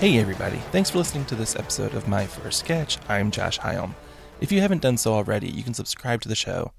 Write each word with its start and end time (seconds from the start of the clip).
Hey 0.00 0.18
everybody, 0.18 0.58
thanks 0.70 0.90
for 0.90 0.98
listening 0.98 1.24
to 1.26 1.34
this 1.34 1.56
episode 1.56 1.94
of 1.94 2.08
My 2.08 2.26
First 2.26 2.58
Sketch. 2.60 2.98
I'm 3.08 3.30
Josh 3.30 3.58
Hyam. 3.58 3.94
If 4.40 4.52
you 4.52 4.60
haven't 4.60 4.82
done 4.82 4.98
so 4.98 5.14
already, 5.14 5.48
you 5.48 5.62
can 5.62 5.72
subscribe 5.72 6.20
to 6.22 6.28
the 6.28 6.34
show. 6.34 6.72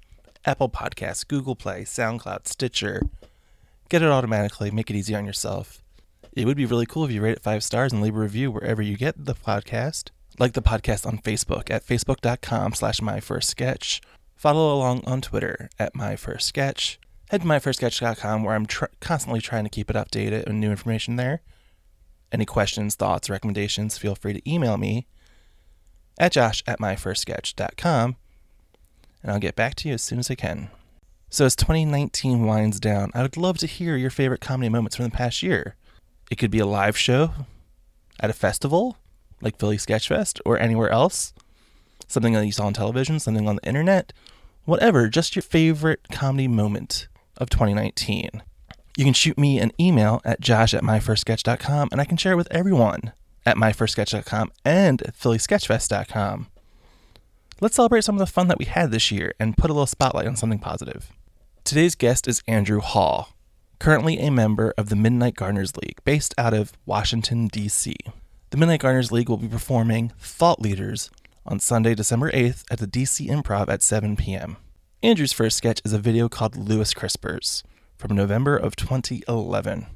Apple 0.44 0.68
Podcasts, 0.68 1.26
Google 1.26 1.56
Play, 1.56 1.82
SoundCloud, 1.82 2.46
Stitcher. 2.46 3.02
Get 3.88 4.02
it 4.02 4.08
automatically, 4.08 4.70
make 4.70 4.90
it 4.90 4.96
easy 4.96 5.14
on 5.14 5.26
yourself. 5.26 5.82
It 6.32 6.44
would 6.44 6.56
be 6.56 6.66
really 6.66 6.86
cool 6.86 7.04
if 7.04 7.10
you 7.10 7.20
rate 7.22 7.36
it 7.38 7.42
five 7.42 7.64
stars 7.64 7.92
and 7.92 8.00
leave 8.00 8.14
a 8.14 8.20
review 8.20 8.50
wherever 8.52 8.82
you 8.82 8.96
get 8.96 9.24
the 9.24 9.34
podcast. 9.34 10.10
Like 10.38 10.52
the 10.52 10.62
podcast 10.62 11.04
on 11.06 11.18
Facebook 11.18 11.68
at 11.70 11.84
facebook.com 11.84 12.74
slash 12.74 13.00
my 13.00 13.18
first 13.18 13.48
sketch. 13.48 14.00
Follow 14.36 14.72
along 14.72 15.02
on 15.06 15.20
Twitter 15.20 15.70
at 15.78 15.96
my 15.96 16.14
first 16.14 16.46
sketch. 16.46 17.00
Head 17.30 17.40
to 17.40 17.46
myfirstsketch.com 17.46 18.44
where 18.44 18.54
I'm 18.54 18.66
tr- 18.66 18.84
constantly 19.00 19.40
trying 19.40 19.64
to 19.64 19.70
keep 19.70 19.90
it 19.90 19.96
updated 19.96 20.44
and 20.46 20.60
new 20.60 20.70
information 20.70 21.16
there. 21.16 21.40
Any 22.32 22.44
questions, 22.44 22.94
thoughts, 22.94 23.30
recommendations, 23.30 23.98
feel 23.98 24.14
free 24.14 24.34
to 24.34 24.50
email 24.50 24.76
me 24.76 25.06
at 26.18 26.32
josh 26.32 26.62
at 26.66 26.80
myfirstsketch.com 26.80 28.16
and 29.22 29.32
I'll 29.32 29.40
get 29.40 29.56
back 29.56 29.74
to 29.76 29.88
you 29.88 29.94
as 29.94 30.02
soon 30.02 30.18
as 30.18 30.30
I 30.30 30.36
can. 30.36 30.70
So, 31.28 31.44
as 31.44 31.56
2019 31.56 32.46
winds 32.46 32.78
down, 32.78 33.10
I 33.12 33.22
would 33.22 33.36
love 33.36 33.58
to 33.58 33.66
hear 33.66 33.96
your 33.96 34.10
favorite 34.10 34.40
comedy 34.40 34.68
moments 34.68 34.96
from 34.96 35.04
the 35.04 35.10
past 35.10 35.42
year. 35.42 35.74
It 36.30 36.36
could 36.36 36.52
be 36.52 36.60
a 36.60 36.66
live 36.66 36.96
show 36.96 37.32
at 38.20 38.30
a 38.30 38.32
festival 38.32 38.96
like 39.40 39.58
Philly 39.58 39.76
Sketchfest 39.76 40.40
or 40.46 40.58
anywhere 40.58 40.90
else, 40.90 41.34
something 42.06 42.32
that 42.32 42.46
you 42.46 42.52
saw 42.52 42.66
on 42.66 42.72
television, 42.72 43.18
something 43.18 43.48
on 43.48 43.56
the 43.56 43.66
internet, 43.66 44.12
whatever, 44.64 45.08
just 45.08 45.34
your 45.34 45.42
favorite 45.42 46.06
comedy 46.10 46.48
moment 46.48 47.08
of 47.36 47.50
2019. 47.50 48.42
You 48.96 49.04
can 49.04 49.12
shoot 49.12 49.36
me 49.36 49.60
an 49.60 49.72
email 49.78 50.22
at 50.24 50.40
josh 50.40 50.72
at 50.72 50.82
myfirstsketch.com 50.82 51.90
and 51.92 52.00
I 52.00 52.06
can 52.06 52.16
share 52.16 52.32
it 52.32 52.36
with 52.36 52.50
everyone 52.50 53.12
at 53.44 53.56
myfirstsketch.com 53.56 54.52
and 54.64 55.02
phillysketchfest.com. 55.20 56.46
Let's 57.60 57.76
celebrate 57.76 58.04
some 58.04 58.14
of 58.14 58.20
the 58.20 58.26
fun 58.26 58.48
that 58.48 58.58
we 58.58 58.64
had 58.64 58.90
this 58.90 59.12
year 59.12 59.34
and 59.38 59.56
put 59.56 59.70
a 59.70 59.74
little 59.74 59.86
spotlight 59.86 60.26
on 60.26 60.36
something 60.36 60.58
positive. 60.58 61.12
Today's 61.62 61.94
guest 61.94 62.26
is 62.26 62.42
Andrew 62.48 62.80
Hall, 62.80 63.34
currently 63.78 64.18
a 64.18 64.30
member 64.30 64.72
of 64.78 64.88
the 64.88 64.96
Midnight 64.96 65.34
Gardeners 65.34 65.76
League 65.76 65.98
based 66.04 66.34
out 66.38 66.54
of 66.54 66.72
Washington, 66.86 67.48
D.C. 67.48 67.96
The 68.50 68.56
Midnight 68.56 68.80
Gardeners 68.80 69.12
League 69.12 69.28
will 69.28 69.36
be 69.36 69.48
performing 69.48 70.12
Thought 70.18 70.62
Leaders 70.62 71.10
on 71.44 71.60
Sunday, 71.60 71.94
December 71.94 72.30
8th 72.30 72.64
at 72.70 72.78
the 72.78 72.86
DC 72.86 73.28
Improv 73.28 73.68
at 73.68 73.82
7 73.82 74.16
p.m. 74.16 74.56
Andrew's 75.02 75.34
first 75.34 75.58
sketch 75.58 75.82
is 75.84 75.92
a 75.92 75.98
video 75.98 76.30
called 76.30 76.56
Lewis 76.56 76.94
Crispers 76.94 77.62
from 77.96 78.16
November 78.16 78.56
of 78.56 78.76
2011. 78.76 79.86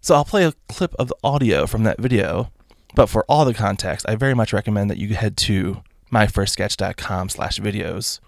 So 0.00 0.14
I'll 0.14 0.24
play 0.24 0.44
a 0.44 0.52
clip 0.68 0.94
of 0.98 1.08
the 1.08 1.16
audio 1.24 1.66
from 1.66 1.82
that 1.84 2.00
video, 2.00 2.50
but 2.94 3.08
for 3.08 3.24
all 3.28 3.44
the 3.44 3.54
context, 3.54 4.06
I 4.08 4.14
very 4.14 4.34
much 4.34 4.52
recommend 4.52 4.90
that 4.90 4.98
you 4.98 5.14
head 5.14 5.36
to 5.38 5.82
myfirstsketch.com 6.12 7.28
slash 7.28 7.58
videos 7.58 8.20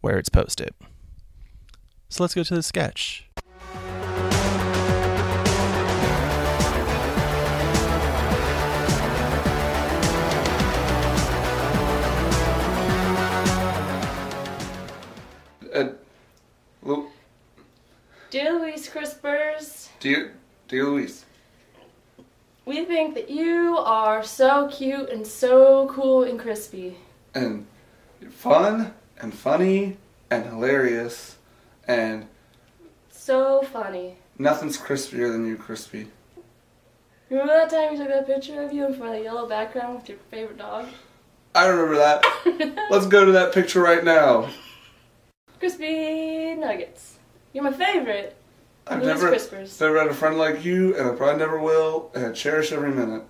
where 0.00 0.18
it's 0.18 0.28
posted. 0.28 0.70
So 2.08 2.22
let's 2.22 2.34
go 2.34 2.42
to 2.42 2.54
the 2.54 2.62
sketch. 2.62 3.26
Lu- 15.72 15.99
Dear 18.30 18.60
Louise 18.60 18.88
Crispers, 18.88 19.88
dear, 19.98 20.34
dear 20.68 20.84
Luis, 20.84 21.24
we 22.64 22.84
think 22.84 23.14
that 23.14 23.28
you 23.28 23.76
are 23.78 24.22
so 24.22 24.68
cute 24.68 25.08
and 25.10 25.26
so 25.26 25.88
cool 25.88 26.22
and 26.22 26.38
crispy. 26.38 26.96
and 27.34 27.66
fun 28.30 28.94
and 29.20 29.34
funny 29.34 29.96
and 30.30 30.46
hilarious, 30.46 31.38
and 31.88 32.26
So 33.10 33.62
funny. 33.62 34.16
nothing's 34.38 34.78
crispier 34.78 35.32
than 35.32 35.44
you, 35.46 35.56
Crispy. 35.56 36.06
Remember 37.30 37.52
that 37.54 37.70
time 37.70 37.92
you 37.92 37.98
took 37.98 38.08
that 38.08 38.26
picture 38.26 38.62
of 38.62 38.72
you 38.72 38.86
in 38.86 38.94
front 38.94 39.12
of 39.14 39.18
the 39.18 39.24
yellow 39.24 39.48
background 39.48 39.96
with 39.96 40.08
your 40.08 40.18
favorite 40.30 40.58
dog? 40.58 40.86
I 41.54 41.66
remember 41.66 41.96
that. 41.96 42.86
Let's 42.90 43.06
go 43.06 43.24
to 43.24 43.32
that 43.32 43.52
picture 43.52 43.80
right 43.82 44.04
now. 44.04 44.48
Crispy 45.58 46.54
nuggets. 46.54 47.16
You're 47.52 47.64
my 47.64 47.72
favorite. 47.72 48.36
I've 48.86 49.02
Louise 49.02 49.08
never, 49.08 49.32
Crispers. 49.32 49.80
never 49.80 49.98
had 49.98 50.06
a 50.06 50.14
friend 50.14 50.38
like 50.38 50.64
you, 50.64 50.96
and 50.96 51.08
I 51.10 51.14
probably 51.16 51.38
never 51.38 51.58
will, 51.58 52.12
and 52.14 52.26
I 52.26 52.32
cherish 52.32 52.70
every 52.70 52.92
minute. 52.92 53.24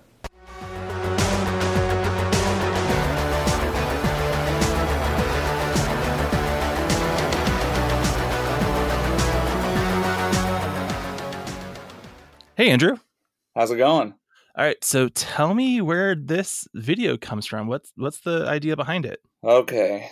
Hey, 12.55 12.69
Andrew. 12.69 12.97
How's 13.55 13.71
it 13.71 13.77
going? 13.77 14.13
All 14.55 14.65
right, 14.65 14.83
so 14.83 15.07
tell 15.07 15.55
me 15.55 15.81
where 15.81 16.13
this 16.13 16.67
video 16.75 17.17
comes 17.17 17.47
from. 17.47 17.65
What's 17.65 17.91
what's 17.95 18.19
the 18.19 18.45
idea 18.47 18.75
behind 18.75 19.07
it? 19.07 19.21
Okay. 19.43 20.11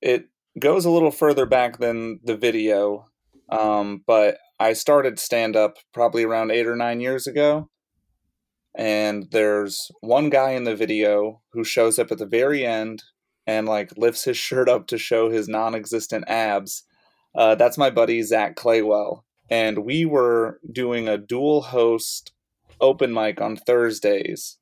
It 0.00 0.30
goes 0.58 0.86
a 0.86 0.90
little 0.90 1.10
further 1.10 1.44
back 1.44 1.76
than 1.76 2.20
the 2.24 2.36
video, 2.36 3.09
um, 3.50 4.02
but 4.06 4.38
I 4.58 4.72
started 4.74 5.18
stand 5.18 5.56
up 5.56 5.76
probably 5.92 6.24
around 6.24 6.50
eight 6.50 6.66
or 6.66 6.76
nine 6.76 7.00
years 7.00 7.26
ago. 7.26 7.68
And 8.76 9.26
there's 9.32 9.90
one 10.00 10.30
guy 10.30 10.50
in 10.50 10.64
the 10.64 10.76
video 10.76 11.42
who 11.52 11.64
shows 11.64 11.98
up 11.98 12.12
at 12.12 12.18
the 12.18 12.26
very 12.26 12.64
end 12.64 13.02
and 13.46 13.66
like 13.66 13.96
lifts 13.96 14.24
his 14.24 14.36
shirt 14.36 14.68
up 14.68 14.86
to 14.88 14.98
show 14.98 15.30
his 15.30 15.48
non 15.48 15.74
existent 15.74 16.24
abs. 16.28 16.84
Uh, 17.34 17.54
that's 17.54 17.78
my 17.78 17.90
buddy 17.90 18.22
Zach 18.22 18.56
Claywell. 18.56 19.24
And 19.48 19.78
we 19.78 20.04
were 20.04 20.60
doing 20.70 21.08
a 21.08 21.18
dual 21.18 21.62
host 21.62 22.32
open 22.80 23.12
mic 23.12 23.40
on 23.40 23.56
Thursdays. 23.56 24.58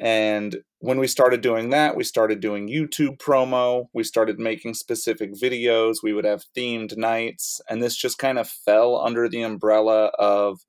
And 0.00 0.58
when 0.78 0.98
we 0.98 1.06
started 1.06 1.42
doing 1.42 1.70
that, 1.70 1.96
we 1.96 2.04
started 2.04 2.40
doing 2.40 2.68
YouTube 2.68 3.18
promo. 3.18 3.86
We 3.92 4.02
started 4.04 4.38
making 4.38 4.74
specific 4.74 5.34
videos. 5.34 6.02
We 6.02 6.12
would 6.12 6.24
have 6.24 6.44
themed 6.56 6.96
nights. 6.96 7.60
And 7.68 7.82
this 7.82 7.96
just 7.96 8.18
kind 8.18 8.38
of 8.38 8.48
fell 8.48 8.96
under 8.96 9.28
the 9.28 9.42
umbrella 9.42 10.06
of 10.18 10.60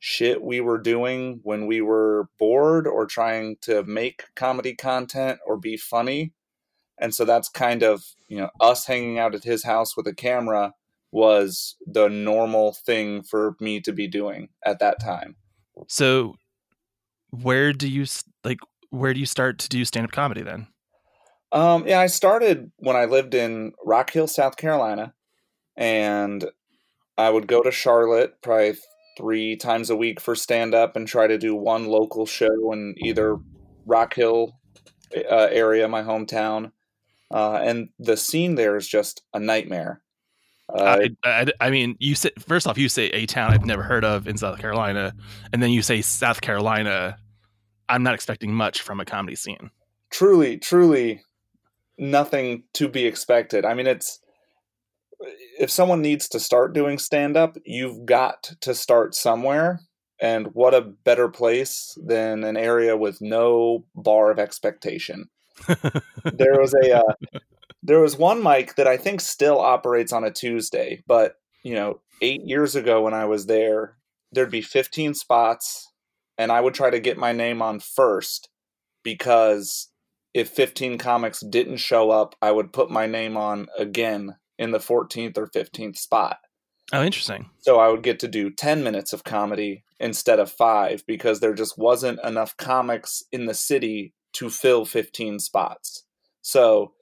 shit 0.00 0.42
we 0.42 0.60
were 0.60 0.78
doing 0.78 1.40
when 1.42 1.66
we 1.66 1.80
were 1.80 2.28
bored 2.38 2.86
or 2.86 3.06
trying 3.06 3.56
to 3.60 3.84
make 3.84 4.24
comedy 4.34 4.74
content 4.74 5.38
or 5.46 5.56
be 5.56 5.76
funny. 5.76 6.32
And 6.98 7.14
so 7.14 7.24
that's 7.24 7.48
kind 7.48 7.82
of, 7.82 8.04
you 8.28 8.38
know, 8.38 8.50
us 8.60 8.86
hanging 8.86 9.18
out 9.18 9.34
at 9.34 9.44
his 9.44 9.64
house 9.64 9.96
with 9.96 10.06
a 10.06 10.14
camera 10.14 10.74
was 11.12 11.76
the 11.86 12.08
normal 12.08 12.72
thing 12.72 13.22
for 13.22 13.56
me 13.60 13.80
to 13.80 13.92
be 13.92 14.06
doing 14.06 14.48
at 14.64 14.78
that 14.80 15.00
time. 15.00 15.36
So, 15.88 16.36
where 17.30 17.72
do 17.72 17.88
you 17.88 18.06
like? 18.44 18.58
Where 18.90 19.14
do 19.14 19.20
you 19.20 19.26
start 19.26 19.58
to 19.60 19.68
do 19.68 19.84
stand 19.84 20.04
up 20.04 20.12
comedy 20.12 20.42
then? 20.42 20.66
Um, 21.52 21.86
yeah, 21.86 22.00
I 22.00 22.06
started 22.06 22.70
when 22.78 22.96
I 22.96 23.06
lived 23.06 23.34
in 23.34 23.72
Rock 23.84 24.12
Hill, 24.12 24.26
South 24.26 24.56
Carolina, 24.56 25.14
and 25.76 26.44
I 27.18 27.30
would 27.30 27.46
go 27.46 27.62
to 27.62 27.70
Charlotte 27.70 28.40
probably 28.42 28.74
three 29.16 29.56
times 29.56 29.90
a 29.90 29.96
week 29.96 30.20
for 30.20 30.34
stand 30.34 30.74
up 30.74 30.96
and 30.96 31.06
try 31.06 31.26
to 31.26 31.38
do 31.38 31.54
one 31.54 31.86
local 31.86 32.24
show 32.24 32.72
in 32.72 32.94
either 32.98 33.36
Rock 33.84 34.14
Hill 34.14 34.52
uh, 35.14 35.48
area, 35.50 35.88
my 35.88 36.02
hometown. 36.02 36.72
Uh, 37.32 37.60
and 37.62 37.88
the 37.98 38.16
scene 38.16 38.54
there 38.54 38.76
is 38.76 38.88
just 38.88 39.22
a 39.34 39.40
nightmare. 39.40 40.02
Uh, 40.74 41.06
I, 41.24 41.28
I, 41.42 41.46
I 41.60 41.70
mean, 41.70 41.96
you 41.98 42.14
say 42.14 42.30
first 42.38 42.66
off, 42.66 42.78
you 42.78 42.88
say 42.88 43.06
a 43.06 43.26
town 43.26 43.52
I've 43.52 43.64
never 43.64 43.82
heard 43.82 44.04
of 44.04 44.26
in 44.26 44.36
South 44.36 44.58
Carolina, 44.58 45.14
and 45.52 45.62
then 45.62 45.70
you 45.70 45.82
say 45.82 46.02
South 46.02 46.40
Carolina. 46.40 47.16
I'm 47.88 48.02
not 48.02 48.14
expecting 48.14 48.54
much 48.54 48.82
from 48.82 49.00
a 49.00 49.04
comedy 49.04 49.34
scene. 49.34 49.70
truly, 50.10 50.58
truly 50.58 51.22
nothing 51.98 52.64
to 52.74 52.88
be 52.88 53.06
expected. 53.06 53.64
I 53.64 53.74
mean, 53.74 53.86
it's 53.86 54.20
if 55.58 55.70
someone 55.70 56.00
needs 56.00 56.28
to 56.28 56.40
start 56.40 56.72
doing 56.72 56.98
stand 56.98 57.36
up, 57.36 57.58
you've 57.64 58.06
got 58.06 58.54
to 58.62 58.74
start 58.74 59.14
somewhere. 59.14 59.80
And 60.20 60.48
what 60.48 60.74
a 60.74 60.82
better 60.82 61.28
place 61.28 61.96
than 62.04 62.44
an 62.44 62.56
area 62.56 62.96
with 62.96 63.20
no 63.20 63.84
bar 63.94 64.30
of 64.30 64.38
expectation. 64.38 65.28
there 66.24 66.58
was 66.58 66.74
a 66.74 66.98
uh, 66.98 67.12
there 67.82 68.00
was 68.00 68.16
one 68.16 68.42
mic 68.42 68.76
that 68.76 68.86
I 68.86 68.96
think 68.96 69.20
still 69.20 69.58
operates 69.58 70.12
on 70.12 70.24
a 70.24 70.30
Tuesday, 70.30 71.02
but 71.06 71.36
you 71.62 71.74
know, 71.74 72.00
eight 72.22 72.42
years 72.44 72.74
ago 72.74 73.02
when 73.02 73.14
I 73.14 73.26
was 73.26 73.46
there, 73.46 73.96
there'd 74.32 74.50
be 74.50 74.62
15 74.62 75.14
spots, 75.14 75.92
and 76.38 76.50
I 76.50 76.60
would 76.60 76.74
try 76.74 76.90
to 76.90 77.00
get 77.00 77.18
my 77.18 77.32
name 77.32 77.62
on 77.62 77.80
first 77.80 78.48
because 79.02 79.88
if 80.34 80.48
15 80.50 80.98
comics 80.98 81.40
didn't 81.40 81.78
show 81.78 82.10
up, 82.10 82.34
I 82.40 82.52
would 82.52 82.72
put 82.72 82.90
my 82.90 83.06
name 83.06 83.36
on 83.36 83.66
again 83.76 84.36
in 84.58 84.70
the 84.70 84.78
14th 84.78 85.36
or 85.36 85.46
15th 85.46 85.96
spot. 85.96 86.38
Oh, 86.92 87.02
interesting. 87.02 87.50
So 87.60 87.78
I 87.78 87.88
would 87.88 88.02
get 88.02 88.18
to 88.20 88.28
do 88.28 88.50
10 88.50 88.82
minutes 88.82 89.12
of 89.12 89.24
comedy 89.24 89.84
instead 89.98 90.38
of 90.38 90.50
five 90.50 91.04
because 91.06 91.40
there 91.40 91.54
just 91.54 91.78
wasn't 91.78 92.20
enough 92.24 92.56
comics 92.56 93.22
in 93.30 93.46
the 93.46 93.54
city 93.54 94.12
to 94.34 94.50
fill 94.50 94.84
15 94.84 95.38
spots. 95.38 96.04
So 96.42 96.92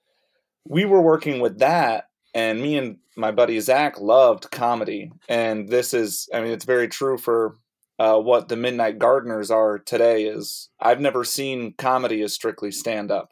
we 0.69 0.85
were 0.85 1.01
working 1.01 1.41
with 1.41 1.59
that, 1.59 2.05
and 2.35 2.61
me 2.61 2.77
and 2.77 2.99
my 3.17 3.31
buddy 3.31 3.59
Zach 3.59 3.99
loved 4.01 4.51
comedy. 4.51 5.11
And 5.29 5.69
this 5.69 5.95
is, 5.95 6.29
I 6.33 6.41
mean, 6.41 6.53
it's 6.53 6.67
very 6.67 6.89
true 6.89 7.17
for 7.17 7.57
uh, 7.99 8.19
what 8.19 8.49
the 8.49 8.57
Midnight 8.57 8.99
Gardeners 8.99 9.51
are 9.51 9.79
today. 9.79 10.25
Is 10.25 10.69
I've 10.79 11.01
never 11.01 11.25
seen 11.25 11.75
comedy 11.79 12.23
as 12.23 12.35
strictly 12.35 12.71
stand 12.71 13.11
up. 13.11 13.31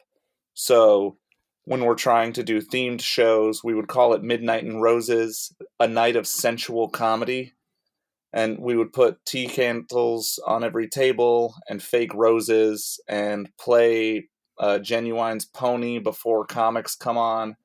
So 0.55 1.17
when 1.65 1.83
we're 1.83 1.95
trying 1.95 2.33
to 2.33 2.43
do 2.43 2.61
themed 2.61 3.01
shows, 3.01 3.63
we 3.63 3.75
would 3.75 3.87
call 3.87 4.13
it 4.13 4.23
Midnight 4.23 4.63
and 4.63 4.81
Roses, 4.81 5.53
a 5.79 5.87
night 5.87 6.15
of 6.15 6.25
sensual 6.25 6.89
comedy. 6.89 7.53
And 8.33 8.59
we 8.59 8.75
would 8.75 8.93
put 8.93 9.25
tea 9.25 9.47
candles 9.47 10.39
on 10.45 10.63
every 10.63 10.87
table 10.89 11.55
and 11.69 11.81
fake 11.81 12.13
roses 12.13 12.99
and 13.07 13.49
play 13.57 14.27
uh, 14.59 14.79
Ginuwine's 14.81 15.45
Pony 15.45 15.99
before 15.99 16.45
comics 16.45 16.95
come 16.95 17.17
on. 17.17 17.55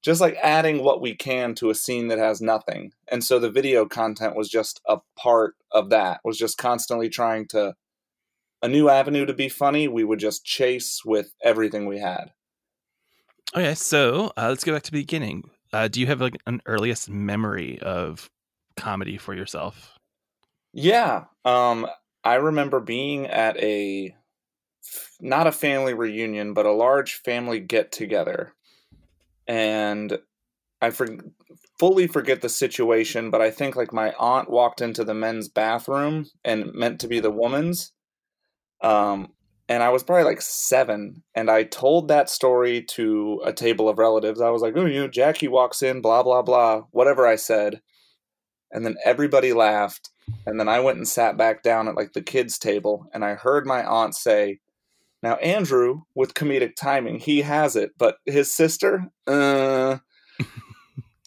Just 0.00 0.20
like 0.20 0.36
adding 0.42 0.84
what 0.84 1.00
we 1.00 1.16
can 1.16 1.54
to 1.56 1.70
a 1.70 1.74
scene 1.74 2.06
that 2.08 2.18
has 2.18 2.40
nothing. 2.40 2.92
And 3.10 3.24
so 3.24 3.38
the 3.38 3.50
video 3.50 3.84
content 3.84 4.36
was 4.36 4.48
just 4.48 4.80
a 4.86 4.98
part 5.16 5.54
of 5.72 5.90
that, 5.90 6.20
was 6.24 6.38
just 6.38 6.56
constantly 6.56 7.08
trying 7.08 7.48
to 7.48 7.74
a 8.62 8.68
new 8.68 8.88
avenue 8.88 9.26
to 9.26 9.34
be 9.34 9.48
funny. 9.48 9.88
We 9.88 10.04
would 10.04 10.20
just 10.20 10.44
chase 10.44 11.02
with 11.04 11.32
everything 11.42 11.86
we 11.86 11.98
had. 11.98 12.32
Okay, 13.54 13.74
so 13.74 14.32
uh, 14.36 14.48
let's 14.48 14.64
go 14.64 14.72
back 14.72 14.82
to 14.84 14.90
the 14.90 15.00
beginning. 15.00 15.50
Uh, 15.72 15.88
do 15.88 16.00
you 16.00 16.06
have 16.06 16.20
like 16.20 16.36
an 16.46 16.60
earliest 16.66 17.10
memory 17.10 17.78
of 17.80 18.30
comedy 18.76 19.16
for 19.16 19.34
yourself? 19.34 19.98
Yeah, 20.72 21.24
um, 21.44 21.86
I 22.24 22.34
remember 22.34 22.80
being 22.80 23.26
at 23.26 23.56
a 23.56 24.14
not 25.20 25.46
a 25.46 25.52
family 25.52 25.94
reunion, 25.94 26.54
but 26.54 26.66
a 26.66 26.72
large 26.72 27.14
family 27.14 27.60
get 27.60 27.92
together, 27.92 28.54
and 29.46 30.18
I 30.80 30.90
for, 30.90 31.08
fully 31.78 32.06
forget 32.06 32.40
the 32.40 32.48
situation, 32.48 33.30
but 33.30 33.40
I 33.40 33.50
think 33.50 33.76
like 33.76 33.92
my 33.92 34.12
aunt 34.18 34.50
walked 34.50 34.80
into 34.80 35.04
the 35.04 35.14
men's 35.14 35.48
bathroom 35.48 36.26
and 36.44 36.72
meant 36.74 37.00
to 37.00 37.08
be 37.08 37.20
the 37.20 37.30
woman's. 37.30 37.92
Um, 38.80 39.32
and 39.68 39.82
I 39.82 39.90
was 39.90 40.02
probably 40.02 40.24
like 40.24 40.40
seven, 40.40 41.22
and 41.34 41.50
I 41.50 41.64
told 41.64 42.08
that 42.08 42.30
story 42.30 42.82
to 42.90 43.42
a 43.44 43.52
table 43.52 43.88
of 43.88 43.98
relatives. 43.98 44.40
I 44.40 44.50
was 44.50 44.62
like, 44.62 44.74
"Oh, 44.76 44.86
you 44.86 45.00
know, 45.00 45.08
Jackie 45.08 45.48
walks 45.48 45.82
in, 45.82 46.00
blah 46.00 46.22
blah 46.22 46.42
blah," 46.42 46.82
whatever 46.90 47.26
I 47.26 47.36
said, 47.36 47.82
and 48.70 48.86
then 48.86 48.96
everybody 49.04 49.52
laughed, 49.52 50.10
and 50.46 50.58
then 50.58 50.68
I 50.68 50.80
went 50.80 50.96
and 50.98 51.06
sat 51.08 51.36
back 51.36 51.62
down 51.62 51.86
at 51.88 51.96
like 51.96 52.12
the 52.14 52.22
kids' 52.22 52.58
table, 52.58 53.08
and 53.12 53.24
I 53.24 53.34
heard 53.34 53.66
my 53.66 53.84
aunt 53.84 54.14
say, 54.14 54.60
"Now 55.22 55.34
Andrew, 55.36 56.02
with 56.14 56.34
comedic 56.34 56.76
timing, 56.76 57.18
he 57.18 57.42
has 57.42 57.76
it, 57.76 57.92
but 57.98 58.16
his 58.26 58.52
sister, 58.52 59.04
uh," 59.26 59.98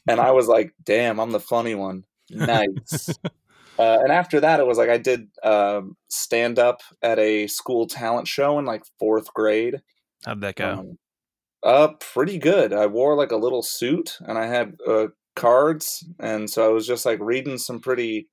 and 0.07 0.19
I 0.19 0.31
was 0.31 0.47
like, 0.47 0.73
"Damn, 0.83 1.19
I'm 1.19 1.31
the 1.31 1.39
funny 1.39 1.75
one." 1.75 2.03
Nice. 2.29 3.09
Uh, 3.79 3.97
and 4.03 4.11
after 4.11 4.39
that, 4.39 4.59
it 4.59 4.67
was 4.67 4.77
like 4.77 4.89
I 4.89 4.99
did 4.99 5.27
um, 5.41 5.97
stand 6.07 6.59
up 6.59 6.81
at 7.01 7.17
a 7.17 7.47
school 7.47 7.87
talent 7.87 8.27
show 8.27 8.59
in 8.59 8.65
like 8.65 8.83
fourth 8.99 9.33
grade. 9.33 9.81
How'd 10.23 10.41
that 10.41 10.55
go? 10.55 10.69
Um, 10.71 10.97
uh, 11.63 11.87
pretty 11.99 12.37
good. 12.37 12.73
I 12.73 12.85
wore 12.85 13.15
like 13.15 13.31
a 13.31 13.37
little 13.37 13.63
suit 13.63 14.19
and 14.21 14.37
I 14.37 14.45
had 14.45 14.75
uh, 14.87 15.07
cards, 15.35 16.05
and 16.19 16.47
so 16.47 16.63
I 16.63 16.67
was 16.67 16.85
just 16.85 17.07
like 17.07 17.19
reading 17.21 17.57
some 17.57 17.79
pretty, 17.79 18.27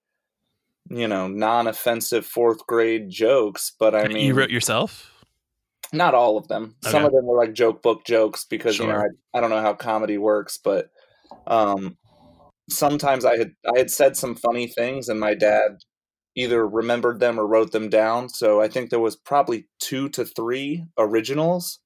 you 0.90 1.08
know, 1.08 1.28
non-offensive 1.28 2.26
fourth 2.26 2.66
grade 2.66 3.08
jokes. 3.08 3.72
But 3.78 3.94
I 3.94 4.08
mean, 4.08 4.19
you 4.19 4.34
wrote 4.34 4.50
yourself? 4.50 5.10
Not 5.93 6.14
all 6.14 6.37
of 6.37 6.49
them. 6.49 6.76
Okay. 6.85 6.93
Some 6.93 7.05
of 7.05 7.12
them 7.12 7.25
were 7.25 7.37
like 7.37 7.55
joke 7.55 7.82
book 7.82 8.05
jokes 8.05 8.44
because 8.44 8.79
you 8.79 8.87
know 8.87 8.96
I, 8.96 9.38
I 9.38 9.40
don't 9.40 9.50
know 9.50 9.62
how 9.62 9.75
comedy 9.75 10.19
works, 10.19 10.58
but 10.58 10.90
um, 11.46 11.96
sometimes 12.69 13.25
I 13.25 13.38
had 13.38 13.52
I 13.75 13.79
had 13.79 13.90
said 13.90 14.17
some 14.17 14.35
funny 14.35 14.67
things, 14.67 15.08
and 15.08 15.19
my 15.19 15.35
dad 15.35 15.79
either 16.37 16.67
remembered 16.67 17.20
them 17.20 17.38
or 17.38 17.46
wrote 17.46 17.73
them 17.73 17.88
down. 17.88 18.29
So 18.29 18.61
I 18.61 18.69
think 18.69 18.90
there 18.90 19.00
was 19.00 19.17
probably 19.17 19.67
two 19.81 20.08
to 20.11 20.25
three 20.25 20.85
originals, 20.96 21.81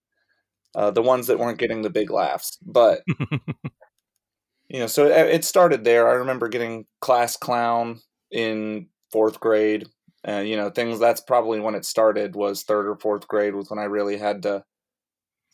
uh, 0.75 0.91
the 0.91 1.03
ones 1.03 1.27
that 1.29 1.39
weren't 1.39 1.59
getting 1.59 1.83
the 1.83 1.91
big 1.91 2.11
laughs. 2.11 2.59
But 2.65 3.03
you 4.69 4.81
know, 4.81 4.87
so 4.87 5.07
it, 5.07 5.37
it 5.37 5.45
started 5.45 5.85
there. 5.85 6.09
I 6.09 6.15
remember 6.15 6.49
getting 6.49 6.87
class 7.01 7.37
clown 7.37 8.01
in 8.31 8.89
fourth 9.11 9.41
grade. 9.41 9.87
Uh, 10.27 10.39
you 10.39 10.57
know, 10.57 10.71
things 10.71 11.01
that's 11.01 11.21
probably 11.21 11.59
when 11.59 11.75
it 11.75 11.85
started 11.85 12.37
was 12.37 12.63
third 12.63 12.87
or 12.87 12.97
fourth 12.97 13.27
grade 13.27 13.55
was 13.55 13.71
when 13.71 13.79
I 13.79 13.85
really 13.85 14.17
had 14.17 14.43
to. 14.43 14.65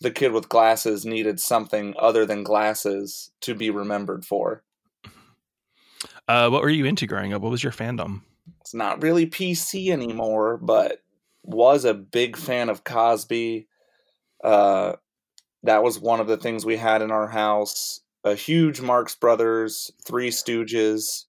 The 0.01 0.11
kid 0.11 0.33
with 0.33 0.49
glasses 0.49 1.05
needed 1.05 1.41
something 1.41 1.95
other 1.99 2.25
than 2.25 2.45
glasses 2.45 3.33
to 3.41 3.55
be 3.55 3.71
remembered 3.71 4.25
for. 4.25 4.63
uh, 6.29 6.49
what 6.51 6.63
were 6.63 6.69
you 6.69 6.85
into 6.85 7.07
growing 7.07 7.33
up? 7.33 7.43
What 7.43 7.51
was 7.51 7.65
your 7.65 7.73
fandom? 7.73 8.23
It's 8.61 8.75
not 8.75 9.03
really 9.03 9.27
PC 9.27 9.91
anymore, 9.91 10.57
but 10.59 11.03
was 11.43 11.85
a 11.85 11.95
big 11.95 12.37
fan 12.37 12.69
of 12.69 12.85
Cosby. 12.85 13.67
Uh, 14.45 14.93
that 15.63 15.83
was 15.83 15.99
one 15.99 16.21
of 16.21 16.29
the 16.29 16.37
things 16.37 16.65
we 16.65 16.77
had 16.77 17.03
in 17.03 17.11
our 17.11 17.27
house. 17.27 18.01
A 18.25 18.35
huge 18.35 18.81
Marx 18.81 19.15
Brothers, 19.15 19.91
Three 20.05 20.29
Stooges, 20.29 21.25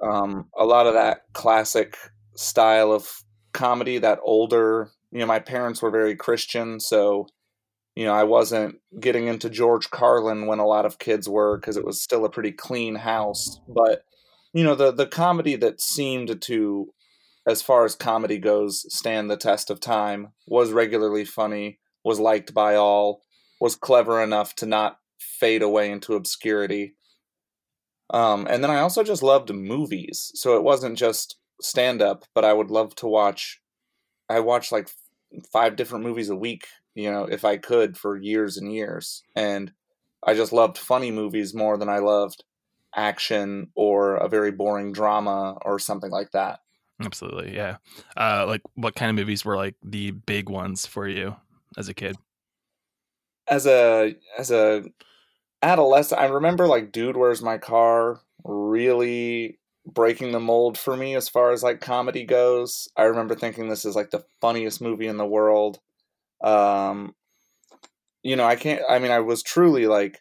um, 0.00 0.48
a 0.56 0.64
lot 0.64 0.86
of 0.86 0.94
that 0.94 1.22
classic 1.32 1.96
style 2.36 2.92
of 2.92 3.22
comedy, 3.52 3.98
that 3.98 4.18
older. 4.22 4.90
You 5.10 5.20
know, 5.20 5.26
my 5.26 5.38
parents 5.38 5.80
were 5.80 5.90
very 5.90 6.16
Christian, 6.16 6.80
so 6.80 7.26
you 7.94 8.04
know, 8.04 8.12
I 8.12 8.24
wasn't 8.24 8.80
getting 8.98 9.28
into 9.28 9.48
George 9.48 9.90
Carlin 9.90 10.46
when 10.46 10.58
a 10.58 10.66
lot 10.66 10.84
of 10.84 10.98
kids 10.98 11.28
were 11.28 11.58
because 11.58 11.76
it 11.76 11.84
was 11.84 12.02
still 12.02 12.24
a 12.24 12.30
pretty 12.30 12.50
clean 12.50 12.96
house. 12.96 13.60
But 13.68 14.04
you 14.52 14.64
know, 14.64 14.74
the 14.74 14.90
the 14.90 15.06
comedy 15.06 15.56
that 15.56 15.80
seemed 15.80 16.40
to, 16.42 16.92
as 17.46 17.62
far 17.62 17.84
as 17.84 17.94
comedy 17.94 18.38
goes, 18.38 18.84
stand 18.92 19.30
the 19.30 19.36
test 19.36 19.70
of 19.70 19.80
time 19.80 20.32
was 20.46 20.72
regularly 20.72 21.24
funny, 21.24 21.78
was 22.04 22.18
liked 22.18 22.52
by 22.52 22.74
all, 22.74 23.22
was 23.60 23.76
clever 23.76 24.22
enough 24.22 24.54
to 24.56 24.66
not 24.66 24.98
fade 25.18 25.62
away 25.62 25.90
into 25.90 26.14
obscurity. 26.14 26.96
Um, 28.10 28.46
and 28.50 28.62
then 28.62 28.70
I 28.70 28.80
also 28.80 29.02
just 29.02 29.22
loved 29.22 29.54
movies, 29.54 30.32
so 30.34 30.56
it 30.56 30.64
wasn't 30.64 30.98
just 30.98 31.36
stand 31.60 32.02
up, 32.02 32.24
but 32.34 32.44
I 32.44 32.52
would 32.52 32.70
love 32.70 32.94
to 32.96 33.06
watch. 33.06 33.60
I 34.28 34.40
watched 34.40 34.72
like 34.72 34.88
five 35.52 35.76
different 35.76 36.04
movies 36.04 36.30
a 36.30 36.36
week, 36.36 36.66
you 36.94 37.10
know, 37.10 37.24
if 37.24 37.44
I 37.44 37.56
could 37.56 37.96
for 37.96 38.16
years 38.16 38.56
and 38.56 38.72
years. 38.72 39.22
And 39.34 39.72
I 40.22 40.34
just 40.34 40.52
loved 40.52 40.78
funny 40.78 41.10
movies 41.10 41.54
more 41.54 41.76
than 41.76 41.88
I 41.88 41.98
loved 41.98 42.44
action 42.94 43.70
or 43.74 44.16
a 44.16 44.28
very 44.28 44.50
boring 44.50 44.92
drama 44.92 45.58
or 45.64 45.78
something 45.78 46.10
like 46.10 46.30
that. 46.32 46.60
Absolutely, 47.02 47.54
yeah. 47.54 47.76
Uh, 48.16 48.44
like, 48.46 48.62
what 48.74 48.94
kind 48.94 49.10
of 49.10 49.16
movies 49.16 49.44
were 49.44 49.56
like 49.56 49.74
the 49.82 50.12
big 50.12 50.48
ones 50.48 50.86
for 50.86 51.08
you 51.08 51.34
as 51.76 51.88
a 51.88 51.94
kid? 51.94 52.16
As 53.48 53.66
a 53.66 54.14
as 54.38 54.50
a 54.50 54.84
adolescent, 55.60 56.20
I 56.20 56.26
remember 56.26 56.66
like 56.66 56.92
Dude 56.92 57.16
Where's 57.16 57.42
My 57.42 57.58
Car 57.58 58.20
really 58.44 59.58
breaking 59.86 60.32
the 60.32 60.40
mold 60.40 60.78
for 60.78 60.96
me 60.96 61.14
as 61.14 61.28
far 61.28 61.52
as 61.52 61.62
like 61.62 61.80
comedy 61.80 62.24
goes. 62.24 62.88
I 62.96 63.04
remember 63.04 63.34
thinking 63.34 63.68
this 63.68 63.84
is 63.84 63.96
like 63.96 64.10
the 64.10 64.24
funniest 64.40 64.80
movie 64.80 65.06
in 65.06 65.16
the 65.16 65.26
world. 65.26 65.78
Um 66.42 67.14
you 68.22 68.36
know, 68.36 68.44
I 68.44 68.56
can't 68.56 68.82
I 68.88 68.98
mean 68.98 69.10
I 69.10 69.20
was 69.20 69.42
truly 69.42 69.86
like 69.86 70.20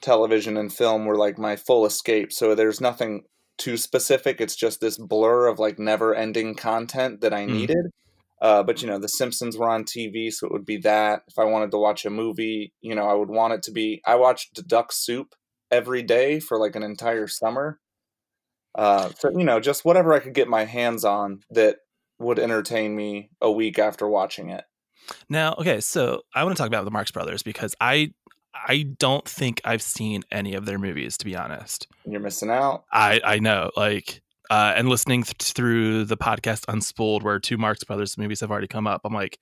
television 0.00 0.56
and 0.56 0.72
film 0.72 1.04
were 1.04 1.16
like 1.16 1.38
my 1.38 1.56
full 1.56 1.86
escape. 1.86 2.32
So 2.32 2.54
there's 2.54 2.80
nothing 2.80 3.24
too 3.58 3.76
specific. 3.76 4.40
It's 4.40 4.56
just 4.56 4.80
this 4.80 4.98
blur 4.98 5.46
of 5.48 5.58
like 5.58 5.78
never 5.78 6.14
ending 6.14 6.54
content 6.54 7.20
that 7.20 7.34
I 7.34 7.46
Mm. 7.46 7.46
needed. 7.46 7.86
Uh, 8.40 8.62
but 8.62 8.80
you 8.80 8.88
know, 8.88 8.98
The 8.98 9.08
Simpsons 9.08 9.58
were 9.58 9.68
on 9.68 9.84
TV, 9.84 10.30
so 10.30 10.46
it 10.46 10.52
would 10.52 10.64
be 10.64 10.78
that. 10.78 11.22
If 11.28 11.38
I 11.38 11.44
wanted 11.44 11.70
to 11.72 11.78
watch 11.78 12.06
a 12.06 12.10
movie, 12.10 12.72
you 12.80 12.94
know, 12.94 13.06
I 13.06 13.12
would 13.14 13.28
want 13.28 13.52
it 13.52 13.62
to 13.64 13.70
be. 13.72 14.00
I 14.06 14.14
watched 14.16 14.66
Duck 14.66 14.92
Soup 14.92 15.34
every 15.70 16.02
day 16.02 16.40
for 16.40 16.58
like 16.58 16.74
an 16.74 16.82
entire 16.82 17.26
summer. 17.26 17.80
Uh, 18.74 19.10
so 19.18 19.30
you 19.30 19.44
know, 19.44 19.60
just 19.60 19.84
whatever 19.84 20.12
I 20.12 20.20
could 20.20 20.34
get 20.34 20.48
my 20.48 20.64
hands 20.64 21.04
on 21.04 21.40
that 21.50 21.78
would 22.18 22.38
entertain 22.38 22.94
me 22.94 23.30
a 23.40 23.50
week 23.50 23.78
after 23.78 24.06
watching 24.06 24.50
it. 24.50 24.64
Now, 25.28 25.54
okay, 25.54 25.80
so 25.80 26.22
I 26.34 26.44
want 26.44 26.56
to 26.56 26.60
talk 26.60 26.68
about 26.68 26.84
the 26.84 26.90
Marx 26.90 27.10
Brothers 27.10 27.42
because 27.42 27.74
I 27.80 28.12
I 28.54 28.82
don't 28.98 29.26
think 29.26 29.60
I've 29.64 29.82
seen 29.82 30.22
any 30.30 30.54
of 30.54 30.66
their 30.66 30.78
movies 30.78 31.16
to 31.18 31.24
be 31.24 31.36
honest. 31.36 31.88
You're 32.04 32.20
missing 32.20 32.50
out. 32.50 32.84
I 32.92 33.20
I 33.24 33.38
know 33.38 33.70
like 33.76 34.22
uh, 34.50 34.74
and 34.76 34.88
listening 34.88 35.22
th- 35.22 35.36
through 35.38 36.04
the 36.04 36.16
podcast 36.16 36.66
Unspooled 36.66 37.22
where 37.22 37.38
two 37.38 37.56
Marx 37.56 37.84
Brothers 37.84 38.18
movies 38.18 38.40
have 38.40 38.50
already 38.50 38.66
come 38.66 38.86
up. 38.86 39.02
I'm 39.04 39.14
like, 39.14 39.38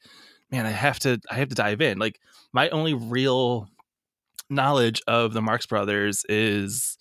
man, 0.51 0.67
I 0.67 0.71
have 0.71 0.99
to 1.01 1.21
I 1.31 1.35
have 1.37 1.49
to 1.49 1.55
dive 1.55 1.81
in. 1.81 1.99
Like 1.99 2.21
my 2.53 2.69
only 2.71 2.95
real 2.95 3.69
knowledge 4.51 5.03
of 5.07 5.33
the 5.33 5.43
Marx 5.43 5.67
Brothers 5.67 6.25
is 6.29 6.99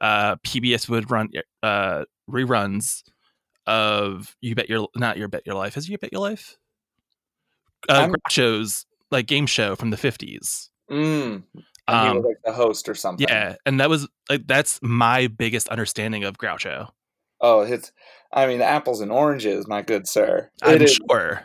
uh, 0.00 0.36
PBS 0.36 0.88
would 0.88 1.10
run 1.10 1.30
uh, 1.62 2.04
reruns 2.30 3.02
of 3.66 4.34
You 4.40 4.54
Bet 4.54 4.68
Your 4.68 4.88
not 4.96 5.16
Your 5.18 5.28
Bet 5.28 5.42
Your 5.46 5.54
Life. 5.56 5.76
Is 5.76 5.86
it 5.88 5.92
You 5.92 5.98
Bet 5.98 6.12
Your 6.12 6.22
Life? 6.22 6.56
Uh, 7.88 7.92
I'm- 7.92 8.12
Groucho's 8.12 8.86
like 9.10 9.26
game 9.26 9.46
show 9.46 9.76
from 9.76 9.90
the 9.90 9.96
fifties. 9.96 10.70
Mm. 10.90 11.42
And 11.54 12.02
he 12.02 12.08
Um, 12.08 12.16
was 12.16 12.24
like 12.26 12.36
the 12.44 12.52
host 12.52 12.88
or 12.88 12.94
something. 12.94 13.26
yeah, 13.28 13.56
and 13.64 13.80
that 13.80 13.88
was 13.88 14.06
like 14.30 14.46
that's 14.46 14.78
my 14.82 15.26
biggest 15.26 15.68
understanding 15.68 16.24
of 16.24 16.36
Groucho. 16.38 16.90
Oh, 17.40 17.60
it's. 17.60 17.92
I 18.32 18.46
mean, 18.46 18.60
apples 18.60 19.00
and 19.00 19.10
oranges, 19.10 19.66
my 19.66 19.80
good 19.80 20.06
sir. 20.06 20.50
I'm 20.62 20.74
It 20.76 20.82
is- 20.82 20.98
sure. 21.10 21.42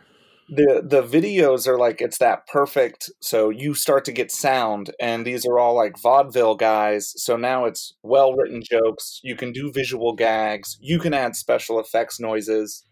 The 0.55 0.83
the 0.85 1.01
videos 1.01 1.67
are 1.67 1.77
like 1.77 2.01
it's 2.01 2.17
that 2.17 2.45
perfect 2.47 3.09
so 3.21 3.49
you 3.49 3.73
start 3.73 4.05
to 4.05 4.11
get 4.11 4.31
sound 4.31 4.91
and 4.99 5.25
these 5.25 5.45
are 5.45 5.57
all 5.57 5.73
like 5.73 5.97
vaudeville 5.99 6.55
guys 6.55 7.13
so 7.15 7.35
now 7.35 7.65
it's 7.65 7.93
well 8.03 8.33
written 8.33 8.61
jokes 8.61 9.19
you 9.23 9.35
can 9.35 9.51
do 9.51 9.71
visual 9.71 10.13
gags 10.13 10.77
you 10.79 10.99
can 10.99 11.13
add 11.13 11.35
special 11.35 11.79
effects 11.79 12.19
noises. 12.19 12.83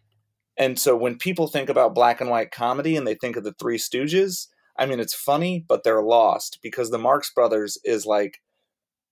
And 0.58 0.78
so 0.78 0.96
when 0.96 1.18
people 1.18 1.48
think 1.48 1.70
about 1.70 1.96
black 1.96 2.22
and 2.22 2.30
white 2.30 2.52
comedy 2.52 2.96
and 2.96 3.08
they 3.08 3.16
think 3.16 3.36
of 3.36 3.44
the 3.44 3.54
three 3.54 3.78
stooges 3.78 4.48
i 4.78 4.86
mean 4.86 5.00
it's 5.00 5.14
funny 5.14 5.64
but 5.68 5.84
they're 5.84 6.04
lost 6.04 6.60
because 6.64 6.90
the 6.90 6.98
marx 6.98 7.32
brothers 7.34 7.78
is 7.84 8.06
like 8.06 8.40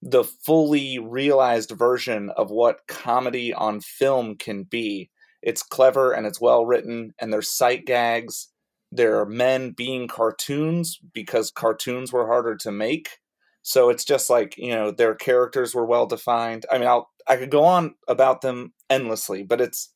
the 0.01 0.23
fully 0.23 0.97
realized 0.97 1.71
version 1.71 2.29
of 2.37 2.49
what 2.49 2.87
comedy 2.87 3.53
on 3.53 3.81
film 3.81 4.35
can 4.35 4.63
be 4.63 5.09
it's 5.41 5.63
clever 5.63 6.11
and 6.11 6.25
it's 6.25 6.41
well 6.41 6.65
written, 6.65 7.13
and 7.19 7.31
there's 7.31 7.49
sight 7.51 7.85
gags. 7.85 8.49
There 8.91 9.19
are 9.19 9.25
men 9.25 9.71
being 9.71 10.07
cartoons 10.07 10.99
because 11.13 11.51
cartoons 11.51 12.11
were 12.11 12.27
harder 12.27 12.55
to 12.57 12.71
make. 12.71 13.19
So 13.61 13.89
it's 13.89 14.05
just 14.05 14.29
like 14.29 14.57
you 14.57 14.73
know 14.73 14.91
their 14.91 15.15
characters 15.15 15.75
were 15.75 15.85
well 15.85 16.05
defined. 16.05 16.65
I 16.71 16.77
mean, 16.77 16.87
I'll 16.87 17.09
I 17.27 17.37
could 17.37 17.51
go 17.51 17.63
on 17.63 17.95
about 18.07 18.41
them 18.41 18.73
endlessly, 18.89 19.43
but 19.43 19.61
it's 19.61 19.89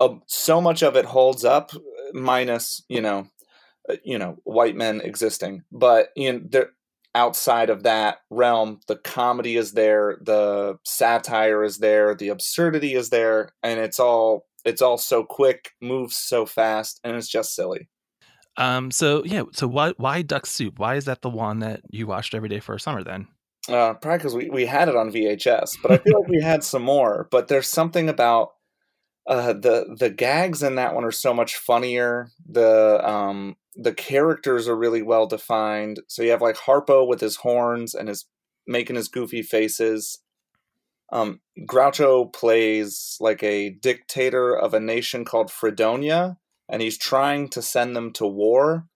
uh, 0.00 0.16
so 0.26 0.60
much 0.60 0.82
of 0.82 0.96
it 0.96 1.04
holds 1.06 1.44
up, 1.44 1.70
minus 2.12 2.82
you 2.88 3.00
know, 3.00 3.28
uh, 3.88 3.96
you 4.04 4.18
know, 4.18 4.38
white 4.44 4.76
men 4.76 5.00
existing. 5.00 5.62
But 5.72 6.10
you 6.16 6.32
know, 6.32 6.40
there 6.48 6.70
outside 7.18 7.68
of 7.68 7.82
that 7.82 8.18
realm, 8.30 8.78
the 8.86 8.94
comedy 8.94 9.56
is 9.56 9.72
there, 9.72 10.18
the 10.22 10.78
satire 10.84 11.64
is 11.64 11.78
there, 11.78 12.14
the 12.14 12.28
absurdity 12.28 12.94
is 12.94 13.10
there, 13.10 13.50
and 13.62 13.80
it's 13.80 13.98
all 13.98 14.46
it's 14.64 14.80
all 14.80 14.98
so 14.98 15.24
quick, 15.24 15.72
moves 15.82 16.16
so 16.16 16.46
fast, 16.46 17.00
and 17.02 17.16
it's 17.16 17.28
just 17.28 17.54
silly. 17.54 17.88
Um. 18.56 18.90
So 18.90 19.24
yeah. 19.24 19.42
So 19.52 19.66
why 19.66 19.94
why 19.96 20.22
Duck 20.22 20.46
Soup? 20.46 20.78
Why 20.78 20.94
is 20.94 21.06
that 21.06 21.22
the 21.22 21.30
one 21.30 21.58
that 21.58 21.80
you 21.90 22.06
watched 22.06 22.34
every 22.34 22.48
day 22.48 22.60
for 22.60 22.74
a 22.74 22.80
summer? 22.80 23.02
Then. 23.02 23.26
Uh, 23.68 23.92
probably 23.94 24.18
because 24.18 24.34
we, 24.34 24.48
we 24.48 24.64
had 24.64 24.88
it 24.88 24.96
on 24.96 25.12
VHS, 25.12 25.76
but 25.82 25.90
I 25.90 25.98
feel 25.98 26.20
like 26.20 26.28
we 26.30 26.40
had 26.40 26.64
some 26.64 26.82
more. 26.82 27.28
But 27.30 27.48
there's 27.48 27.68
something 27.68 28.08
about 28.08 28.52
uh, 29.28 29.52
the 29.52 29.94
the 29.98 30.08
gags 30.08 30.62
in 30.62 30.76
that 30.76 30.94
one 30.94 31.04
are 31.04 31.12
so 31.12 31.34
much 31.34 31.56
funnier. 31.56 32.30
The 32.48 33.06
um 33.08 33.56
the 33.76 33.92
characters 33.92 34.66
are 34.66 34.76
really 34.76 35.02
well 35.02 35.26
defined. 35.26 36.00
So 36.08 36.22
you 36.22 36.30
have 36.30 36.42
like 36.42 36.56
Harpo 36.56 37.06
with 37.06 37.20
his 37.20 37.36
horns 37.36 37.94
and 37.94 38.08
his 38.08 38.24
making 38.66 38.96
his 38.96 39.08
goofy 39.08 39.42
faces. 39.42 40.18
Um, 41.12 41.40
Groucho 41.60 42.32
plays 42.32 43.16
like 43.20 43.42
a 43.42 43.70
dictator 43.70 44.56
of 44.56 44.74
a 44.74 44.80
nation 44.80 45.24
called 45.24 45.50
Fredonia, 45.50 46.38
and 46.68 46.82
he's 46.82 46.98
trying 46.98 47.48
to 47.50 47.62
send 47.62 47.94
them 47.94 48.12
to 48.14 48.26
war. 48.26 48.86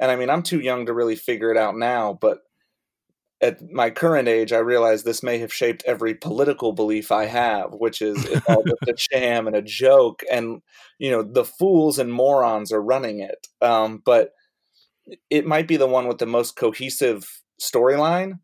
And 0.00 0.10
I 0.10 0.16
mean, 0.16 0.30
I'm 0.30 0.42
too 0.42 0.60
young 0.60 0.86
to 0.86 0.94
really 0.94 1.16
figure 1.16 1.50
it 1.50 1.56
out 1.56 1.76
now, 1.76 2.16
but 2.20 2.40
at 3.40 3.70
my 3.70 3.90
current 3.90 4.28
age, 4.28 4.52
I 4.52 4.58
realize 4.58 5.02
this 5.02 5.22
may 5.22 5.38
have 5.38 5.52
shaped 5.52 5.84
every 5.86 6.14
political 6.14 6.72
belief 6.72 7.12
I 7.12 7.26
have, 7.26 7.72
which 7.72 8.02
is 8.02 8.24
it's 8.24 8.46
all 8.48 8.64
just 8.64 8.82
a 8.88 8.96
sham 9.12 9.46
and 9.46 9.54
a 9.54 9.62
joke, 9.62 10.22
and 10.30 10.60
you 10.98 11.10
know 11.10 11.22
the 11.22 11.44
fools 11.44 11.98
and 11.98 12.12
morons 12.12 12.72
are 12.72 12.82
running 12.82 13.20
it. 13.20 13.46
Um, 13.62 14.02
but 14.04 14.32
it 15.30 15.46
might 15.46 15.68
be 15.68 15.76
the 15.76 15.86
one 15.86 16.08
with 16.08 16.18
the 16.18 16.26
most 16.26 16.56
cohesive 16.56 17.42
storyline, 17.60 18.40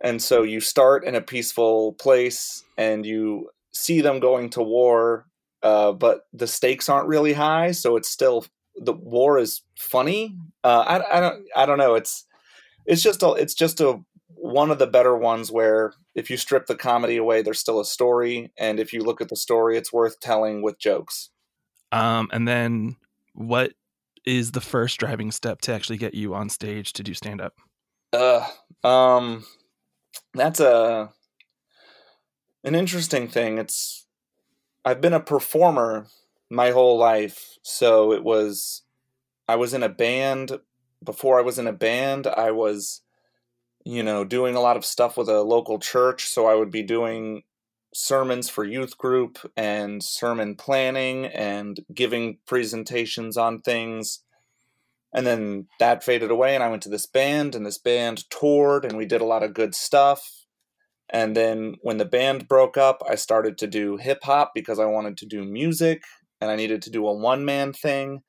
and 0.00 0.22
so 0.22 0.42
you 0.44 0.60
start 0.60 1.04
in 1.04 1.16
a 1.16 1.20
peaceful 1.20 1.94
place, 1.94 2.62
and 2.78 3.04
you 3.04 3.48
see 3.72 4.00
them 4.00 4.20
going 4.20 4.50
to 4.50 4.62
war, 4.62 5.26
uh, 5.64 5.90
but 5.92 6.26
the 6.32 6.46
stakes 6.46 6.88
aren't 6.88 7.08
really 7.08 7.32
high, 7.32 7.72
so 7.72 7.96
it's 7.96 8.08
still 8.08 8.46
the 8.76 8.92
war 8.92 9.38
is 9.38 9.62
funny. 9.76 10.36
Uh, 10.62 10.84
I, 10.86 11.18
I 11.18 11.20
don't 11.20 11.44
I 11.56 11.66
don't 11.66 11.78
know. 11.78 11.96
It's 11.96 12.24
it's 12.86 13.02
just 13.02 13.22
a 13.22 13.32
it's 13.32 13.54
just 13.54 13.80
a 13.80 14.00
one 14.50 14.70
of 14.70 14.78
the 14.78 14.86
better 14.86 15.16
ones 15.16 15.50
where 15.50 15.94
if 16.14 16.30
you 16.30 16.36
strip 16.36 16.66
the 16.66 16.76
comedy 16.76 17.16
away, 17.16 17.42
there's 17.42 17.60
still 17.60 17.80
a 17.80 17.84
story, 17.84 18.52
and 18.58 18.80
if 18.80 18.92
you 18.92 19.02
look 19.02 19.20
at 19.20 19.28
the 19.28 19.36
story, 19.36 19.76
it's 19.76 19.92
worth 19.92 20.20
telling 20.20 20.62
with 20.62 20.78
jokes. 20.78 21.30
Um. 21.92 22.28
And 22.32 22.46
then 22.46 22.96
what 23.34 23.72
is 24.24 24.52
the 24.52 24.60
first 24.60 24.98
driving 24.98 25.30
step 25.32 25.60
to 25.62 25.72
actually 25.72 25.96
get 25.96 26.14
you 26.14 26.34
on 26.34 26.48
stage 26.48 26.92
to 26.94 27.02
do 27.02 27.14
stand 27.14 27.40
up? 27.40 27.54
Uh, 28.12 28.46
um, 28.86 29.44
that's 30.34 30.60
a 30.60 31.10
an 32.64 32.74
interesting 32.74 33.28
thing. 33.28 33.58
It's 33.58 34.06
I've 34.84 35.00
been 35.00 35.12
a 35.12 35.20
performer 35.20 36.06
my 36.50 36.70
whole 36.70 36.98
life, 36.98 37.58
so 37.62 38.12
it 38.12 38.24
was 38.24 38.82
I 39.48 39.56
was 39.56 39.74
in 39.74 39.82
a 39.82 39.88
band 39.88 40.58
before 41.02 41.38
I 41.38 41.42
was 41.42 41.58
in 41.58 41.66
a 41.66 41.72
band. 41.72 42.26
I 42.26 42.50
was 42.50 43.02
you 43.84 44.02
know 44.02 44.24
doing 44.24 44.54
a 44.54 44.60
lot 44.60 44.76
of 44.76 44.84
stuff 44.84 45.16
with 45.16 45.28
a 45.28 45.42
local 45.42 45.78
church, 45.78 46.26
so 46.26 46.46
I 46.46 46.54
would 46.54 46.70
be 46.70 46.82
doing 46.82 47.42
sermons 47.92 48.48
for 48.48 48.64
youth 48.64 48.96
group 48.96 49.38
and 49.56 50.02
sermon 50.02 50.54
planning 50.54 51.26
and 51.26 51.80
giving 51.92 52.38
presentations 52.46 53.36
on 53.36 53.60
things. 53.60 54.20
And 55.12 55.26
then 55.26 55.66
that 55.80 56.04
faded 56.04 56.30
away 56.30 56.54
and 56.54 56.62
i 56.62 56.68
went 56.68 56.82
to 56.84 56.88
this 56.88 57.06
band 57.06 57.54
and 57.54 57.66
this 57.66 57.78
band 57.78 58.30
toured 58.30 58.84
and 58.84 58.96
we 58.96 59.06
did 59.06 59.20
a 59.20 59.26
lot 59.26 59.42
of 59.42 59.54
good 59.54 59.74
stuff. 59.74 60.46
And 61.12 61.36
then 61.36 61.74
when 61.82 61.98
the 61.98 62.04
band 62.04 62.46
broke 62.46 62.76
up 62.76 63.02
i 63.08 63.16
started 63.16 63.58
to 63.58 63.66
do 63.66 63.96
hip 63.96 64.20
hop 64.22 64.52
because 64.54 64.78
i 64.78 64.84
wanted 64.84 65.16
to 65.18 65.26
do 65.26 65.44
music 65.44 66.04
and 66.40 66.50
i 66.50 66.56
needed 66.56 66.82
to 66.82 66.90
do 66.90 67.06
a 67.08 67.12
one 67.12 67.44
man 67.44 67.72
thing. 67.72 68.22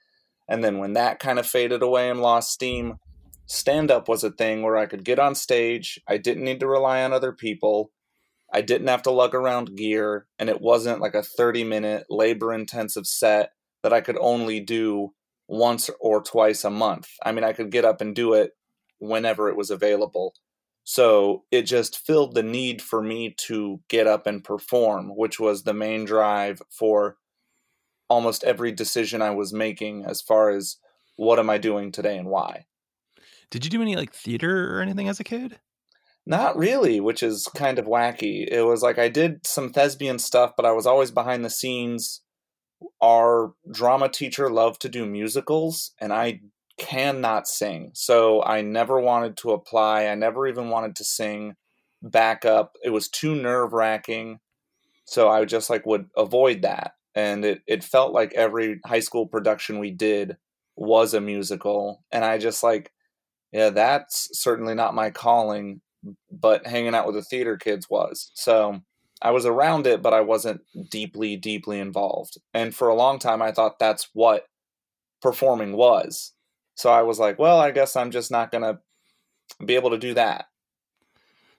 And 0.50 0.64
then 0.64 0.80
when 0.80 0.94
that 0.94 1.20
kind 1.20 1.38
of 1.38 1.46
faded 1.46 1.84
away 1.84 2.10
and 2.10 2.20
lost 2.20 2.52
steam 2.52 2.98
stand 3.52 3.92
up 3.92 4.08
was 4.08 4.24
a 4.24 4.32
thing 4.32 4.62
where 4.62 4.78
i 4.78 4.86
could 4.86 5.04
get 5.04 5.20
on 5.20 5.36
stage 5.36 6.00
i 6.08 6.18
didn't 6.18 6.44
need 6.44 6.60
to 6.60 6.68
rely 6.68 7.04
on 7.04 7.14
other 7.14 7.32
people 7.32 7.92
i 8.54 8.62
didn't 8.62 8.88
have 8.88 9.02
to 9.02 9.12
lug 9.12 9.36
around 9.36 9.76
gear 9.76 10.28
and 10.40 10.50
it 10.50 10.62
wasn't 10.62 11.02
like 11.02 11.16
a 11.16 11.24
30 11.24 11.64
minute 11.64 12.06
labor 12.10 12.54
intensive 12.54 13.06
set 13.06 13.52
that 13.84 13.94
i 13.94 14.02
could 14.02 14.18
only 14.20 14.60
do 14.60 15.14
once 15.52 15.90
or 16.00 16.24
twice 16.24 16.64
a 16.64 16.70
month. 16.70 17.10
I 17.24 17.34
mean, 17.34 17.44
I 17.44 17.52
could 17.52 17.72
get 17.72 17.84
up 17.84 18.00
and 18.00 18.16
do 18.16 18.34
it 18.34 18.54
whenever 19.00 19.50
it 19.50 19.58
was 19.58 19.70
available. 19.70 20.34
So 20.86 21.44
it 21.52 21.64
just 21.64 22.00
filled 22.00 22.34
the 22.34 22.42
need 22.42 22.82
for 22.82 23.04
me 23.04 23.36
to 23.48 23.82
get 23.90 24.08
up 24.08 24.26
and 24.26 24.44
perform, 24.44 25.12
which 25.16 25.40
was 25.40 25.64
the 25.64 25.74
main 25.74 26.06
drive 26.06 26.62
for 26.72 27.18
almost 28.10 28.46
every 28.46 28.72
decision 28.72 29.22
I 29.22 29.32
was 29.32 29.54
making 29.54 30.06
as 30.06 30.22
far 30.22 30.50
as 30.50 30.78
what 31.18 31.38
am 31.38 31.50
I 31.50 31.58
doing 31.58 31.92
today 31.92 32.18
and 32.18 32.28
why. 32.28 32.66
Did 33.52 33.64
you 33.64 33.70
do 33.70 33.82
any 33.82 33.96
like 33.96 34.14
theater 34.14 34.76
or 34.76 34.82
anything 34.82 35.08
as 35.08 35.20
a 35.20 35.24
kid? 35.24 35.60
Not 36.26 36.58
really, 36.58 37.00
which 37.00 37.22
is 37.22 37.48
kind 37.56 37.78
of 37.78 37.86
wacky. 37.86 38.48
It 38.48 38.64
was 38.64 38.82
like 38.82 38.98
I 38.98 39.10
did 39.10 39.46
some 39.46 39.72
thespian 39.72 40.18
stuff, 40.18 40.54
but 40.56 40.66
I 40.66 40.72
was 40.72 40.88
always 40.88 41.12
behind 41.12 41.46
the 41.46 41.50
scenes 41.50 42.22
our 43.02 43.54
drama 43.70 44.10
teacher 44.10 44.50
loved 44.50 44.82
to 44.82 44.90
do 44.90 45.06
musicals 45.06 45.92
and 46.00 46.12
I 46.12 46.42
cannot 46.78 47.48
sing. 47.48 47.92
So 47.94 48.44
I 48.44 48.62
never 48.62 49.00
wanted 49.00 49.38
to 49.38 49.52
apply. 49.52 50.08
I 50.08 50.16
never 50.16 50.48
even 50.48 50.70
wanted 50.70 50.96
to 50.98 51.04
sing 51.04 51.56
backup. 52.02 52.76
It 52.84 52.90
was 52.90 53.08
too 53.08 53.36
nerve 53.36 53.74
wracking. 53.74 54.40
So 55.06 55.30
I 55.30 55.46
just 55.46 55.70
like 55.70 55.86
would 55.86 56.10
avoid 56.16 56.64
that. 56.64 56.96
And 57.14 57.44
it, 57.44 57.62
it 57.68 57.84
felt 57.84 58.14
like 58.14 58.34
every 58.34 58.80
high 58.86 59.02
school 59.02 59.28
production 59.28 59.80
we 59.80 59.92
did 59.92 60.38
was 60.76 61.14
a 61.14 61.22
musical. 61.22 62.04
And 62.12 62.24
I 62.24 62.38
just 62.38 62.64
like, 62.64 62.92
yeah, 63.52 63.70
that's 63.70 64.30
certainly 64.40 64.74
not 64.76 64.96
my 64.96 65.10
calling, 65.10 65.82
but 66.32 66.66
hanging 66.66 66.96
out 66.96 67.06
with 67.06 67.16
the 67.16 67.22
theater 67.22 67.58
kids 67.58 67.90
was. 67.90 68.32
So 68.34 68.82
I 69.22 69.32
was 69.32 69.46
around 69.46 69.88
it, 69.88 70.02
but 70.02 70.14
I 70.14 70.22
wasn't 70.22 70.62
deeply, 70.90 71.38
deeply 71.38 71.80
involved. 71.80 72.38
And 72.54 72.74
for 72.74 72.88
a 72.88 72.96
long 72.96 73.20
time, 73.20 73.42
I 73.42 73.52
thought 73.52 73.80
that's 73.80 74.10
what 74.14 74.46
performing 75.22 75.74
was. 75.74 76.34
So 76.76 76.90
I 76.92 77.04
was 77.04 77.20
like, 77.20 77.38
well, 77.38 77.60
I 77.60 77.72
guess 77.72 77.96
I'm 77.96 78.12
just 78.12 78.32
not 78.32 78.52
going 78.52 78.64
to 78.64 78.80
be 79.64 79.76
able 79.76 79.92
to 79.92 79.98
do 79.98 80.14
that. 80.16 80.46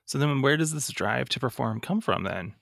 So 0.06 0.18
then, 0.18 0.42
where 0.42 0.56
does 0.56 0.72
this 0.72 0.88
drive 0.90 1.28
to 1.30 1.40
perform 1.40 1.80
come 1.80 2.00
from 2.00 2.25
then? 2.25 2.54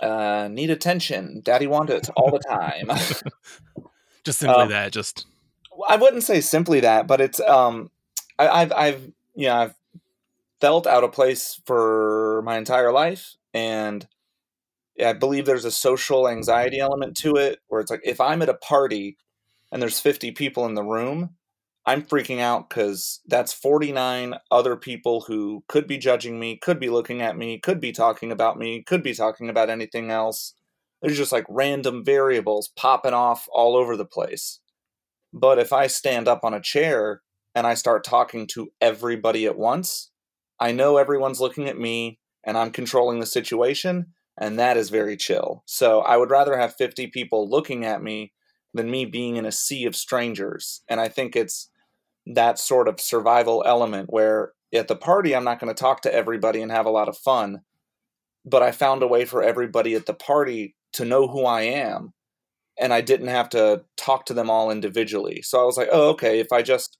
Uh, 0.00 0.48
need 0.50 0.70
attention. 0.70 1.42
Daddy 1.44 1.66
want 1.66 1.90
it 1.90 2.08
all 2.16 2.30
the 2.30 2.38
time. 2.38 2.88
Just 4.24 4.38
simply 4.38 4.62
Um, 4.62 4.68
that. 4.68 4.92
Just 4.92 5.26
I 5.88 5.96
wouldn't 5.96 6.22
say 6.22 6.40
simply 6.40 6.80
that, 6.80 7.06
but 7.06 7.20
it's 7.20 7.40
um, 7.40 7.90
I, 8.46 8.62
I've 8.62 8.72
I've 8.72 9.12
know 9.36 9.56
I've 9.56 9.74
felt 10.60 10.86
out 10.86 11.04
of 11.04 11.12
place 11.12 11.60
for 11.66 12.42
my 12.44 12.58
entire 12.58 12.92
life, 12.92 13.36
and 13.54 14.06
I 15.04 15.12
believe 15.14 15.46
there's 15.46 15.64
a 15.64 15.70
social 15.70 16.28
anxiety 16.28 16.78
element 16.78 17.16
to 17.18 17.36
it 17.36 17.60
where 17.68 17.80
it's 17.80 17.90
like 17.90 18.02
if 18.04 18.20
I'm 18.20 18.42
at 18.42 18.48
a 18.48 18.54
party 18.54 19.16
and 19.72 19.80
there's 19.80 20.00
50 20.00 20.32
people 20.32 20.66
in 20.66 20.74
the 20.74 20.82
room, 20.82 21.30
I'm 21.86 22.02
freaking 22.02 22.40
out 22.40 22.68
because 22.68 23.20
that's 23.26 23.52
49 23.52 24.34
other 24.50 24.76
people 24.76 25.22
who 25.22 25.64
could 25.68 25.86
be 25.86 25.98
judging 25.98 26.38
me, 26.38 26.56
could 26.56 26.78
be 26.78 26.90
looking 26.90 27.22
at 27.22 27.36
me, 27.36 27.58
could 27.58 27.80
be 27.80 27.92
talking 27.92 28.30
about 28.32 28.58
me, 28.58 28.82
could 28.82 29.02
be 29.02 29.14
talking 29.14 29.48
about 29.48 29.70
anything 29.70 30.10
else. 30.10 30.54
There's 31.00 31.16
just 31.16 31.32
like 31.32 31.46
random 31.48 32.04
variables 32.04 32.68
popping 32.76 33.14
off 33.14 33.48
all 33.52 33.76
over 33.76 33.96
the 33.96 34.04
place. 34.04 34.60
But 35.32 35.58
if 35.58 35.72
I 35.72 35.86
stand 35.86 36.28
up 36.28 36.44
on 36.44 36.54
a 36.54 36.60
chair 36.60 37.22
and 37.54 37.66
I 37.66 37.74
start 37.74 38.04
talking 38.04 38.46
to 38.48 38.72
everybody 38.80 39.46
at 39.46 39.58
once, 39.58 40.10
I 40.58 40.72
know 40.72 40.96
everyone's 40.96 41.40
looking 41.40 41.68
at 41.68 41.78
me 41.78 42.18
and 42.44 42.56
I'm 42.56 42.70
controlling 42.70 43.20
the 43.20 43.26
situation, 43.26 44.06
and 44.38 44.58
that 44.58 44.76
is 44.76 44.90
very 44.90 45.16
chill. 45.16 45.62
So 45.66 46.00
I 46.00 46.16
would 46.16 46.30
rather 46.30 46.56
have 46.56 46.76
50 46.76 47.08
people 47.08 47.48
looking 47.48 47.84
at 47.84 48.02
me 48.02 48.32
than 48.72 48.90
me 48.90 49.04
being 49.04 49.36
in 49.36 49.44
a 49.44 49.52
sea 49.52 49.84
of 49.84 49.96
strangers. 49.96 50.82
And 50.88 51.00
I 51.00 51.08
think 51.08 51.36
it's 51.36 51.68
that 52.26 52.58
sort 52.58 52.88
of 52.88 53.00
survival 53.00 53.62
element 53.66 54.10
where 54.10 54.52
at 54.72 54.88
the 54.88 54.96
party 54.96 55.34
I'm 55.34 55.44
not 55.44 55.58
going 55.58 55.74
to 55.74 55.78
talk 55.78 56.02
to 56.02 56.14
everybody 56.14 56.62
and 56.62 56.70
have 56.70 56.86
a 56.86 56.90
lot 56.90 57.08
of 57.08 57.18
fun, 57.18 57.62
but 58.44 58.62
I 58.62 58.70
found 58.70 59.02
a 59.02 59.08
way 59.08 59.24
for 59.24 59.42
everybody 59.42 59.94
at 59.94 60.06
the 60.06 60.14
party 60.14 60.76
to 60.94 61.04
know 61.04 61.26
who 61.28 61.44
I 61.44 61.62
am 61.62 62.12
and 62.78 62.92
I 62.92 63.00
didn't 63.02 63.28
have 63.28 63.50
to 63.50 63.84
talk 63.96 64.26
to 64.26 64.34
them 64.34 64.48
all 64.48 64.70
individually. 64.70 65.42
So 65.42 65.60
I 65.60 65.64
was 65.64 65.76
like, 65.76 65.88
"Oh, 65.92 66.10
okay, 66.10 66.40
if 66.40 66.52
I 66.52 66.62
just 66.62 66.96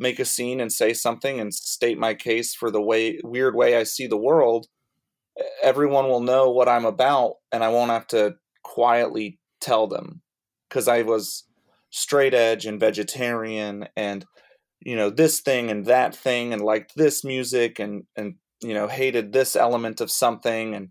make 0.00 0.18
a 0.18 0.24
scene 0.24 0.60
and 0.60 0.72
say 0.72 0.94
something 0.94 1.38
and 1.38 1.54
state 1.54 1.98
my 1.98 2.14
case 2.14 2.54
for 2.54 2.70
the 2.70 2.80
way 2.80 3.20
weird 3.22 3.54
way 3.54 3.76
I 3.76 3.82
see 3.84 4.06
the 4.06 4.16
world, 4.16 4.66
everyone 5.62 6.08
will 6.08 6.20
know 6.20 6.50
what 6.50 6.68
I'm 6.68 6.86
about 6.86 7.34
and 7.52 7.62
I 7.62 7.68
won't 7.68 7.90
have 7.90 8.06
to 8.08 8.36
quietly 8.64 9.38
tell 9.60 9.86
them. 9.86 10.22
Because 10.68 10.88
I 10.88 11.02
was 11.02 11.44
straight 11.90 12.32
edge 12.32 12.66
and 12.66 12.80
vegetarian 12.80 13.88
and 13.96 14.24
you 14.80 14.96
know 14.96 15.10
this 15.10 15.40
thing 15.40 15.70
and 15.70 15.84
that 15.86 16.14
thing 16.14 16.52
and 16.52 16.62
liked 16.62 16.92
this 16.94 17.24
music 17.24 17.78
and 17.78 18.04
and 18.16 18.36
you 18.62 18.72
know 18.72 18.86
hated 18.86 19.32
this 19.32 19.56
element 19.56 20.00
of 20.00 20.10
something 20.10 20.74
and 20.74 20.90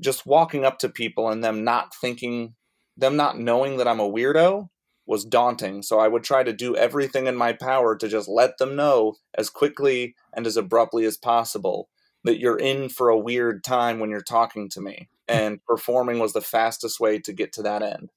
just 0.00 0.24
walking 0.24 0.64
up 0.64 0.78
to 0.78 0.88
people 0.88 1.28
and 1.28 1.42
them 1.42 1.64
not 1.64 1.92
thinking 2.00 2.54
them 2.96 3.16
not 3.16 3.38
knowing 3.38 3.78
that 3.78 3.88
I'm 3.88 4.00
a 4.00 4.08
weirdo 4.08 4.68
was 5.06 5.24
daunting 5.24 5.82
so 5.82 5.98
I 5.98 6.08
would 6.08 6.24
try 6.24 6.42
to 6.42 6.52
do 6.52 6.76
everything 6.76 7.26
in 7.26 7.36
my 7.36 7.52
power 7.52 7.96
to 7.96 8.08
just 8.08 8.28
let 8.28 8.58
them 8.58 8.76
know 8.76 9.14
as 9.34 9.50
quickly 9.50 10.14
and 10.32 10.46
as 10.46 10.56
abruptly 10.56 11.04
as 11.04 11.16
possible 11.16 11.88
that 12.24 12.40
you're 12.40 12.58
in 12.58 12.88
for 12.88 13.08
a 13.08 13.18
weird 13.18 13.62
time 13.62 14.00
when 14.00 14.10
you're 14.10 14.20
talking 14.20 14.68
to 14.70 14.80
me 14.80 15.08
and 15.28 15.64
performing 15.64 16.18
was 16.18 16.32
the 16.32 16.40
fastest 16.40 17.00
way 17.00 17.18
to 17.18 17.32
get 17.32 17.52
to 17.52 17.62
that 17.62 17.82
end. 17.82 18.10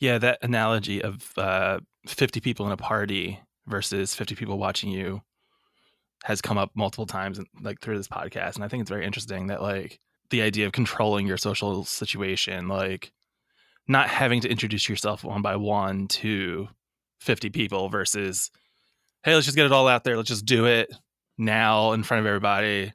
Yeah 0.00 0.18
that 0.18 0.38
analogy 0.42 1.02
of 1.02 1.32
uh, 1.36 1.80
50 2.06 2.40
people 2.40 2.66
in 2.66 2.72
a 2.72 2.76
party 2.76 3.40
versus 3.66 4.14
50 4.14 4.34
people 4.34 4.58
watching 4.58 4.90
you 4.90 5.22
has 6.24 6.42
come 6.42 6.58
up 6.58 6.70
multiple 6.74 7.06
times 7.06 7.40
like 7.62 7.80
through 7.80 7.96
this 7.96 8.08
podcast 8.08 8.56
and 8.56 8.64
i 8.64 8.68
think 8.68 8.82
it's 8.82 8.90
very 8.90 9.06
interesting 9.06 9.46
that 9.46 9.62
like 9.62 9.98
the 10.30 10.42
idea 10.42 10.66
of 10.66 10.72
controlling 10.72 11.26
your 11.26 11.38
social 11.38 11.84
situation 11.84 12.68
like 12.68 13.12
not 13.88 14.08
having 14.08 14.40
to 14.40 14.48
introduce 14.48 14.88
yourself 14.88 15.24
one 15.24 15.42
by 15.42 15.56
one 15.56 16.08
to 16.08 16.68
50 17.20 17.50
people 17.50 17.88
versus 17.88 18.50
hey 19.24 19.34
let's 19.34 19.46
just 19.46 19.56
get 19.56 19.66
it 19.66 19.72
all 19.72 19.88
out 19.88 20.04
there 20.04 20.16
let's 20.16 20.28
just 20.28 20.46
do 20.46 20.66
it 20.66 20.94
now 21.36 21.92
in 21.92 22.02
front 22.02 22.20
of 22.20 22.26
everybody 22.26 22.92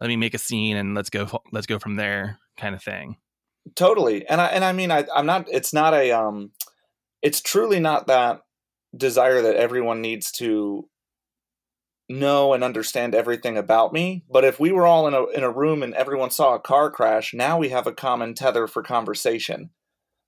let 0.00 0.08
me 0.08 0.16
make 0.16 0.34
a 0.34 0.38
scene 0.38 0.76
and 0.76 0.94
let's 0.94 1.10
go 1.10 1.28
let's 1.52 1.66
go 1.66 1.78
from 1.78 1.96
there 1.96 2.38
kind 2.56 2.74
of 2.74 2.82
thing 2.82 3.16
totally 3.74 4.26
and 4.26 4.40
i 4.40 4.46
and 4.46 4.64
i 4.64 4.72
mean 4.72 4.90
I, 4.90 5.04
i'm 5.14 5.26
not 5.26 5.46
it's 5.48 5.72
not 5.72 5.94
a 5.94 6.12
um 6.12 6.52
it's 7.22 7.40
truly 7.40 7.80
not 7.80 8.06
that 8.06 8.40
desire 8.96 9.42
that 9.42 9.56
everyone 9.56 10.00
needs 10.00 10.32
to 10.32 10.88
know 12.10 12.52
and 12.52 12.64
understand 12.64 13.14
everything 13.14 13.56
about 13.56 13.92
me. 13.92 14.24
But 14.28 14.44
if 14.44 14.58
we 14.58 14.72
were 14.72 14.86
all 14.86 15.06
in 15.06 15.14
a 15.14 15.26
in 15.26 15.44
a 15.44 15.50
room 15.50 15.82
and 15.82 15.94
everyone 15.94 16.30
saw 16.30 16.54
a 16.54 16.60
car 16.60 16.90
crash, 16.90 17.32
now 17.32 17.58
we 17.58 17.68
have 17.70 17.86
a 17.86 17.92
common 17.92 18.34
tether 18.34 18.66
for 18.66 18.82
conversation. 18.82 19.70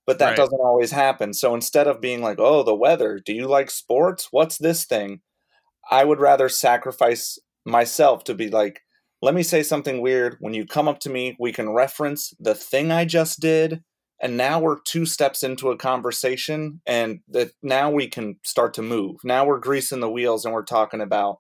But 0.07 0.19
that 0.19 0.29
right. 0.29 0.37
doesn't 0.37 0.61
always 0.61 0.91
happen. 0.91 1.33
So 1.33 1.55
instead 1.55 1.87
of 1.87 2.01
being 2.01 2.23
like, 2.23 2.39
"Oh, 2.41 2.63
the 2.63 2.75
weather, 2.75 3.21
do 3.25 3.33
you 3.33 3.47
like 3.47 3.71
sports? 3.71 4.29
What's 4.31 4.59
this 4.59 4.85
thing?" 4.85 5.21
I 5.91 6.05
would 6.05 6.21
rather 6.21 6.49
sacrifice 6.49 7.39
myself 7.65 8.25
to 8.25 8.35
be 8.35 8.49
like, 8.49 8.81
"Let 9.21 9.35
me 9.35 9.43
say 9.43 9.63
something 9.63 10.01
weird. 10.01 10.37
When 10.41 10.55
you 10.55 10.67
come 10.67 10.89
up 10.89 10.99
to 11.01 11.11
me, 11.11 11.37
we 11.39 11.53
can 11.53 11.71
reference 11.71 12.35
the 12.41 12.55
thing 12.55 12.91
I 12.91 13.05
just 13.05 13.41
did 13.41 13.83
and 14.23 14.37
now 14.37 14.61
we're 14.61 14.79
two 14.81 15.05
steps 15.05 15.43
into 15.43 15.71
a 15.71 15.77
conversation 15.77 16.81
and 16.87 17.21
that 17.29 17.51
now 17.63 17.91
we 17.91 18.07
can 18.07 18.37
start 18.45 18.73
to 18.75 18.83
move 18.83 19.17
now 19.25 19.45
we're 19.45 19.59
greasing 19.59 20.01
the 20.01 20.11
wheels 20.11 20.45
and 20.45 20.55
we're 20.55 20.63
talking 20.63 21.01
about 21.01 21.39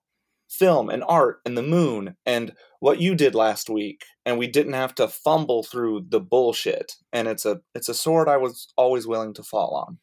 film 0.51 0.91
and 0.91 1.05
art 1.05 1.41
and 1.47 1.57
the 1.57 1.63
moon 1.63 2.17
and 2.27 2.53
what 2.83 3.01
you 3.01 3.15
did 3.15 3.33
last 3.33 3.71
week 3.71 4.05
and 4.27 4.37
we 4.39 4.49
didn't 4.49 4.73
have 4.73 4.93
to 4.93 5.07
fumble 5.07 5.63
through 5.63 6.05
the 6.09 6.19
bullshit 6.19 6.97
and 7.13 7.29
it's 7.29 7.47
a 7.47 7.61
it's 7.77 7.89
a 7.89 7.95
sword 7.95 8.29
i 8.29 8.37
was 8.37 8.73
always 8.77 9.07
willing 9.07 9.33
to 9.33 9.45
fall 9.45 9.87
on. 9.87 9.99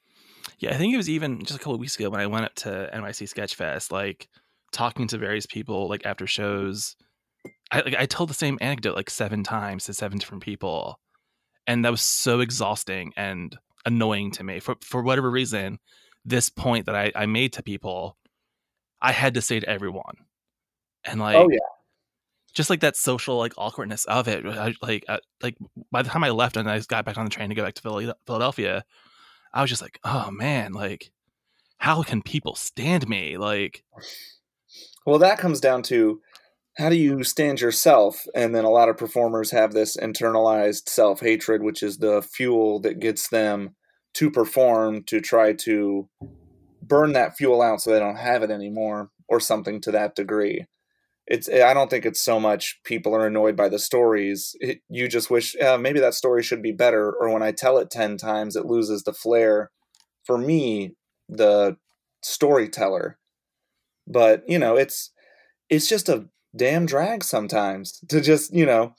Yeah 0.59 0.73
i 0.73 0.77
think 0.77 0.93
it 0.93 0.97
was 0.97 1.09
even 1.09 1.43
just 1.43 1.59
a 1.59 1.61
couple 1.61 1.77
weeks 1.77 1.97
ago 1.97 2.09
when 2.09 2.21
i 2.21 2.25
went 2.25 2.45
up 2.45 2.55
to 2.55 2.89
nyc 2.93 3.33
sketchfest 3.33 3.91
like 3.91 4.29
talking 4.71 5.07
to 5.07 5.17
various 5.17 5.45
people 5.45 5.89
like 5.89 6.05
after 6.05 6.25
shows. 6.25 6.95
I 7.69 7.81
like 7.81 7.95
i 7.95 8.05
told 8.05 8.29
the 8.29 8.33
same 8.33 8.57
anecdote 8.61 8.95
like 8.95 9.09
seven 9.09 9.43
times 9.43 9.83
to 9.85 9.93
seven 9.93 10.17
different 10.17 10.43
people 10.43 11.01
and 11.67 11.83
that 11.83 11.91
was 11.91 12.01
so 12.01 12.39
exhausting 12.39 13.11
and 13.17 13.57
annoying 13.85 14.31
to 14.31 14.43
me. 14.45 14.61
For 14.61 14.77
for 14.81 15.03
whatever 15.03 15.29
reason 15.29 15.79
this 16.23 16.49
point 16.49 16.85
that 16.85 16.95
I, 16.95 17.11
I 17.13 17.25
made 17.25 17.51
to 17.53 17.63
people 17.63 18.15
i 19.01 19.11
had 19.11 19.33
to 19.33 19.41
say 19.41 19.59
to 19.59 19.67
everyone. 19.67 20.15
And 21.03 21.19
oh, 21.19 21.23
like 21.25 21.35
oh 21.35 21.49
yeah 21.51 21.59
just 22.53 22.69
like 22.69 22.81
that 22.81 22.95
social 22.95 23.38
like 23.38 23.53
awkwardness 23.57 24.05
of 24.05 24.27
it 24.27 24.45
I, 24.45 24.73
like 24.81 25.05
I, 25.07 25.19
like 25.41 25.57
by 25.91 26.01
the 26.01 26.09
time 26.09 26.23
i 26.23 26.29
left 26.29 26.57
and 26.57 26.69
i 26.69 26.79
got 26.79 27.05
back 27.05 27.17
on 27.17 27.25
the 27.25 27.31
train 27.31 27.49
to 27.49 27.55
go 27.55 27.63
back 27.63 27.75
to 27.75 27.89
uh, 27.89 28.13
philadelphia 28.25 28.83
i 29.53 29.62
was 29.62 29.69
just 29.69 29.81
like 29.81 29.99
oh 30.03 30.29
man 30.31 30.73
like 30.73 31.12
how 31.77 32.03
can 32.03 32.21
people 32.21 32.55
stand 32.55 33.07
me 33.07 33.38
like 33.38 33.83
well 35.05 35.19
that 35.19 35.39
comes 35.39 35.59
down 35.59 35.83
to 35.83 36.21
how 36.79 36.88
do 36.88 36.95
you 36.95 37.25
stand 37.25 37.59
yourself? 37.59 38.25
And 38.33 38.55
then 38.55 38.63
a 38.63 38.69
lot 38.69 38.88
of 38.88 38.97
performers 38.97 39.51
have 39.51 39.73
this 39.73 39.97
internalized 39.97 40.88
self 40.88 41.19
hatred, 41.19 41.62
which 41.62 41.83
is 41.83 41.97
the 41.97 42.21
fuel 42.21 42.79
that 42.79 43.01
gets 43.01 43.27
them 43.27 43.75
to 44.13 44.31
perform 44.31 45.03
to 45.03 45.19
try 45.19 45.51
to 45.53 46.07
burn 46.81 47.12
that 47.13 47.35
fuel 47.35 47.62
out 47.62 47.81
so 47.81 47.91
they 47.91 47.99
don't 47.99 48.15
have 48.15 48.43
it 48.43 48.49
anymore 48.49 49.12
or 49.27 49.41
something 49.41 49.81
to 49.81 49.91
that 49.91 50.15
degree. 50.15 50.65
It's 51.29 51.47
I 51.47 51.73
don't 51.73 51.89
think 51.89 52.05
it's 52.05 52.19
so 52.19 52.39
much 52.39 52.81
people 52.83 53.15
are 53.15 53.27
annoyed 53.27 53.55
by 53.55 53.69
the 53.69 53.79
stories. 53.79 54.55
It, 54.59 54.81
you 54.89 55.07
just 55.07 55.29
wish 55.29 55.55
uh, 55.61 55.77
maybe 55.77 55.99
that 55.99 56.15
story 56.15 56.43
should 56.43 56.63
be 56.63 56.71
better 56.71 57.13
or 57.13 57.29
when 57.29 57.43
I 57.43 57.51
tell 57.51 57.77
it 57.77 57.91
10 57.91 58.17
times 58.17 58.55
it 58.55 58.65
loses 58.65 59.03
the 59.03 59.13
flair 59.13 59.71
for 60.25 60.37
me 60.37 60.95
the 61.29 61.77
storyteller. 62.23 63.19
But, 64.07 64.43
you 64.47 64.57
know, 64.57 64.75
it's 64.75 65.11
it's 65.69 65.87
just 65.87 66.09
a 66.09 66.27
damn 66.55 66.85
drag 66.85 67.23
sometimes 67.23 67.99
to 68.09 68.19
just 68.19 68.53
you 68.53 68.65
know 68.65 68.93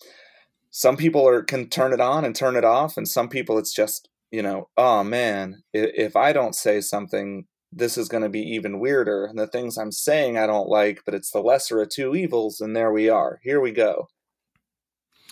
some 0.70 0.96
people 0.96 1.26
are 1.26 1.42
can 1.42 1.68
turn 1.68 1.92
it 1.92 2.00
on 2.00 2.24
and 2.24 2.34
turn 2.34 2.56
it 2.56 2.64
off 2.64 2.96
and 2.96 3.08
some 3.08 3.28
people 3.28 3.58
it's 3.58 3.74
just 3.74 4.08
you 4.30 4.40
know 4.40 4.68
oh 4.76 5.02
man 5.02 5.62
if 5.72 6.14
i 6.14 6.32
don't 6.32 6.54
say 6.54 6.80
something 6.80 7.44
this 7.72 7.96
is 7.96 8.08
going 8.08 8.22
to 8.22 8.28
be 8.28 8.40
even 8.40 8.80
weirder 8.80 9.26
and 9.26 9.38
the 9.38 9.46
things 9.46 9.78
i'm 9.78 9.92
saying 9.92 10.36
i 10.36 10.46
don't 10.46 10.68
like 10.68 11.02
but 11.04 11.14
it's 11.14 11.30
the 11.30 11.40
lesser 11.40 11.80
of 11.80 11.88
two 11.88 12.14
evils 12.14 12.60
and 12.60 12.74
there 12.74 12.92
we 12.92 13.08
are 13.08 13.40
here 13.42 13.60
we 13.60 13.72
go 13.72 14.08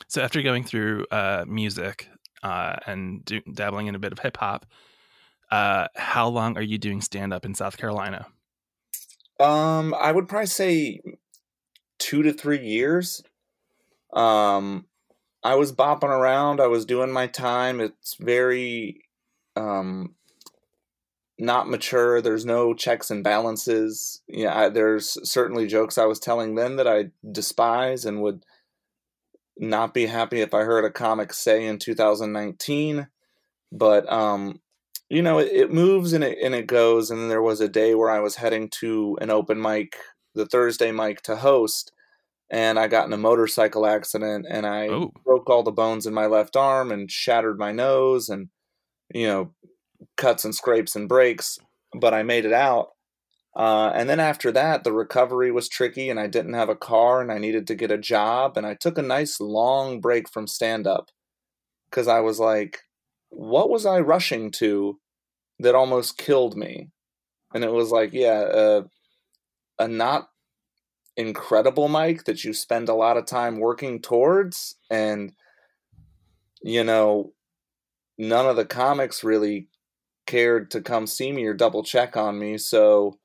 so 0.06 0.22
after 0.22 0.40
going 0.42 0.64
through 0.64 1.04
uh, 1.10 1.44
music 1.46 2.08
uh, 2.42 2.76
and 2.86 3.24
do, 3.24 3.40
dabbling 3.52 3.88
in 3.88 3.94
a 3.94 3.98
bit 3.98 4.12
of 4.12 4.18
hip 4.20 4.36
hop 4.36 4.66
uh, 5.50 5.88
how 5.96 6.28
long 6.28 6.56
are 6.56 6.62
you 6.62 6.78
doing 6.78 7.00
stand 7.00 7.32
up 7.32 7.44
in 7.44 7.54
south 7.54 7.76
carolina 7.76 8.26
um 9.40 9.94
i 10.00 10.12
would 10.12 10.28
probably 10.28 10.46
say 10.46 11.00
two 11.98 12.22
to 12.22 12.32
three 12.32 12.64
years. 12.64 13.22
Um, 14.12 14.86
I 15.42 15.56
was 15.56 15.72
bopping 15.72 16.04
around. 16.04 16.60
I 16.60 16.66
was 16.66 16.84
doing 16.84 17.12
my 17.12 17.26
time. 17.26 17.80
It's 17.80 18.14
very 18.14 19.04
um, 19.56 20.14
not 21.38 21.68
mature. 21.68 22.20
There's 22.20 22.44
no 22.44 22.74
checks 22.74 23.10
and 23.10 23.22
balances. 23.24 24.22
Yeah, 24.28 24.56
I, 24.58 24.68
there's 24.70 25.16
certainly 25.28 25.66
jokes 25.66 25.98
I 25.98 26.04
was 26.06 26.18
telling 26.18 26.54
then 26.54 26.76
that 26.76 26.88
I 26.88 27.10
despise 27.30 28.04
and 28.04 28.22
would 28.22 28.44
not 29.58 29.94
be 29.94 30.06
happy 30.06 30.40
if 30.40 30.54
I 30.54 30.62
heard 30.62 30.84
a 30.84 30.90
comic 30.90 31.32
say 31.32 31.66
in 31.66 31.78
2019. 31.78 33.08
But 33.72 34.10
um, 34.12 34.60
you 35.10 35.22
know, 35.22 35.38
it, 35.38 35.50
it 35.52 35.72
moves 35.72 36.12
and 36.12 36.24
it 36.24 36.38
and 36.42 36.54
it 36.54 36.66
goes. 36.66 37.10
And 37.10 37.20
then 37.20 37.28
there 37.28 37.42
was 37.42 37.60
a 37.60 37.68
day 37.68 37.94
where 37.94 38.10
I 38.10 38.20
was 38.20 38.36
heading 38.36 38.68
to 38.80 39.18
an 39.20 39.30
open 39.30 39.60
mic 39.60 39.96
the 40.34 40.46
Thursday 40.46 40.92
mic 40.92 41.22
to 41.22 41.36
host, 41.36 41.92
and 42.50 42.78
I 42.78 42.88
got 42.88 43.06
in 43.06 43.12
a 43.12 43.18
motorcycle 43.18 43.86
accident 43.86 44.46
and 44.48 44.66
I 44.66 44.88
Oh. 44.88 45.12
broke 45.24 45.50
all 45.50 45.62
the 45.62 45.72
bones 45.72 46.06
in 46.06 46.14
my 46.14 46.26
left 46.26 46.56
arm 46.56 46.92
and 46.92 47.10
shattered 47.10 47.58
my 47.58 47.72
nose 47.72 48.28
and 48.28 48.48
you 49.14 49.26
know 49.26 49.54
cuts 50.16 50.44
and 50.44 50.54
scrapes 50.54 50.94
and 50.96 51.08
breaks, 51.08 51.58
but 51.98 52.14
I 52.14 52.22
made 52.22 52.44
it 52.44 52.52
out. 52.52 52.90
Uh, 53.56 53.90
and 53.94 54.08
then 54.08 54.20
after 54.20 54.52
that, 54.52 54.84
the 54.84 54.92
recovery 54.92 55.50
was 55.50 55.68
tricky, 55.68 56.10
and 56.10 56.20
I 56.20 56.26
didn't 56.28 56.54
have 56.54 56.68
a 56.68 56.76
car, 56.76 57.20
and 57.20 57.32
I 57.32 57.38
needed 57.38 57.66
to 57.66 57.74
get 57.74 57.90
a 57.90 57.98
job, 57.98 58.56
and 58.56 58.66
I 58.66 58.74
took 58.74 58.98
a 58.98 59.02
nice 59.02 59.40
long 59.40 60.00
break 60.00 60.28
from 60.28 60.46
stand 60.46 60.86
up 60.86 61.10
because 61.90 62.06
I 62.06 62.20
was 62.20 62.38
like, 62.38 62.80
what 63.30 63.70
was 63.70 63.84
I 63.84 63.98
rushing 64.00 64.50
to 64.52 64.98
that 65.58 65.74
almost 65.74 66.18
killed 66.18 66.56
me? 66.56 66.90
And 67.52 67.64
it 67.64 67.72
was 67.72 67.90
like, 67.90 68.12
yeah, 68.12 68.40
uh, 68.40 68.82
a 69.78 69.88
not 69.88 70.28
incredible 71.16 71.88
mic 71.88 72.24
that 72.24 72.44
you 72.44 72.52
spend 72.52 72.88
a 72.88 72.94
lot 72.94 73.16
of 73.16 73.26
time 73.26 73.58
working 73.58 74.00
towards, 74.00 74.76
and 74.90 75.32
you 76.62 76.84
know, 76.84 77.32
none 78.18 78.46
of 78.46 78.56
the 78.56 78.64
comics 78.64 79.24
really 79.24 79.67
cared 80.28 80.70
to 80.70 80.80
come 80.80 81.08
see 81.08 81.32
me 81.32 81.44
or 81.46 81.54
double 81.54 81.82
check 81.82 82.16
on 82.16 82.38
me. 82.38 82.58
So 82.58 83.18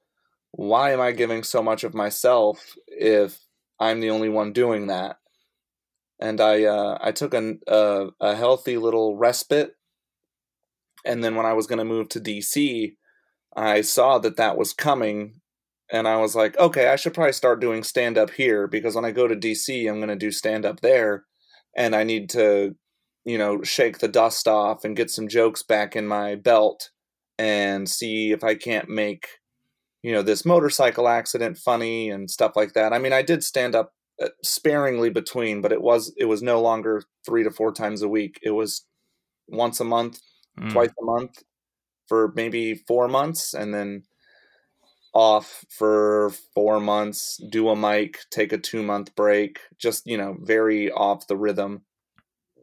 why 0.52 0.92
am 0.94 1.02
I 1.02 1.12
giving 1.12 1.44
so 1.44 1.62
much 1.62 1.84
of 1.84 1.94
myself 1.94 2.76
if 2.88 3.40
I'm 3.80 4.00
the 4.00 4.10
only 4.10 4.30
one 4.30 4.54
doing 4.54 4.88
that? 4.88 5.18
And 6.20 6.40
I 6.40 6.64
uh, 6.64 6.98
I 7.02 7.12
took 7.12 7.34
an, 7.34 7.60
uh, 7.68 8.08
a 8.22 8.36
healthy 8.36 8.78
little 8.78 9.18
respite, 9.18 9.76
and 11.06 11.24
then 11.24 11.36
when 11.36 11.46
I 11.46 11.54
was 11.54 11.68
going 11.68 11.80
to 11.80 11.86
move 11.86 12.08
to 12.10 12.22
DC, 12.22 12.96
I 13.58 13.82
saw 13.82 14.20
that 14.20 14.38
that 14.38 14.56
was 14.56 14.74
coming, 14.74 15.42
and 15.92 16.08
I 16.08 16.18
was 16.18 16.36
like, 16.36 16.58
okay, 16.58 16.88
I 16.88 16.96
should 16.96 17.14
probably 17.14 17.34
start 17.34 17.60
doing 17.60 17.84
stand 17.84 18.18
up 18.18 18.30
here 18.30 18.68
because 18.68 18.96
when 18.96 19.06
I 19.06 19.12
go 19.12 19.28
to 19.28 19.36
DC, 19.36 19.90
I'm 19.90 19.98
going 19.98 20.08
to 20.08 20.16
do 20.16 20.32
stand 20.32 20.66
up 20.66 20.80
there, 20.80 21.26
and 21.76 21.96
I 21.96 22.04
need 22.04 22.30
to, 22.30 22.76
you 23.26 23.38
know, 23.38 23.62
shake 23.64 23.98
the 23.98 24.08
dust 24.08 24.48
off 24.48 24.86
and 24.86 24.96
get 24.96 25.10
some 25.10 25.28
jokes 25.28 25.64
back 25.64 25.96
in 25.96 26.08
my 26.08 26.36
belt 26.36 26.92
and 27.38 27.90
see 27.90 28.32
if 28.32 28.44
I 28.44 28.56
can't 28.56 28.90
make, 28.90 29.28
you 30.04 30.12
know, 30.14 30.22
this 30.22 30.46
motorcycle 30.46 31.08
accident 31.08 31.58
funny 31.58 32.10
and 32.10 32.30
stuff 32.30 32.54
like 32.56 32.74
that. 32.74 32.94
I 32.94 33.00
mean, 33.00 33.14
I 33.14 33.22
did 33.22 33.44
stand 33.44 33.76
up 33.76 33.94
uh, 34.22 34.30
sparingly 34.44 35.10
between, 35.10 35.62
but 35.62 35.72
it 35.72 35.82
was 35.82 36.14
it 36.18 36.26
was 36.26 36.42
no 36.44 36.62
longer 36.62 37.04
three 37.26 37.44
to 37.44 37.52
four 37.52 37.72
times 37.74 38.02
a 38.02 38.10
week. 38.10 38.40
It 38.44 38.52
was 38.52 38.86
once 39.48 39.80
a 39.80 39.86
month, 39.86 40.20
Mm. 40.60 40.72
twice 40.72 40.92
a 41.02 41.06
month 41.06 41.44
for 42.08 42.32
maybe 42.36 42.76
four 42.76 43.08
months, 43.08 43.54
and 43.56 43.74
then 43.74 44.04
off 45.14 45.64
for 45.70 46.32
four 46.54 46.80
months. 46.80 47.40
Do 47.50 47.70
a 47.70 47.76
mic, 47.76 48.20
take 48.32 48.52
a 48.52 48.58
two 48.58 48.84
month 48.84 49.16
break. 49.16 49.60
Just 49.78 50.06
you 50.08 50.18
know, 50.18 50.38
very 50.42 50.92
off 50.92 51.28
the 51.28 51.38
rhythm. 51.38 51.84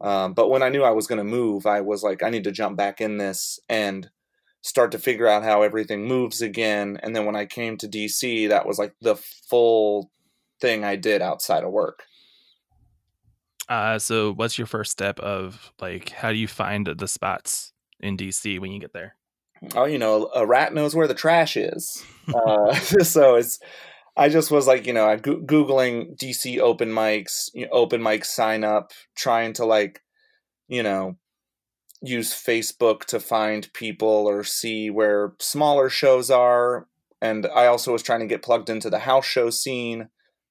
Um, 0.01 0.33
but 0.33 0.49
when 0.49 0.63
I 0.63 0.69
knew 0.69 0.83
I 0.83 0.91
was 0.91 1.07
going 1.07 1.17
to 1.19 1.23
move, 1.23 1.65
I 1.65 1.81
was 1.81 2.03
like, 2.03 2.23
I 2.23 2.29
need 2.29 2.43
to 2.45 2.51
jump 2.51 2.77
back 2.77 3.01
in 3.01 3.17
this 3.17 3.59
and 3.69 4.09
start 4.61 4.91
to 4.91 4.99
figure 4.99 5.27
out 5.27 5.43
how 5.43 5.63
everything 5.63 6.07
moves 6.07 6.41
again. 6.41 6.99
And 7.01 7.15
then 7.15 7.25
when 7.25 7.35
I 7.35 7.45
came 7.45 7.77
to 7.77 7.87
DC, 7.87 8.49
that 8.49 8.65
was 8.65 8.77
like 8.77 8.93
the 9.01 9.15
full 9.15 10.11
thing 10.59 10.83
I 10.83 10.95
did 10.95 11.21
outside 11.21 11.63
of 11.63 11.71
work. 11.71 12.03
Uh, 13.67 13.97
so 13.97 14.33
what's 14.33 14.57
your 14.57 14.67
first 14.67 14.91
step 14.91 15.19
of 15.19 15.71
like 15.79 16.09
how 16.09 16.31
do 16.31 16.37
you 16.37 16.47
find 16.47 16.87
the 16.87 17.07
spots 17.07 17.73
in 17.99 18.17
DC 18.17 18.59
when 18.59 18.71
you 18.71 18.79
get 18.79 18.93
there? 18.93 19.15
Oh, 19.75 19.85
you 19.85 19.97
know, 19.97 20.29
a 20.35 20.45
rat 20.45 20.73
knows 20.73 20.95
where 20.95 21.07
the 21.07 21.13
trash 21.13 21.55
is. 21.55 22.03
uh, 22.33 22.73
so 23.03 23.35
it's, 23.35 23.59
I 24.17 24.27
just 24.27 24.51
was 24.51 24.67
like, 24.67 24.87
you 24.87 24.93
know, 24.93 25.07
I 25.07 25.17
go- 25.17 25.39
googling 25.39 26.17
DC 26.17 26.59
open 26.59 26.89
mics, 26.89 27.49
you 27.53 27.65
know, 27.65 27.71
open 27.71 28.01
mic 28.03 28.25
sign 28.25 28.63
up, 28.63 28.91
trying 29.15 29.53
to 29.53 29.65
like, 29.65 30.01
you 30.67 30.83
know, 30.83 31.15
use 32.01 32.33
Facebook 32.33 33.05
to 33.05 33.19
find 33.19 33.71
people 33.73 34.27
or 34.27 34.43
see 34.43 34.89
where 34.89 35.33
smaller 35.39 35.89
shows 35.89 36.31
are. 36.31 36.87
And 37.21 37.45
I 37.45 37.67
also 37.67 37.91
was 37.91 38.01
trying 38.01 38.21
to 38.21 38.27
get 38.27 38.41
plugged 38.41 38.69
into 38.69 38.89
the 38.89 38.99
house 38.99 39.25
show 39.25 39.49
scene. 39.49 40.09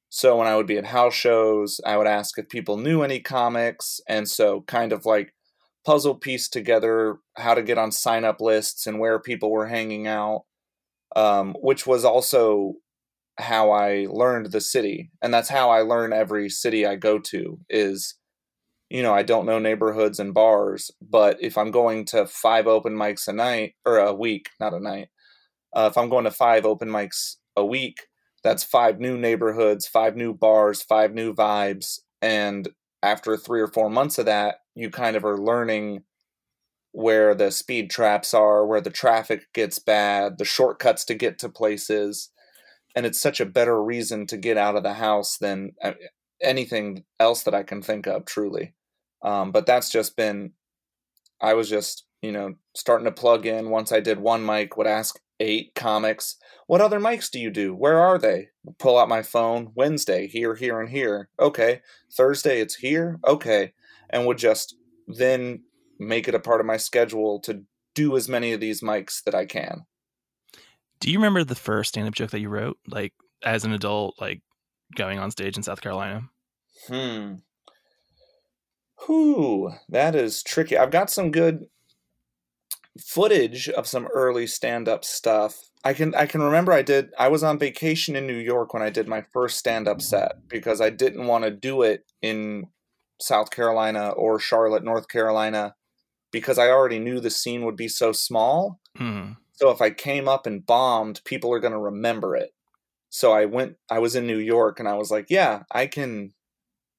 So 0.08 0.36
when 0.36 0.46
I 0.46 0.56
would 0.56 0.66
be 0.66 0.78
at 0.78 0.86
house 0.86 1.14
shows, 1.14 1.80
I 1.84 1.96
would 1.96 2.06
ask 2.06 2.38
if 2.38 2.48
people 2.48 2.76
knew 2.76 3.02
any 3.02 3.20
comics. 3.20 4.00
And 4.08 4.28
so 4.28 4.62
kind 4.62 4.92
of 4.92 5.04
like 5.04 5.34
puzzle 5.84 6.14
piece 6.14 6.48
together 6.48 7.18
how 7.36 7.54
to 7.54 7.62
get 7.62 7.78
on 7.78 7.90
sign 7.90 8.24
up 8.24 8.40
lists 8.40 8.86
and 8.86 9.00
where 9.00 9.18
people 9.18 9.50
were 9.50 9.66
hanging 9.66 10.06
out, 10.06 10.44
um, 11.16 11.56
which 11.60 11.86
was 11.86 12.04
also 12.04 12.74
how 13.38 13.70
I 13.70 14.06
learned 14.08 14.52
the 14.52 14.60
city. 14.60 15.10
And 15.22 15.32
that's 15.32 15.48
how 15.48 15.70
I 15.70 15.82
learn 15.82 16.12
every 16.12 16.48
city 16.48 16.86
I 16.86 16.96
go 16.96 17.18
to 17.18 17.58
is 17.68 18.14
you 18.90 19.02
know, 19.02 19.14
I 19.14 19.22
don't 19.22 19.46
know 19.46 19.60
neighborhoods 19.60 20.18
and 20.18 20.34
bars, 20.34 20.90
but 21.00 21.38
if 21.40 21.56
I'm 21.56 21.70
going 21.70 22.04
to 22.06 22.26
five 22.26 22.66
open 22.66 22.94
mics 22.94 23.28
a 23.28 23.32
night 23.32 23.74
or 23.86 23.98
a 23.98 24.12
week, 24.12 24.50
not 24.58 24.74
a 24.74 24.80
night, 24.80 25.08
uh, 25.74 25.88
if 25.90 25.96
I'm 25.96 26.08
going 26.08 26.24
to 26.24 26.32
five 26.32 26.66
open 26.66 26.88
mics 26.88 27.36
a 27.56 27.64
week, 27.64 28.08
that's 28.42 28.64
five 28.64 28.98
new 28.98 29.16
neighborhoods, 29.16 29.86
five 29.86 30.16
new 30.16 30.34
bars, 30.34 30.82
five 30.82 31.14
new 31.14 31.32
vibes. 31.32 32.00
And 32.20 32.68
after 33.02 33.36
three 33.36 33.60
or 33.60 33.68
four 33.68 33.88
months 33.88 34.18
of 34.18 34.26
that, 34.26 34.56
you 34.74 34.90
kind 34.90 35.14
of 35.14 35.24
are 35.24 35.38
learning 35.38 36.02
where 36.92 37.34
the 37.34 37.52
speed 37.52 37.90
traps 37.90 38.34
are, 38.34 38.66
where 38.66 38.80
the 38.80 38.90
traffic 38.90 39.52
gets 39.54 39.78
bad, 39.78 40.38
the 40.38 40.44
shortcuts 40.44 41.04
to 41.04 41.14
get 41.14 41.38
to 41.38 41.48
places. 41.48 42.30
And 42.96 43.06
it's 43.06 43.20
such 43.20 43.40
a 43.40 43.46
better 43.46 43.80
reason 43.80 44.26
to 44.26 44.36
get 44.36 44.56
out 44.56 44.74
of 44.74 44.82
the 44.82 44.94
house 44.94 45.38
than 45.38 45.72
uh, 45.80 45.92
anything 46.42 47.04
else 47.20 47.44
that 47.44 47.54
I 47.54 47.62
can 47.62 47.82
think 47.82 48.08
of, 48.08 48.24
truly. 48.24 48.74
Um, 49.22 49.52
but 49.52 49.66
that's 49.66 49.90
just 49.90 50.16
been, 50.16 50.52
I 51.40 51.54
was 51.54 51.68
just, 51.68 52.04
you 52.22 52.32
know, 52.32 52.54
starting 52.74 53.04
to 53.04 53.12
plug 53.12 53.46
in. 53.46 53.70
Once 53.70 53.92
I 53.92 54.00
did 54.00 54.20
one 54.20 54.44
mic, 54.44 54.76
would 54.76 54.86
ask 54.86 55.20
eight 55.38 55.74
comics, 55.74 56.36
what 56.66 56.80
other 56.80 57.00
mics 57.00 57.30
do 57.30 57.40
you 57.40 57.50
do? 57.50 57.74
Where 57.74 57.98
are 57.98 58.18
they? 58.18 58.48
Pull 58.78 58.98
out 58.98 59.08
my 59.08 59.22
phone. 59.22 59.72
Wednesday, 59.74 60.26
here, 60.26 60.54
here, 60.54 60.80
and 60.80 60.90
here. 60.90 61.30
Okay. 61.38 61.80
Thursday, 62.12 62.60
it's 62.60 62.76
here. 62.76 63.18
Okay. 63.26 63.72
And 64.10 64.26
would 64.26 64.38
just 64.38 64.76
then 65.08 65.64
make 65.98 66.28
it 66.28 66.34
a 66.34 66.40
part 66.40 66.60
of 66.60 66.66
my 66.66 66.76
schedule 66.76 67.40
to 67.40 67.62
do 67.94 68.16
as 68.16 68.28
many 68.28 68.52
of 68.52 68.60
these 68.60 68.82
mics 68.82 69.22
that 69.24 69.34
I 69.34 69.46
can. 69.46 69.86
Do 71.00 71.10
you 71.10 71.18
remember 71.18 71.44
the 71.44 71.54
first 71.54 71.90
stand 71.90 72.06
up 72.06 72.14
joke 72.14 72.30
that 72.30 72.40
you 72.40 72.48
wrote, 72.48 72.78
like 72.86 73.14
as 73.42 73.64
an 73.64 73.72
adult, 73.72 74.20
like 74.20 74.42
going 74.94 75.18
on 75.18 75.30
stage 75.30 75.56
in 75.56 75.62
South 75.62 75.80
Carolina? 75.80 76.28
Hmm. 76.86 77.34
Whew, 79.06 79.72
that 79.88 80.14
is 80.14 80.42
tricky. 80.42 80.76
I've 80.76 80.90
got 80.90 81.10
some 81.10 81.30
good 81.30 81.66
footage 82.98 83.68
of 83.68 83.86
some 83.86 84.08
early 84.12 84.46
stand-up 84.46 85.04
stuff. 85.04 85.56
I 85.84 85.94
can 85.94 86.14
I 86.14 86.26
can 86.26 86.42
remember 86.42 86.72
I 86.72 86.82
did 86.82 87.10
I 87.18 87.28
was 87.28 87.42
on 87.42 87.58
vacation 87.58 88.14
in 88.16 88.26
New 88.26 88.36
York 88.36 88.74
when 88.74 88.82
I 88.82 88.90
did 88.90 89.08
my 89.08 89.24
first 89.32 89.58
stand-up 89.58 90.02
set 90.02 90.48
because 90.48 90.80
I 90.80 90.90
didn't 90.90 91.26
want 91.26 91.44
to 91.44 91.50
do 91.50 91.82
it 91.82 92.04
in 92.20 92.66
South 93.20 93.50
Carolina 93.50 94.10
or 94.10 94.38
Charlotte, 94.38 94.84
North 94.84 95.08
Carolina 95.08 95.74
because 96.32 96.58
I 96.58 96.68
already 96.68 96.98
knew 96.98 97.20
the 97.20 97.30
scene 97.30 97.64
would 97.64 97.76
be 97.76 97.88
so 97.88 98.12
small. 98.12 98.80
Hmm. 98.96 99.32
So 99.52 99.70
if 99.70 99.80
I 99.80 99.90
came 99.90 100.28
up 100.28 100.46
and 100.46 100.64
bombed, 100.64 101.20
people 101.24 101.52
are 101.52 101.60
going 101.60 101.72
to 101.72 101.78
remember 101.78 102.36
it. 102.36 102.50
So 103.08 103.32
I 103.32 103.46
went 103.46 103.76
I 103.90 103.98
was 103.98 104.14
in 104.14 104.26
New 104.26 104.38
York 104.38 104.78
and 104.78 104.88
I 104.88 104.94
was 104.94 105.10
like, 105.10 105.26
yeah, 105.28 105.62
I 105.70 105.86
can 105.86 106.32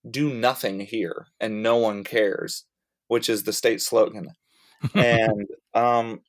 do 0.10 0.34
nothing 0.34 0.80
here 0.82 1.28
and 1.40 1.62
no 1.62 1.78
one 1.78 2.04
cares, 2.04 2.66
which 3.08 3.30
is 3.30 3.44
the 3.44 3.54
state 3.54 3.82
slogan. 3.82 4.30
and 4.96 5.48
um 5.74 6.22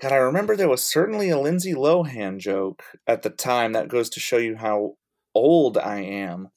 God, 0.00 0.12
I 0.12 0.16
remember 0.16 0.56
there 0.56 0.68
was 0.68 0.82
certainly 0.82 1.30
a 1.30 1.38
Lindsay 1.38 1.74
Lohan 1.74 2.38
joke 2.38 2.82
at 3.06 3.22
the 3.22 3.30
time 3.30 3.72
that 3.72 3.86
goes 3.86 4.10
to 4.10 4.20
show 4.20 4.38
you 4.38 4.56
how 4.56 4.96
old 5.32 5.78
I 5.78 6.00
am. 6.00 6.48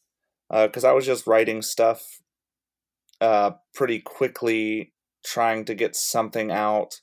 Uh, 0.49 0.65
Because 0.65 0.83
I 0.83 0.93
was 0.93 1.05
just 1.05 1.27
writing 1.27 1.61
stuff 1.61 2.21
uh, 3.21 3.51
pretty 3.73 3.99
quickly, 3.99 4.93
trying 5.23 5.65
to 5.65 5.75
get 5.75 5.95
something 5.95 6.51
out. 6.51 7.01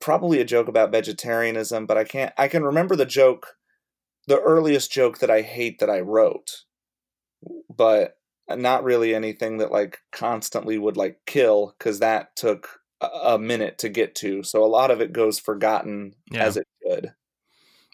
Probably 0.00 0.40
a 0.40 0.44
joke 0.44 0.68
about 0.68 0.92
vegetarianism, 0.92 1.84
but 1.86 1.98
I 1.98 2.04
can't. 2.04 2.32
I 2.38 2.48
can 2.48 2.62
remember 2.62 2.96
the 2.96 3.04
joke, 3.04 3.56
the 4.28 4.40
earliest 4.40 4.92
joke 4.92 5.18
that 5.18 5.30
I 5.30 5.42
hate 5.42 5.78
that 5.80 5.90
I 5.90 6.00
wrote, 6.00 6.62
but 7.74 8.16
not 8.48 8.84
really 8.84 9.14
anything 9.14 9.58
that 9.58 9.72
like 9.72 9.98
constantly 10.12 10.78
would 10.78 10.96
like 10.96 11.18
kill 11.26 11.74
because 11.78 12.00
that 12.00 12.36
took 12.36 12.80
a, 13.00 13.38
minute 13.38 13.78
to 13.78 13.88
get 13.88 14.14
to. 14.16 14.42
So 14.42 14.64
a 14.64 14.66
lot 14.66 14.90
of 14.90 15.00
it 15.00 15.12
goes 15.12 15.38
forgotten 15.38 16.14
Yeah. 16.30 16.44
as 16.44 16.56
it 16.56 16.66
should. 16.86 17.12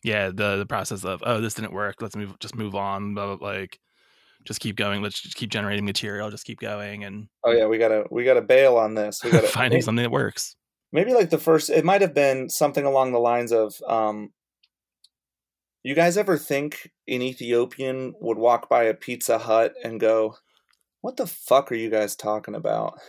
yeah, 0.02 0.28
the 0.28 0.56
the 0.56 0.66
process 0.66 1.04
of 1.04 1.22
oh 1.26 1.40
this 1.40 1.54
didn't 1.54 1.72
work, 1.72 1.96
let's 2.00 2.16
move 2.16 2.38
just 2.40 2.54
move 2.56 2.74
on, 2.74 3.14
blah, 3.14 3.26
blah, 3.26 3.36
blah, 3.36 3.48
like 3.48 3.78
just 4.44 4.60
keep 4.60 4.74
going, 4.76 5.02
let's 5.02 5.20
just 5.20 5.36
keep 5.36 5.50
generating 5.50 5.84
material, 5.84 6.30
just 6.30 6.44
keep 6.46 6.58
going 6.60 7.04
and 7.04 7.28
Oh 7.44 7.50
yeah, 7.52 7.66
we 7.66 7.78
gotta 7.78 8.04
we 8.10 8.24
gotta 8.24 8.42
bail 8.42 8.76
on 8.76 8.94
this. 8.94 9.22
We 9.24 9.30
gotta 9.30 9.46
finding 9.58 9.76
maybe, 9.76 9.82
something 9.82 10.02
that 10.02 10.10
works. 10.10 10.56
maybe 10.92 11.12
like 11.12 11.30
the 11.30 11.38
first. 11.38 11.70
It 11.70 11.84
might 11.84 12.00
have 12.00 12.14
been 12.14 12.48
something 12.48 12.84
along 12.84 13.12
the 13.12 13.18
lines 13.20 13.52
of 13.52 13.80
um, 13.86 14.30
you 15.83 15.95
guys 15.95 16.16
ever 16.16 16.37
think 16.37 16.90
an 17.09 17.23
Ethiopian 17.23 18.14
would 18.21 18.38
walk 18.38 18.69
by 18.69 18.85
a 18.85 18.95
Pizza 18.95 19.38
Hut 19.38 19.75
and 19.83 20.01
go, 20.01 20.37
"What 21.01 21.16
the 21.16 21.27
fuck 21.27 21.71
are 21.73 21.77
you 21.77 21.90
guys 21.90 22.16
talking 22.16 22.55
about? 22.55 22.99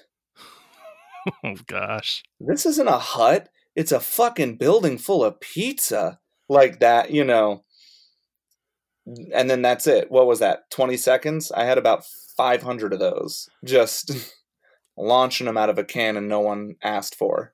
Oh 1.43 1.55
gosh. 1.67 2.23
This 2.39 2.65
isn't 2.65 2.87
a 2.87 2.97
hut. 2.97 3.49
It's 3.75 3.91
a 3.91 3.99
fucking 3.99 4.57
building 4.57 4.97
full 4.97 5.23
of 5.23 5.39
pizza." 5.39 6.19
Like 6.49 6.79
that, 6.81 7.11
you 7.11 7.23
know. 7.23 7.63
And 9.33 9.49
then 9.49 9.61
that's 9.61 9.87
it. 9.87 10.11
What 10.11 10.27
was 10.27 10.39
that? 10.39 10.69
20 10.71 10.97
seconds? 10.97 11.51
I 11.51 11.63
had 11.63 11.77
about 11.77 12.03
500 12.35 12.91
of 12.91 12.99
those. 12.99 13.47
Just 13.63 14.11
launching 14.97 15.45
them 15.45 15.57
out 15.57 15.69
of 15.69 15.77
a 15.77 15.83
can 15.85 16.17
and 16.17 16.27
no 16.27 16.41
one 16.41 16.75
asked 16.83 17.15
for. 17.15 17.53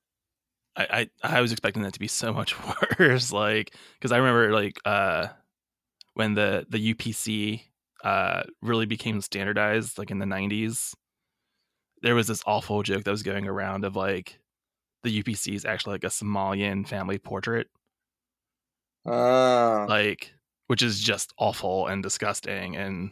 I, 0.78 1.10
I 1.24 1.38
I 1.38 1.42
was 1.42 1.52
expecting 1.52 1.84
that 1.84 1.94
to 1.94 2.00
be 2.00 2.08
so 2.08 2.32
much 2.34 2.56
worse. 3.00 3.32
Like, 3.32 3.76
because 4.00 4.12
I 4.12 4.18
remember 4.18 4.52
like 4.54 4.80
uh 4.86 5.28
when 6.13 6.34
the 6.36 6.66
the 6.70 6.94
UPC 6.94 7.63
uh 8.04 8.44
really 8.62 8.86
became 8.86 9.22
standardized, 9.22 9.98
like 9.98 10.12
in 10.12 10.20
the 10.20 10.26
'90s. 10.26 10.94
There 12.04 12.16
was 12.16 12.28
this 12.28 12.44
awful 12.46 12.84
joke 12.84 13.04
that 13.06 13.12
was 13.12 13.24
going 13.24 13.48
around 13.48 13.84
of 13.84 13.96
like 13.96 14.40
the 15.04 15.24
UPC 15.24 15.56
is 15.56 15.66
actually 15.66 15.94
like 15.94 16.04
a 16.04 16.08
Somalian 16.08 16.88
family 16.88 17.18
portrait, 17.18 17.68
Ah. 19.06 19.86
like 19.88 20.34
which 20.68 20.82
is 20.84 21.00
just 21.00 21.34
awful 21.40 21.88
and 21.88 22.04
disgusting 22.04 22.76
and 22.76 23.12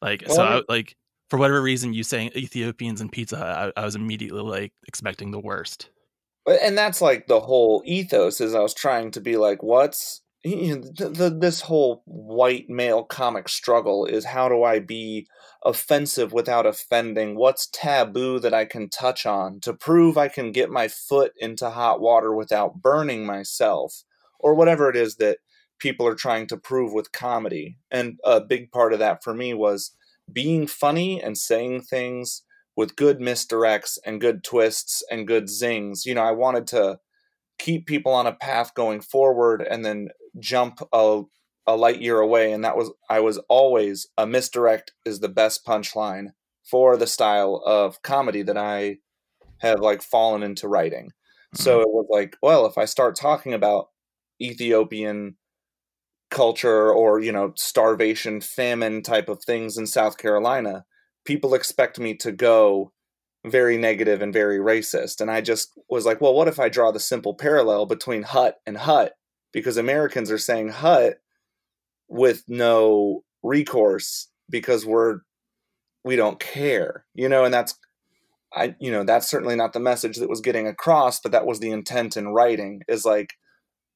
like 0.00 0.22
Well, 0.26 0.36
so 0.36 0.42
I 0.42 0.62
like 0.68 0.96
for 1.30 1.38
whatever 1.38 1.60
reason 1.60 1.92
you 1.92 2.04
saying 2.04 2.30
Ethiopians 2.36 3.00
and 3.00 3.10
Pizza 3.10 3.36
Hut, 3.36 3.72
I, 3.76 3.80
I 3.80 3.84
was 3.84 3.96
immediately 3.96 4.42
like 4.42 4.72
expecting 4.86 5.30
the 5.30 5.40
worst. 5.40 5.90
And 6.46 6.78
that's 6.78 7.00
like 7.00 7.26
the 7.26 7.40
whole 7.40 7.82
ethos 7.84 8.40
is 8.40 8.54
I 8.54 8.60
was 8.60 8.74
trying 8.74 9.10
to 9.12 9.20
be 9.20 9.36
like, 9.36 9.62
what's 9.62 10.22
you 10.46 10.78
know, 10.78 11.28
this 11.28 11.60
whole 11.60 12.02
white 12.04 12.70
male 12.70 13.02
comic 13.02 13.48
struggle 13.48 14.06
is 14.06 14.24
how 14.24 14.48
do 14.48 14.62
I 14.62 14.78
be 14.78 15.26
offensive 15.64 16.32
without 16.32 16.66
offending? 16.66 17.34
What's 17.34 17.68
taboo 17.72 18.38
that 18.38 18.54
I 18.54 18.64
can 18.64 18.88
touch 18.88 19.26
on 19.26 19.58
to 19.60 19.74
prove 19.74 20.16
I 20.16 20.28
can 20.28 20.52
get 20.52 20.70
my 20.70 20.86
foot 20.86 21.32
into 21.36 21.70
hot 21.70 22.00
water 22.00 22.32
without 22.32 22.80
burning 22.80 23.26
myself? 23.26 24.04
Or 24.38 24.54
whatever 24.54 24.88
it 24.88 24.94
is 24.94 25.16
that 25.16 25.38
people 25.80 26.06
are 26.06 26.14
trying 26.14 26.46
to 26.48 26.56
prove 26.56 26.92
with 26.92 27.10
comedy. 27.10 27.78
And 27.90 28.20
a 28.24 28.40
big 28.40 28.70
part 28.70 28.92
of 28.92 29.00
that 29.00 29.24
for 29.24 29.34
me 29.34 29.52
was 29.52 29.96
being 30.32 30.68
funny 30.68 31.20
and 31.20 31.36
saying 31.36 31.82
things 31.82 32.42
with 32.76 32.96
good 32.96 33.18
misdirects 33.18 33.98
and 34.04 34.20
good 34.20 34.44
twists 34.44 35.02
and 35.10 35.26
good 35.26 35.48
zings. 35.48 36.04
You 36.04 36.14
know, 36.14 36.22
I 36.22 36.32
wanted 36.32 36.66
to 36.68 36.98
keep 37.58 37.86
people 37.86 38.12
on 38.12 38.26
a 38.26 38.34
path 38.34 38.74
going 38.74 39.00
forward 39.00 39.62
and 39.62 39.84
then 39.84 40.08
jump 40.38 40.80
a, 40.92 41.22
a 41.66 41.74
light 41.76 42.02
year 42.02 42.20
away. 42.20 42.52
And 42.52 42.62
that 42.64 42.76
was, 42.76 42.92
I 43.08 43.20
was 43.20 43.38
always 43.48 44.06
a 44.18 44.26
misdirect 44.26 44.92
is 45.04 45.20
the 45.20 45.28
best 45.28 45.64
punchline 45.66 46.28
for 46.70 46.96
the 46.96 47.06
style 47.06 47.62
of 47.64 48.02
comedy 48.02 48.42
that 48.42 48.58
I 48.58 48.98
have 49.58 49.80
like 49.80 50.02
fallen 50.02 50.42
into 50.42 50.68
writing. 50.68 51.12
So 51.54 51.78
mm-hmm. 51.78 51.82
it 51.82 51.88
was 51.88 52.06
like, 52.10 52.36
well, 52.42 52.66
if 52.66 52.76
I 52.76 52.84
start 52.84 53.16
talking 53.16 53.54
about 53.54 53.88
Ethiopian 54.42 55.36
culture 56.30 56.92
or, 56.92 57.20
you 57.20 57.32
know, 57.32 57.52
starvation, 57.56 58.42
famine 58.42 59.02
type 59.02 59.30
of 59.30 59.42
things 59.42 59.78
in 59.78 59.86
South 59.86 60.18
Carolina, 60.18 60.84
people 61.26 61.54
expect 61.54 61.98
me 61.98 62.14
to 62.14 62.32
go 62.32 62.92
very 63.44 63.76
negative 63.76 64.22
and 64.22 64.32
very 64.32 64.58
racist. 64.58 65.20
And 65.20 65.30
I 65.30 65.40
just 65.40 65.78
was 65.88 66.04
like, 66.04 66.20
well, 66.20 66.34
what 66.34 66.48
if 66.48 66.58
I 66.58 66.68
draw 66.68 66.90
the 66.90 67.00
simple 67.00 67.34
parallel 67.34 67.86
between 67.86 68.22
hut 68.22 68.56
and 68.66 68.76
hut? 68.76 69.14
Because 69.52 69.76
Americans 69.76 70.30
are 70.30 70.38
saying 70.38 70.68
hut 70.68 71.18
with 72.08 72.44
no 72.48 73.24
recourse 73.42 74.28
because 74.50 74.84
we're 74.84 75.20
we 76.04 76.16
don't 76.16 76.38
care, 76.38 77.04
you 77.14 77.28
know, 77.28 77.44
and 77.44 77.52
that's 77.52 77.78
I 78.54 78.74
you 78.80 78.90
know, 78.90 79.04
that's 79.04 79.28
certainly 79.28 79.56
not 79.56 79.72
the 79.72 79.80
message 79.80 80.16
that 80.16 80.28
was 80.28 80.40
getting 80.40 80.66
across, 80.66 81.20
but 81.20 81.32
that 81.32 81.46
was 81.46 81.60
the 81.60 81.70
intent 81.70 82.16
in 82.16 82.28
writing 82.28 82.82
is 82.88 83.04
like, 83.04 83.34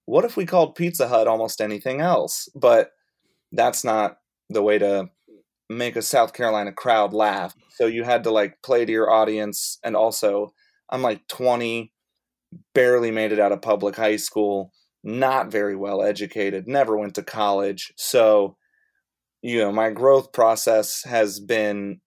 what 0.07 0.25
if 0.25 0.37
we 0.37 0.47
called 0.47 0.75
Pizza 0.75 1.09
Hut 1.09 1.29
almost 1.29 1.61
anything 1.61 2.01
else? 2.01 2.49
But 2.55 2.91
that's 3.53 3.85
not 3.85 4.19
the 4.49 4.63
way 4.63 4.79
to 4.79 5.09
make 5.71 5.95
a 5.95 6.03
South 6.03 6.33
Carolina 6.33 6.73
crowd 6.73 7.15
laugh. 7.15 7.55
So 7.77 7.87
you 7.87 8.03
had 8.03 8.25
to 8.25 8.31
like 8.33 8.61
play 8.63 8.85
to 8.85 8.93
your 8.93 9.11
audience. 9.11 9.79
And 9.85 9.97
also, 9.97 10.53
I'm 10.91 11.01
like 11.01 11.27
20, 11.29 11.93
barely 12.75 13.13
made 13.13 13.31
it 13.31 13.39
out 13.39 13.53
of 13.53 13.63
public 13.63 13.95
high 13.95 14.17
school, 14.17 14.73
not 15.05 15.51
very 15.51 15.77
well 15.77 16.03
educated, 16.03 16.67
never 16.67 16.97
went 16.97 17.15
to 17.15 17.23
college. 17.23 17.93
So, 17.97 18.57
you 19.43 19.59
know, 19.59 19.71
my 19.71 19.91
growth 19.91 20.33
process 20.33 21.05
has 21.05 21.39
been 21.39 22.01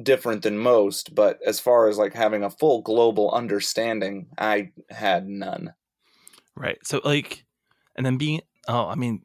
different 0.00 0.42
than 0.42 0.58
most. 0.58 1.14
But 1.14 1.38
as 1.46 1.58
far 1.58 1.88
as 1.88 1.96
like 1.96 2.12
having 2.12 2.44
a 2.44 2.50
full 2.50 2.82
global 2.82 3.30
understanding, 3.30 4.26
I 4.36 4.72
had 4.90 5.26
none. 5.26 5.72
Right. 6.54 6.78
So 6.84 7.00
like 7.02 7.46
and 7.96 8.04
then 8.04 8.18
being 8.18 8.42
oh, 8.68 8.86
I 8.86 8.96
mean, 8.96 9.22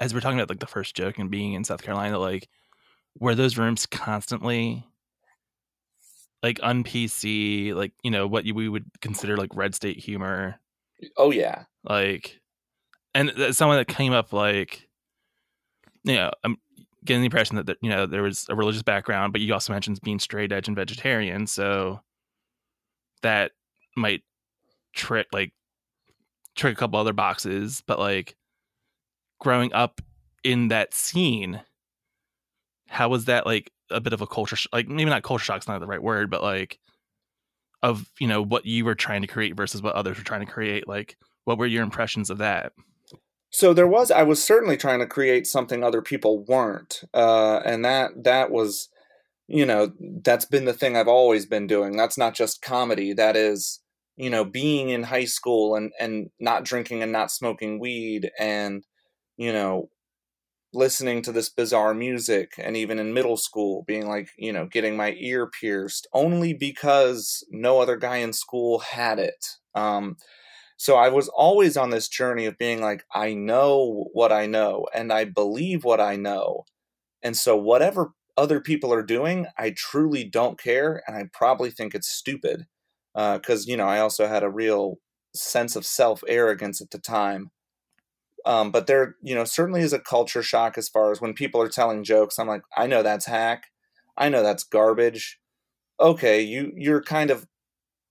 as 0.00 0.14
we're 0.14 0.20
talking 0.20 0.38
about 0.38 0.48
like 0.48 0.60
the 0.60 0.66
first 0.66 0.96
joke 0.96 1.18
and 1.18 1.30
being 1.30 1.52
in 1.52 1.64
South 1.64 1.82
Carolina, 1.82 2.18
like 2.18 2.48
were 3.18 3.34
those 3.34 3.58
rooms 3.58 3.86
constantly 3.86 4.84
like 6.42 6.60
un 6.62 6.84
PC, 6.84 7.74
like, 7.74 7.92
you 8.02 8.10
know, 8.10 8.26
what 8.26 8.44
we 8.44 8.68
would 8.68 8.84
consider 9.00 9.36
like 9.36 9.54
red 9.54 9.74
state 9.74 9.98
humor, 9.98 10.60
Oh, 11.16 11.30
yeah. 11.30 11.64
like 11.84 12.40
and 13.14 13.32
someone 13.52 13.78
that 13.78 13.88
came 13.88 14.12
up 14.12 14.32
like 14.32 14.88
you 16.04 16.14
know, 16.14 16.30
I'm 16.44 16.56
getting 17.04 17.22
the 17.22 17.26
impression 17.26 17.56
that, 17.56 17.66
that 17.66 17.78
you 17.82 17.90
know, 17.90 18.06
there 18.06 18.22
was 18.22 18.46
a 18.48 18.54
religious 18.54 18.82
background, 18.82 19.32
but 19.32 19.40
you 19.42 19.52
also 19.52 19.72
mentioned 19.72 19.98
being 20.02 20.18
straight 20.18 20.52
edge 20.52 20.68
and 20.68 20.76
vegetarian, 20.76 21.46
so 21.46 22.00
that 23.22 23.52
might 23.96 24.22
trick 24.94 25.26
like 25.32 25.52
trick 26.56 26.72
a 26.72 26.76
couple 26.76 26.98
other 26.98 27.12
boxes, 27.12 27.82
but 27.86 27.98
like 27.98 28.36
growing 29.40 29.72
up 29.72 30.00
in 30.44 30.68
that 30.68 30.94
scene, 30.94 31.60
how 32.88 33.08
was 33.08 33.26
that 33.26 33.46
like 33.46 33.70
a 33.90 34.00
bit 34.00 34.12
of 34.12 34.20
a 34.20 34.26
culture 34.26 34.56
sh- 34.56 34.66
like 34.72 34.88
maybe 34.88 35.10
not 35.10 35.22
culture 35.22 35.44
shock's 35.44 35.68
not 35.68 35.80
the 35.80 35.86
right 35.86 36.02
word, 36.02 36.30
but 36.30 36.42
like 36.42 36.78
of 37.82 38.10
you 38.18 38.26
know 38.26 38.42
what 38.42 38.66
you 38.66 38.84
were 38.84 38.94
trying 38.94 39.22
to 39.22 39.28
create 39.28 39.56
versus 39.56 39.82
what 39.82 39.94
others 39.94 40.18
were 40.18 40.24
trying 40.24 40.44
to 40.44 40.52
create. 40.52 40.88
Like, 40.88 41.16
what 41.44 41.58
were 41.58 41.66
your 41.66 41.82
impressions 41.82 42.30
of 42.30 42.38
that? 42.38 42.72
So 43.50 43.72
there 43.72 43.86
was 43.86 44.10
I 44.10 44.22
was 44.22 44.42
certainly 44.42 44.76
trying 44.76 44.98
to 44.98 45.06
create 45.06 45.46
something 45.46 45.82
other 45.82 46.02
people 46.02 46.44
weren't. 46.44 47.02
Uh 47.14 47.60
and 47.64 47.84
that 47.84 48.24
that 48.24 48.50
was 48.50 48.88
you 49.50 49.64
know, 49.64 49.90
that's 50.22 50.44
been 50.44 50.66
the 50.66 50.74
thing 50.74 50.94
I've 50.94 51.08
always 51.08 51.46
been 51.46 51.66
doing. 51.66 51.96
That's 51.96 52.18
not 52.18 52.34
just 52.34 52.60
comedy. 52.60 53.14
That 53.14 53.34
is, 53.34 53.80
you 54.16 54.28
know, 54.28 54.44
being 54.44 54.90
in 54.90 55.04
high 55.04 55.24
school 55.24 55.74
and 55.74 55.92
and 55.98 56.30
not 56.38 56.64
drinking 56.64 57.02
and 57.02 57.12
not 57.12 57.30
smoking 57.30 57.78
weed 57.78 58.30
and 58.38 58.84
you 59.38 59.52
know, 59.52 59.88
listening 60.72 61.22
to 61.22 61.32
this 61.32 61.48
bizarre 61.48 61.94
music 61.94 62.52
and 62.58 62.76
even 62.76 62.98
in 62.98 63.14
middle 63.14 63.36
school 63.36 63.84
being 63.86 64.06
like, 64.06 64.30
you 64.36 64.52
know, 64.52 64.66
getting 64.66 64.96
my 64.96 65.14
ear 65.18 65.46
pierced 65.48 66.06
only 66.12 66.52
because 66.52 67.44
no 67.50 67.80
other 67.80 67.96
guy 67.96 68.18
in 68.18 68.32
school 68.32 68.78
had 68.80 69.18
it. 69.18 69.46
Um 69.74 70.16
so 70.76 70.96
I 70.96 71.08
was 71.08 71.28
always 71.28 71.76
on 71.76 71.90
this 71.90 72.08
journey 72.08 72.46
of 72.46 72.58
being 72.58 72.80
like, 72.80 73.04
I 73.14 73.34
know 73.34 74.08
what 74.12 74.32
I 74.32 74.46
know 74.46 74.86
and 74.94 75.12
I 75.12 75.24
believe 75.24 75.84
what 75.84 76.00
I 76.00 76.16
know. 76.16 76.64
And 77.22 77.36
so 77.36 77.56
whatever 77.56 78.12
other 78.36 78.60
people 78.60 78.92
are 78.92 79.02
doing, 79.02 79.46
I 79.58 79.70
truly 79.76 80.24
don't 80.24 80.58
care. 80.60 81.02
And 81.06 81.16
I 81.16 81.24
probably 81.32 81.70
think 81.70 81.94
it's 81.94 82.08
stupid. 82.08 82.66
Because, 83.14 83.66
you 83.66 83.76
know, 83.76 83.86
I 83.88 84.00
also 84.00 84.28
had 84.28 84.44
a 84.44 84.50
real 84.50 84.98
sense 85.34 85.76
of 85.76 85.84
self 85.86 86.22
arrogance 86.28 86.80
at 86.80 86.90
the 86.90 86.98
time. 86.98 87.50
Um, 88.46 88.70
but 88.70 88.86
there, 88.86 89.16
you 89.22 89.34
know, 89.34 89.44
certainly 89.44 89.80
is 89.80 89.92
a 89.92 89.98
culture 89.98 90.42
shock 90.42 90.78
as 90.78 90.88
far 90.88 91.10
as 91.12 91.20
when 91.20 91.34
people 91.34 91.60
are 91.60 91.68
telling 91.68 92.04
jokes. 92.04 92.38
I'm 92.38 92.48
like, 92.48 92.62
I 92.76 92.86
know 92.86 93.02
that's 93.02 93.26
hack. 93.26 93.64
I 94.16 94.28
know 94.28 94.42
that's 94.42 94.64
garbage. 94.64 95.38
Okay, 96.00 96.40
you 96.42 96.72
you're 96.76 97.02
kind 97.02 97.30
of, 97.30 97.46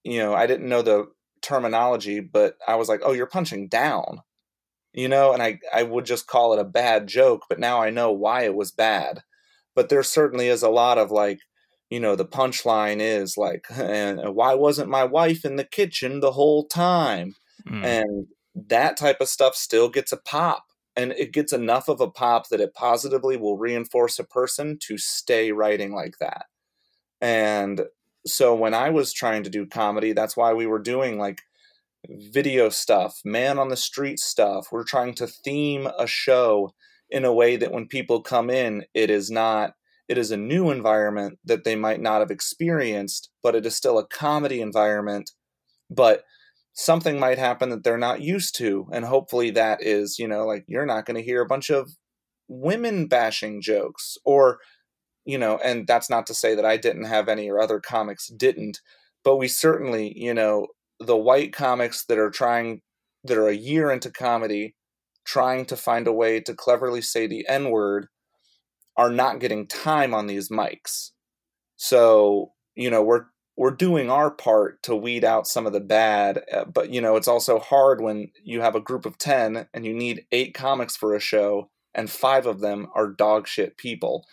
you 0.04 0.20
know, 0.20 0.34
I 0.34 0.48
didn't 0.48 0.70
know 0.70 0.82
the 0.82 1.08
terminology, 1.42 2.20
but 2.20 2.58
I 2.68 2.76
was 2.76 2.90
like, 2.90 3.02
oh, 3.04 3.13
you're 3.13 3.26
punching 3.28 3.70
down, 3.70 4.22
you 4.94 5.08
know, 5.08 5.34
and 5.34 5.42
I, 5.44 5.60
I 5.74 5.84
would 5.84 6.06
just 6.06 6.28
call 6.28 6.54
it 6.54 6.60
a 6.60 6.66
bad 6.66 7.08
joke, 7.08 7.44
but 7.50 7.60
now 7.60 7.82
I 7.82 7.90
know 7.90 8.12
why 8.12 8.44
it 8.44 8.56
was 8.56 8.72
bad. 8.72 9.22
But 9.76 9.90
there 9.90 10.04
certainly 10.04 10.48
is 10.48 10.63
a 10.63 10.70
lot 10.70 10.98
of 10.98 11.12
like, 11.12 11.40
you 11.90 12.00
know, 12.00 12.16
the 12.16 12.26
punchline 12.26 13.00
is 13.00 13.38
like, 13.38 13.66
and 13.72 14.36
why 14.36 14.54
wasn't 14.56 14.90
my 14.90 15.04
wife 15.04 15.46
in 15.46 15.56
the 15.56 15.63
kitchen 15.63 16.20
the 16.20 16.32
whole 16.32 16.68
time? 16.68 17.36
Mm. 17.70 17.86
And 17.86 18.28
that 18.67 18.98
type 18.98 19.22
of 19.22 19.30
stuff 19.30 19.56
still 19.56 19.89
gets 19.89 20.12
a 20.12 20.17
pop. 20.17 20.65
And 20.96 21.12
it 21.12 21.32
gets 21.32 21.54
enough 21.54 21.89
of 21.89 22.02
a 22.02 22.10
pop 22.10 22.50
that 22.50 22.60
it 22.60 22.74
positively 22.74 23.38
will 23.38 23.58
reinforce 23.58 24.17
a 24.17 24.24
person 24.24 24.80
to 24.82 24.98
stay 24.98 25.52
writing 25.52 25.93
like 25.93 26.17
that. 26.20 26.46
And 27.22 27.86
so 28.26 28.56
when 28.56 28.74
I 28.74 28.89
was 28.89 29.13
trying 29.13 29.43
to 29.43 29.50
do 29.50 29.67
comedy, 29.67 30.13
that's 30.13 30.36
why 30.36 30.54
we 30.54 30.65
were 30.65 30.80
doing 30.80 31.20
like 31.20 31.43
video 32.10 32.70
stuff, 32.70 33.22
man 33.24 33.60
on 33.60 33.70
the 33.70 33.78
street 33.78 34.20
stuff. 34.20 34.67
We're 34.72 34.84
trying 34.84 35.13
to 35.15 35.28
theme 35.28 35.88
a 36.00 36.08
show 36.08 36.74
in 37.10 37.26
a 37.26 37.34
way 37.34 37.58
that 37.58 37.72
when 37.72 37.88
people 37.88 38.22
come 38.22 38.50
in, 38.50 38.86
it 38.93 39.10
is 39.10 39.30
not 39.30 39.74
it 40.08 40.17
is 40.17 40.32
a 40.32 40.38
new 40.38 40.72
environment 40.72 41.38
that 41.43 41.65
they 41.65 41.76
might 41.76 42.00
not 42.00 42.22
have 42.22 42.32
experienced, 42.32 43.30
but 43.43 43.56
it 43.56 43.65
is 43.65 43.76
still 43.76 44.00
a 44.00 44.08
comedy 44.08 44.62
environment. 44.62 45.32
But 45.89 46.24
something 46.78 47.20
might 47.20 47.40
happen 47.40 47.70
that 47.70 47.84
they're 47.84 47.98
not 47.98 48.22
used 48.22 48.56
to. 48.56 48.88
And 48.94 49.04
hopefully 49.04 49.50
that 49.52 49.82
is, 49.82 50.20
you 50.20 50.28
know, 50.28 50.46
like 50.46 50.63
you're 50.68 50.86
not 50.86 51.06
going 51.06 51.18
to 51.18 51.24
hear 51.24 51.42
a 51.42 51.48
bunch 51.48 51.72
of 51.72 51.90
women 52.48 53.08
bashing 53.08 53.62
jokes 53.62 54.16
or, 54.24 54.60
you 55.26 55.40
know, 55.40 55.60
and 55.63 55.88
that's 55.88 56.10
not 56.10 56.28
to 56.28 56.36
say 56.36 56.54
that 56.54 56.66
I 56.66 56.78
didn't 56.78 57.06
have 57.06 57.28
any 57.28 57.50
or 57.50 57.60
other 57.60 57.80
comics 57.80 58.28
didn't, 58.28 58.80
but 59.24 59.38
we 59.38 59.48
certainly, 59.48 60.13
you 60.16 60.36
know, 60.36 60.68
the 61.00 61.18
white 61.18 61.52
comics 61.52 62.06
that 62.06 62.20
are 62.20 62.30
trying, 62.30 62.82
that 63.24 63.40
are 63.40 63.50
a 63.50 63.56
year 63.56 63.90
into 63.90 64.12
comedy, 64.12 64.76
trying 65.26 65.66
to 65.66 65.76
find 65.76 66.08
a 66.08 66.13
way 66.13 66.40
to 66.42 66.54
cleverly 66.54 67.02
say 67.02 67.26
the 67.26 67.46
N 67.50 67.72
word 67.72 68.06
are 68.96 69.12
not 69.12 69.40
getting 69.40 69.68
time 69.68 70.13
on 70.13 70.28
these 70.28 70.50
mics. 70.50 71.10
So, 71.76 72.52
you 72.76 72.92
know, 72.92 73.02
we're 73.04 73.26
we're 73.58 73.72
doing 73.72 74.10
our 74.10 74.30
part 74.30 74.82
to 74.84 74.96
weed 74.96 75.26
out 75.26 75.48
some 75.48 75.65
of 75.65 75.74
the 75.74 75.80
bad, 75.80 76.43
uh, 76.54 76.65
but 76.65 76.91
you 76.91 77.02
know, 77.02 77.15
it's 77.15 77.28
also 77.28 77.60
hard 77.60 78.00
when 78.00 78.32
you 78.43 78.62
have 78.62 78.76
a 78.76 78.80
group 78.80 79.06
of 79.06 79.17
10 79.17 79.67
and 79.74 79.86
you 79.86 79.93
need 79.93 80.26
8 80.32 80.54
comics 80.54 80.96
for 80.96 81.15
a 81.15 81.20
show 81.20 81.70
and 81.96 82.10
5 82.10 82.46
of 82.46 82.60
them 82.60 82.88
are 82.93 83.08
dog 83.08 83.48
shit 83.48 83.76
people. 83.76 84.28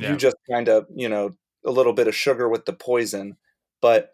Yeah. 0.00 0.12
You 0.12 0.16
just 0.16 0.36
kind 0.50 0.68
of, 0.68 0.86
you 0.94 1.10
know, 1.10 1.32
a 1.64 1.70
little 1.70 1.92
bit 1.92 2.08
of 2.08 2.14
sugar 2.14 2.48
with 2.48 2.64
the 2.64 2.72
poison. 2.72 3.36
But 3.82 4.12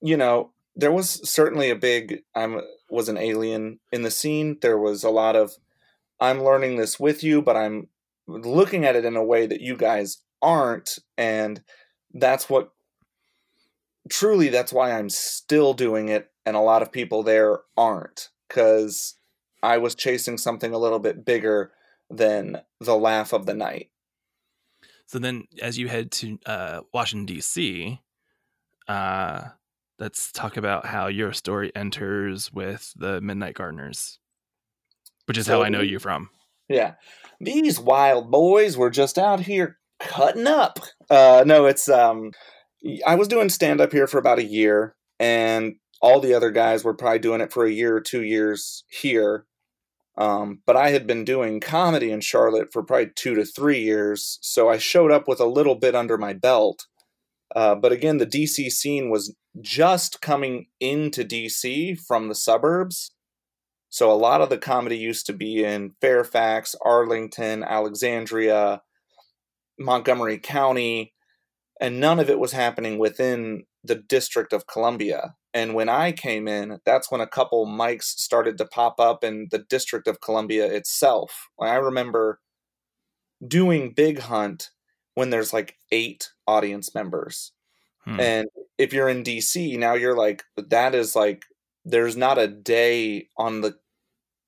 you 0.00 0.16
know, 0.16 0.52
there 0.76 0.92
was 0.92 1.28
certainly 1.28 1.70
a 1.70 1.76
big 1.76 2.22
I'm 2.36 2.60
was 2.88 3.08
an 3.08 3.18
alien 3.18 3.80
in 3.90 4.02
the 4.02 4.10
scene. 4.10 4.58
There 4.62 4.78
was 4.78 5.02
a 5.02 5.10
lot 5.10 5.34
of 5.34 5.52
I'm 6.20 6.44
learning 6.44 6.76
this 6.76 7.00
with 7.00 7.24
you, 7.24 7.42
but 7.42 7.56
I'm 7.56 7.88
looking 8.28 8.84
at 8.84 8.94
it 8.94 9.04
in 9.04 9.16
a 9.16 9.24
way 9.24 9.46
that 9.46 9.60
you 9.60 9.76
guys 9.76 10.18
aren't 10.40 10.98
and 11.18 11.62
that's 12.14 12.48
what 12.48 12.70
truly 14.08 14.48
that's 14.48 14.72
why 14.72 14.92
I'm 14.92 15.08
still 15.08 15.74
doing 15.74 16.08
it 16.08 16.30
and 16.44 16.56
a 16.56 16.60
lot 16.60 16.82
of 16.82 16.92
people 16.92 17.22
there 17.22 17.60
aren't 17.76 18.30
cuz 18.48 19.14
I 19.62 19.78
was 19.78 19.94
chasing 19.94 20.38
something 20.38 20.74
a 20.74 20.78
little 20.78 20.98
bit 20.98 21.24
bigger 21.24 21.72
than 22.10 22.60
the 22.80 22.96
laugh 22.96 23.32
of 23.32 23.46
the 23.46 23.54
night. 23.54 23.90
So 25.06 25.18
then 25.18 25.44
as 25.60 25.78
you 25.78 25.88
head 25.88 26.10
to 26.12 26.38
uh, 26.46 26.80
Washington 26.92 27.36
DC, 27.36 27.98
uh, 28.88 29.48
let's 29.98 30.32
talk 30.32 30.56
about 30.56 30.86
how 30.86 31.06
your 31.06 31.32
story 31.32 31.70
enters 31.74 32.52
with 32.52 32.92
the 32.96 33.20
Midnight 33.20 33.54
Gardeners, 33.54 34.18
which 35.26 35.38
is 35.38 35.46
so, 35.46 35.58
how 35.58 35.62
I 35.62 35.68
know 35.68 35.80
you 35.80 35.98
from. 35.98 36.30
Yeah. 36.68 36.94
These 37.40 37.78
wild 37.78 38.30
boys 38.30 38.76
were 38.76 38.90
just 38.90 39.18
out 39.18 39.40
here 39.40 39.78
cutting 40.00 40.46
up. 40.46 40.78
Uh, 41.10 41.44
no, 41.46 41.66
it's 41.66 41.88
um, 41.88 42.32
I 43.06 43.14
was 43.14 43.28
doing 43.28 43.48
stand 43.48 43.80
up 43.80 43.92
here 43.92 44.06
for 44.06 44.18
about 44.18 44.38
a 44.38 44.44
year, 44.44 44.96
and 45.18 45.76
all 46.00 46.20
the 46.20 46.34
other 46.34 46.50
guys 46.50 46.84
were 46.84 46.94
probably 46.94 47.20
doing 47.20 47.40
it 47.40 47.52
for 47.52 47.64
a 47.64 47.70
year 47.70 47.96
or 47.96 48.00
two 48.00 48.22
years 48.22 48.84
here. 48.88 49.46
Um, 50.18 50.60
but 50.66 50.76
I 50.76 50.90
had 50.90 51.06
been 51.06 51.24
doing 51.24 51.60
comedy 51.60 52.10
in 52.10 52.20
Charlotte 52.20 52.72
for 52.72 52.82
probably 52.82 53.10
two 53.14 53.34
to 53.34 53.44
three 53.44 53.80
years, 53.80 54.38
so 54.42 54.68
I 54.68 54.78
showed 54.78 55.10
up 55.10 55.26
with 55.26 55.40
a 55.40 55.46
little 55.46 55.74
bit 55.74 55.94
under 55.94 56.18
my 56.18 56.32
belt. 56.32 56.86
Uh, 57.54 57.74
but 57.74 57.92
again, 57.92 58.18
the 58.18 58.26
DC 58.26 58.70
scene 58.70 59.10
was 59.10 59.34
just 59.60 60.20
coming 60.20 60.66
into 60.80 61.24
DC 61.24 61.98
from 62.00 62.28
the 62.28 62.34
suburbs. 62.34 63.12
So 63.88 64.10
a 64.10 64.14
lot 64.14 64.40
of 64.40 64.48
the 64.48 64.58
comedy 64.58 64.96
used 64.96 65.26
to 65.26 65.34
be 65.34 65.62
in 65.62 65.94
Fairfax, 66.00 66.74
Arlington, 66.82 67.62
Alexandria, 67.62 68.82
Montgomery 69.78 70.38
County, 70.38 71.11
and 71.82 71.98
none 71.98 72.20
of 72.20 72.30
it 72.30 72.38
was 72.38 72.52
happening 72.52 72.96
within 72.96 73.64
the 73.82 73.96
District 73.96 74.52
of 74.52 74.68
Columbia. 74.68 75.34
And 75.52 75.74
when 75.74 75.88
I 75.88 76.12
came 76.12 76.46
in, 76.46 76.78
that's 76.86 77.10
when 77.10 77.20
a 77.20 77.26
couple 77.26 77.66
mics 77.66 78.04
started 78.04 78.56
to 78.58 78.64
pop 78.64 79.00
up 79.00 79.24
in 79.24 79.48
the 79.50 79.58
District 79.58 80.06
of 80.06 80.20
Columbia 80.20 80.64
itself. 80.66 81.48
I 81.60 81.74
remember 81.74 82.38
doing 83.46 83.94
Big 83.94 84.20
Hunt 84.20 84.70
when 85.16 85.30
there's 85.30 85.52
like 85.52 85.76
eight 85.90 86.30
audience 86.46 86.94
members. 86.94 87.50
Hmm. 88.04 88.20
And 88.20 88.48
if 88.78 88.92
you're 88.92 89.08
in 89.08 89.24
DC, 89.24 89.76
now 89.76 89.94
you're 89.94 90.16
like, 90.16 90.44
that 90.56 90.94
is 90.94 91.16
like, 91.16 91.46
there's 91.84 92.16
not 92.16 92.38
a 92.38 92.46
day 92.46 93.28
on 93.36 93.60
the 93.60 93.76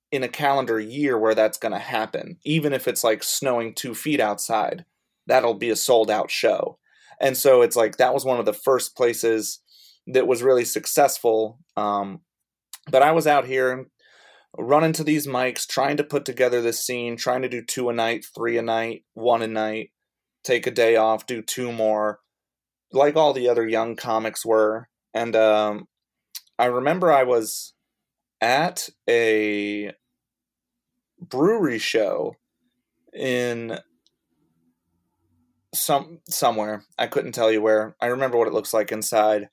in 0.09 0.23
a 0.23 0.29
calendar 0.29 0.79
year 0.79 1.17
where 1.17 1.35
that's 1.35 1.57
going 1.57 1.73
to 1.73 1.79
happen. 1.79 2.37
Even 2.45 2.71
if 2.71 2.87
it's 2.87 3.03
like 3.03 3.23
snowing 3.23 3.73
two 3.73 3.93
feet 3.93 4.21
outside, 4.21 4.85
that'll 5.27 5.53
be 5.53 5.69
a 5.69 5.75
sold 5.75 6.09
out 6.09 6.31
show. 6.31 6.77
And 7.19 7.37
so 7.37 7.61
it's 7.61 7.75
like 7.75 7.97
that 7.97 8.13
was 8.13 8.25
one 8.25 8.39
of 8.39 8.45
the 8.45 8.53
first 8.53 8.95
places 8.95 9.59
that 10.07 10.27
was 10.27 10.43
really 10.43 10.65
successful. 10.65 11.59
Um, 11.75 12.21
but 12.89 13.01
I 13.01 13.11
was 13.11 13.27
out 13.27 13.45
here 13.45 13.87
running 14.57 14.93
to 14.93 15.03
these 15.03 15.27
mics, 15.27 15.67
trying 15.67 15.97
to 15.97 16.03
put 16.03 16.25
together 16.25 16.61
this 16.61 16.85
scene, 16.85 17.17
trying 17.17 17.41
to 17.41 17.49
do 17.49 17.63
two 17.63 17.89
a 17.89 17.93
night, 17.93 18.25
three 18.35 18.57
a 18.57 18.61
night, 18.61 19.03
one 19.13 19.41
a 19.41 19.47
night, 19.47 19.91
take 20.43 20.67
a 20.67 20.71
day 20.71 20.95
off, 20.95 21.25
do 21.25 21.41
two 21.41 21.71
more, 21.71 22.19
like 22.91 23.15
all 23.15 23.33
the 23.33 23.49
other 23.49 23.67
young 23.67 23.95
comics 23.95 24.45
were. 24.45 24.87
And 25.13 25.35
um, 25.35 25.87
I 26.57 26.65
remember 26.65 27.11
I 27.11 27.23
was 27.23 27.73
at 28.41 28.89
a 29.09 29.91
brewery 31.19 31.79
show 31.79 32.35
in 33.13 33.79
some 35.75 36.19
somewhere. 36.27 36.83
I 36.97 37.07
couldn't 37.07 37.33
tell 37.33 37.51
you 37.51 37.61
where. 37.61 37.95
I 38.01 38.07
remember 38.07 38.37
what 38.37 38.47
it 38.47 38.53
looks 38.53 38.73
like 38.73 38.91
inside. 38.91 39.49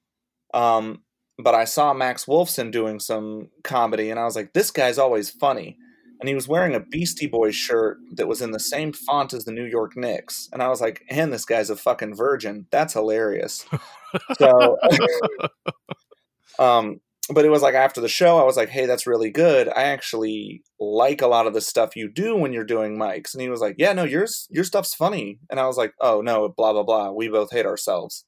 Um, 0.55 1.03
but 1.39 1.55
I 1.55 1.65
saw 1.65 1.93
Max 1.93 2.27
Wolfson 2.27 2.71
doing 2.71 3.01
some 3.01 3.49
comedy, 3.65 4.11
and 4.11 4.21
I 4.21 4.25
was 4.25 4.37
like, 4.37 4.53
this 4.53 4.71
guy's 4.71 4.99
always 4.99 5.31
funny. 5.31 5.79
And 6.21 6.29
he 6.29 6.35
was 6.37 6.47
wearing 6.47 6.75
a 6.75 6.81
Beastie 6.81 7.27
Boys 7.27 7.57
shirt 7.57 7.99
that 8.13 8.29
was 8.29 8.41
in 8.41 8.53
the 8.53 8.61
same 8.61 8.93
font 8.93 9.33
as 9.33 9.45
the 9.45 9.51
New 9.51 9.65
York 9.65 9.97
Knicks. 9.97 10.49
And 10.53 10.63
I 10.63 10.69
was 10.69 10.81
like, 10.81 11.03
and 11.09 11.33
this 11.33 11.45
guy's 11.45 11.69
a 11.69 11.75
fucking 11.75 12.15
virgin. 12.15 12.67
That's 12.71 12.93
hilarious. 12.93 13.67
so, 14.39 14.79
um, 16.61 17.01
but 17.31 17.45
it 17.45 17.51
was 17.51 17.63
like 17.63 17.75
after 17.75 18.01
the 18.01 18.09
show, 18.09 18.39
I 18.39 18.45
was 18.45 18.57
like, 18.57 18.69
hey, 18.69 18.87
that's 18.87 19.07
really 19.07 19.31
good. 19.31 19.69
I 19.69 19.85
actually 19.85 20.63
like 20.81 21.23
a 21.23 21.29
lot 21.29 21.47
of 21.47 21.55
the 21.55 21.61
stuff 21.61 21.95
you 21.95 22.11
do 22.11 22.35
when 22.37 22.53
you're 22.53 22.65
doing 22.65 22.99
mics. 22.99 23.33
And 23.33 23.41
he 23.41 23.49
was 23.49 23.61
like, 23.61 23.77
yeah, 23.79 23.93
no, 23.93 24.05
yours, 24.05 24.49
your 24.51 24.65
stuff's 24.65 24.95
funny. 24.95 25.39
And 25.49 25.61
I 25.61 25.67
was 25.67 25.77
like, 25.77 25.93
oh, 26.01 26.21
no, 26.21 26.49
blah, 26.49 26.73
blah, 26.73 26.83
blah. 26.83 27.13
We 27.13 27.29
both 27.29 27.53
hate 27.53 27.67
ourselves. 27.67 28.25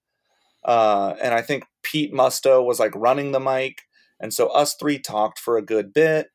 Uh, 0.65 1.15
and 1.21 1.35
I 1.35 1.43
think 1.43 1.65
Pete 1.83 2.15
Musto 2.15 2.65
was 2.65 2.79
like 2.79 2.95
running 2.95 3.33
the 3.33 3.41
mic. 3.41 3.83
And 4.21 4.33
so 4.33 4.47
us 4.49 4.77
three 4.79 4.99
talked 4.99 5.39
for 5.39 5.57
a 5.57 5.63
good 5.63 5.93
bit. 5.93 6.29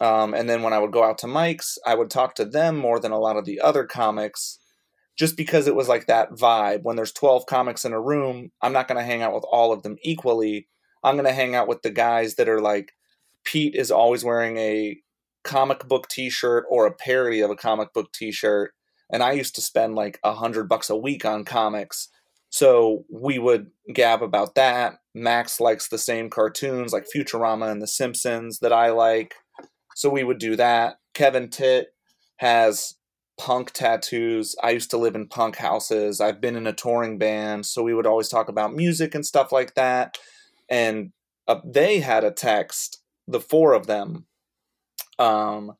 Um, 0.00 0.34
and 0.34 0.48
then 0.48 0.62
when 0.62 0.72
I 0.72 0.78
would 0.78 0.92
go 0.92 1.04
out 1.04 1.18
to 1.18 1.26
mics, 1.26 1.78
I 1.86 1.94
would 1.94 2.10
talk 2.10 2.34
to 2.36 2.44
them 2.44 2.76
more 2.76 3.00
than 3.00 3.12
a 3.12 3.18
lot 3.18 3.36
of 3.36 3.44
the 3.44 3.60
other 3.60 3.84
comics 3.84 4.58
just 5.16 5.36
because 5.36 5.66
it 5.66 5.74
was 5.74 5.88
like 5.88 6.06
that 6.06 6.32
vibe. 6.32 6.80
When 6.82 6.96
there's 6.96 7.12
12 7.12 7.46
comics 7.46 7.84
in 7.84 7.92
a 7.92 8.00
room, 8.00 8.50
I'm 8.62 8.72
not 8.72 8.88
going 8.88 8.98
to 8.98 9.04
hang 9.04 9.22
out 9.22 9.34
with 9.34 9.44
all 9.50 9.72
of 9.72 9.82
them 9.82 9.96
equally 10.02 10.68
I'm 11.02 11.16
going 11.16 11.26
to 11.26 11.32
hang 11.32 11.54
out 11.54 11.68
with 11.68 11.82
the 11.82 11.90
guys 11.90 12.36
that 12.36 12.48
are 12.48 12.60
like 12.60 12.92
Pete 13.44 13.74
is 13.74 13.90
always 13.90 14.24
wearing 14.24 14.56
a 14.58 14.98
comic 15.44 15.86
book 15.88 16.08
t-shirt 16.08 16.66
or 16.68 16.86
a 16.86 16.92
parody 16.92 17.40
of 17.40 17.50
a 17.50 17.56
comic 17.56 17.92
book 17.94 18.12
t-shirt 18.12 18.72
and 19.10 19.22
I 19.22 19.32
used 19.32 19.54
to 19.54 19.60
spend 19.60 19.94
like 19.94 20.18
a 20.22 20.34
hundred 20.34 20.68
bucks 20.68 20.90
a 20.90 20.96
week 20.96 21.24
on 21.24 21.44
comics. 21.44 22.08
So 22.50 23.04
we 23.10 23.38
would 23.38 23.70
gab 23.92 24.22
about 24.22 24.54
that. 24.54 24.98
Max 25.14 25.60
likes 25.60 25.88
the 25.88 25.98
same 25.98 26.30
cartoons 26.30 26.92
like 26.92 27.06
Futurama 27.14 27.70
and 27.70 27.82
The 27.82 27.86
Simpsons 27.86 28.58
that 28.60 28.72
I 28.72 28.90
like. 28.90 29.34
So 29.96 30.08
we 30.08 30.24
would 30.24 30.38
do 30.38 30.56
that. 30.56 30.98
Kevin 31.14 31.48
Titt 31.48 31.88
has 32.36 32.94
punk 33.38 33.72
tattoos. 33.72 34.54
I 34.62 34.70
used 34.70 34.90
to 34.90 34.98
live 34.98 35.14
in 35.14 35.28
punk 35.28 35.56
houses. 35.56 36.20
I've 36.20 36.40
been 36.40 36.56
in 36.56 36.66
a 36.66 36.72
touring 36.72 37.18
band. 37.18 37.66
So 37.66 37.82
we 37.82 37.94
would 37.94 38.06
always 38.06 38.28
talk 38.28 38.48
about 38.48 38.74
music 38.74 39.14
and 39.14 39.24
stuff 39.24 39.52
like 39.52 39.74
that 39.74 40.18
and 40.68 41.12
uh, 41.46 41.60
they 41.64 42.00
had 42.00 42.24
a 42.24 42.30
text, 42.30 43.02
the 43.26 43.40
four 43.40 43.72
of 43.72 43.86
them. 43.86 44.26
Um, 45.18 45.72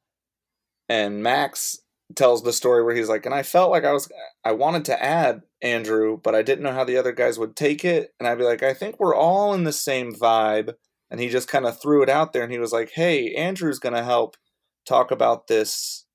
and 0.88 1.22
Max 1.22 1.78
tells 2.16 2.42
the 2.42 2.52
story 2.52 2.82
where 2.82 2.94
he's 2.94 3.08
like, 3.08 3.26
and 3.26 3.34
I 3.34 3.42
felt 3.42 3.70
like 3.70 3.84
I 3.84 3.92
was, 3.92 4.10
I 4.44 4.52
wanted 4.52 4.86
to 4.86 5.02
add 5.02 5.42
Andrew, 5.60 6.18
but 6.22 6.34
I 6.34 6.42
didn't 6.42 6.64
know 6.64 6.72
how 6.72 6.84
the 6.84 6.96
other 6.96 7.12
guys 7.12 7.38
would 7.38 7.54
take 7.54 7.84
it. 7.84 8.14
And 8.18 8.26
I'd 8.26 8.38
be 8.38 8.44
like, 8.44 8.62
I 8.62 8.72
think 8.72 8.98
we're 8.98 9.14
all 9.14 9.54
in 9.54 9.64
the 9.64 9.72
same 9.72 10.12
vibe. 10.14 10.74
And 11.10 11.20
he 11.20 11.28
just 11.28 11.48
kind 11.48 11.66
of 11.66 11.80
threw 11.80 12.02
it 12.02 12.08
out 12.08 12.32
there 12.32 12.42
and 12.42 12.52
he 12.52 12.58
was 12.58 12.72
like, 12.72 12.90
hey, 12.90 13.34
Andrew's 13.34 13.78
going 13.78 13.94
to 13.94 14.04
help 14.04 14.36
talk 14.86 15.10
about 15.10 15.46
this 15.46 16.06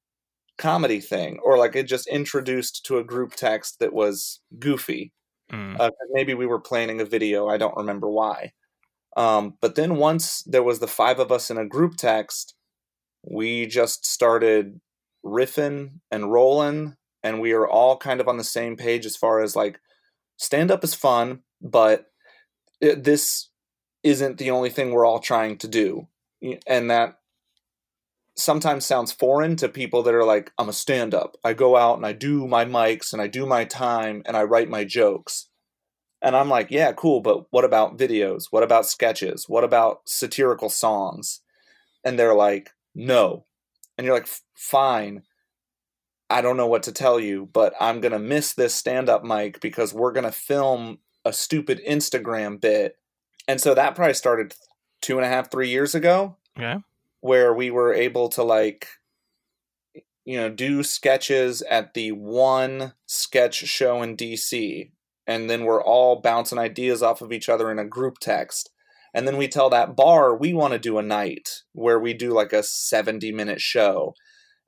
comedy 0.57 0.99
thing. 0.99 1.39
Or 1.43 1.57
like 1.57 1.75
it 1.75 1.83
just 1.83 2.07
introduced 2.07 2.85
to 2.85 2.97
a 2.97 3.03
group 3.03 3.35
text 3.35 3.79
that 3.79 3.93
was 3.93 4.39
goofy. 4.59 5.11
Mm. 5.51 5.79
Uh, 5.79 5.91
maybe 6.11 6.33
we 6.33 6.45
were 6.45 6.59
planning 6.59 7.01
a 7.01 7.05
video. 7.05 7.47
I 7.47 7.57
don't 7.57 7.77
remember 7.77 8.09
why. 8.09 8.51
Um, 9.15 9.55
but 9.61 9.75
then 9.75 9.97
once 9.97 10.41
there 10.43 10.63
was 10.63 10.79
the 10.79 10.87
five 10.87 11.19
of 11.19 11.31
us 11.31 11.51
in 11.51 11.57
a 11.57 11.65
group 11.65 11.95
text, 11.97 12.55
we 13.23 13.67
just 13.67 14.05
started 14.05 14.79
riffing 15.25 15.99
and 16.11 16.31
rolling, 16.31 16.95
and 17.23 17.39
we 17.39 17.53
are 17.53 17.67
all 17.67 17.97
kind 17.97 18.19
of 18.19 18.27
on 18.27 18.37
the 18.37 18.43
same 18.43 18.75
page 18.75 19.05
as 19.05 19.15
far 19.15 19.41
as 19.41 19.55
like 19.55 19.79
stand 20.37 20.71
up 20.71 20.83
is 20.83 20.93
fun, 20.93 21.41
but 21.61 22.07
it, 22.81 23.03
this 23.03 23.49
isn't 24.03 24.37
the 24.37 24.51
only 24.51 24.69
thing 24.69 24.91
we're 24.91 25.05
all 25.05 25.19
trying 25.19 25.57
to 25.59 25.67
do. 25.67 26.07
And 26.67 26.91
that 26.91 27.15
sometimes 28.35 28.85
sounds 28.85 29.11
foreign 29.11 29.55
to 29.57 29.69
people 29.69 30.03
that 30.03 30.13
are 30.13 30.25
like, 30.25 30.51
I'm 30.57 30.69
a 30.69 30.73
stand 30.73 31.13
up. 31.13 31.37
I 31.43 31.53
go 31.53 31.77
out 31.77 31.97
and 31.97 32.05
I 32.05 32.13
do 32.13 32.47
my 32.47 32.65
mics 32.65 33.13
and 33.13 33.21
I 33.21 33.27
do 33.27 33.45
my 33.45 33.63
time 33.63 34.23
and 34.25 34.35
I 34.35 34.43
write 34.43 34.69
my 34.69 34.83
jokes. 34.83 35.47
And 36.23 36.37
I'm 36.37 36.47
like, 36.47 36.71
yeah, 36.71 36.93
cool, 36.93 37.19
but 37.19 37.51
what 37.51 37.65
about 37.65 37.97
videos? 37.97 38.45
What 38.49 38.63
about 38.63 38.85
sketches? 38.85 39.49
What 39.49 39.65
about 39.65 40.03
satirical 40.05 40.69
songs? 40.69 41.41
And 42.05 42.17
they're 42.17 42.33
like, 42.33 42.71
no. 42.95 43.45
And 43.97 44.05
you're 44.05 44.15
like, 44.15 44.29
fine. 44.55 45.23
I 46.29 46.41
don't 46.41 46.55
know 46.55 46.67
what 46.67 46.83
to 46.83 46.93
tell 46.93 47.19
you, 47.19 47.49
but 47.51 47.73
I'm 47.79 47.99
going 47.99 48.13
to 48.13 48.19
miss 48.19 48.53
this 48.53 48.73
stand 48.73 49.09
up 49.09 49.25
mic 49.25 49.59
because 49.59 49.93
we're 49.93 50.13
going 50.13 50.23
to 50.23 50.31
film 50.31 50.99
a 51.25 51.33
stupid 51.33 51.81
Instagram 51.87 52.59
bit. 52.59 52.95
And 53.47 53.59
so 53.59 53.73
that 53.73 53.93
probably 53.93 54.13
started 54.13 54.55
two 55.01 55.17
and 55.17 55.25
a 55.25 55.29
half, 55.29 55.51
three 55.51 55.69
years 55.69 55.93
ago. 55.93 56.37
Okay. 56.57 56.77
Where 57.19 57.53
we 57.53 57.69
were 57.69 57.93
able 57.93 58.29
to 58.29 58.43
like, 58.43 58.87
you 60.23 60.37
know, 60.37 60.49
do 60.49 60.83
sketches 60.83 61.61
at 61.63 61.93
the 61.93 62.13
one 62.13 62.93
sketch 63.05 63.55
show 63.55 64.01
in 64.01 64.15
DC. 64.15 64.91
And 65.25 65.49
then 65.49 65.63
we're 65.63 65.83
all 65.83 66.21
bouncing 66.21 66.59
ideas 66.59 67.01
off 67.01 67.21
of 67.21 67.31
each 67.31 67.49
other 67.49 67.71
in 67.71 67.79
a 67.79 67.85
group 67.85 68.19
text. 68.19 68.69
And 69.13 69.27
then 69.27 69.37
we 69.37 69.47
tell 69.47 69.69
that 69.69 69.95
bar 69.95 70.35
we 70.35 70.53
want 70.53 70.73
to 70.73 70.79
do 70.79 70.97
a 70.97 71.03
night 71.03 71.61
where 71.73 71.99
we 71.99 72.13
do 72.13 72.31
like 72.31 72.51
a 72.51 72.63
70 72.63 73.31
minute 73.31 73.61
show. 73.61 74.15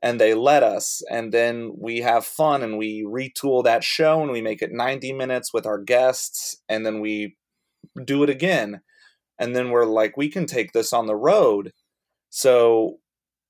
And 0.01 0.21
they 0.21 0.35
let 0.35 0.61
us 0.61 1.01
and 1.09 1.31
then 1.31 1.71
we 1.77 2.01
have 2.01 2.25
fun 2.25 2.61
and 2.61 2.77
we 2.77 3.03
retool 3.03 3.63
that 3.63 3.83
show 3.83 4.21
and 4.21 4.31
we 4.31 4.41
make 4.41 4.61
it 4.61 4.71
90 4.71 5.13
minutes 5.13 5.51
with 5.51 5.65
our 5.65 5.81
guests 5.81 6.61
and 6.69 6.85
then 6.85 6.99
we 6.99 7.37
do 8.03 8.21
it 8.21 8.29
again. 8.29 8.81
And 9.39 9.55
then 9.55 9.71
we're 9.71 9.85
like 9.85 10.15
we 10.15 10.29
can 10.29 10.45
take 10.45 10.73
this 10.73 10.93
on 10.93 11.07
the 11.07 11.15
road. 11.15 11.73
So 12.29 12.97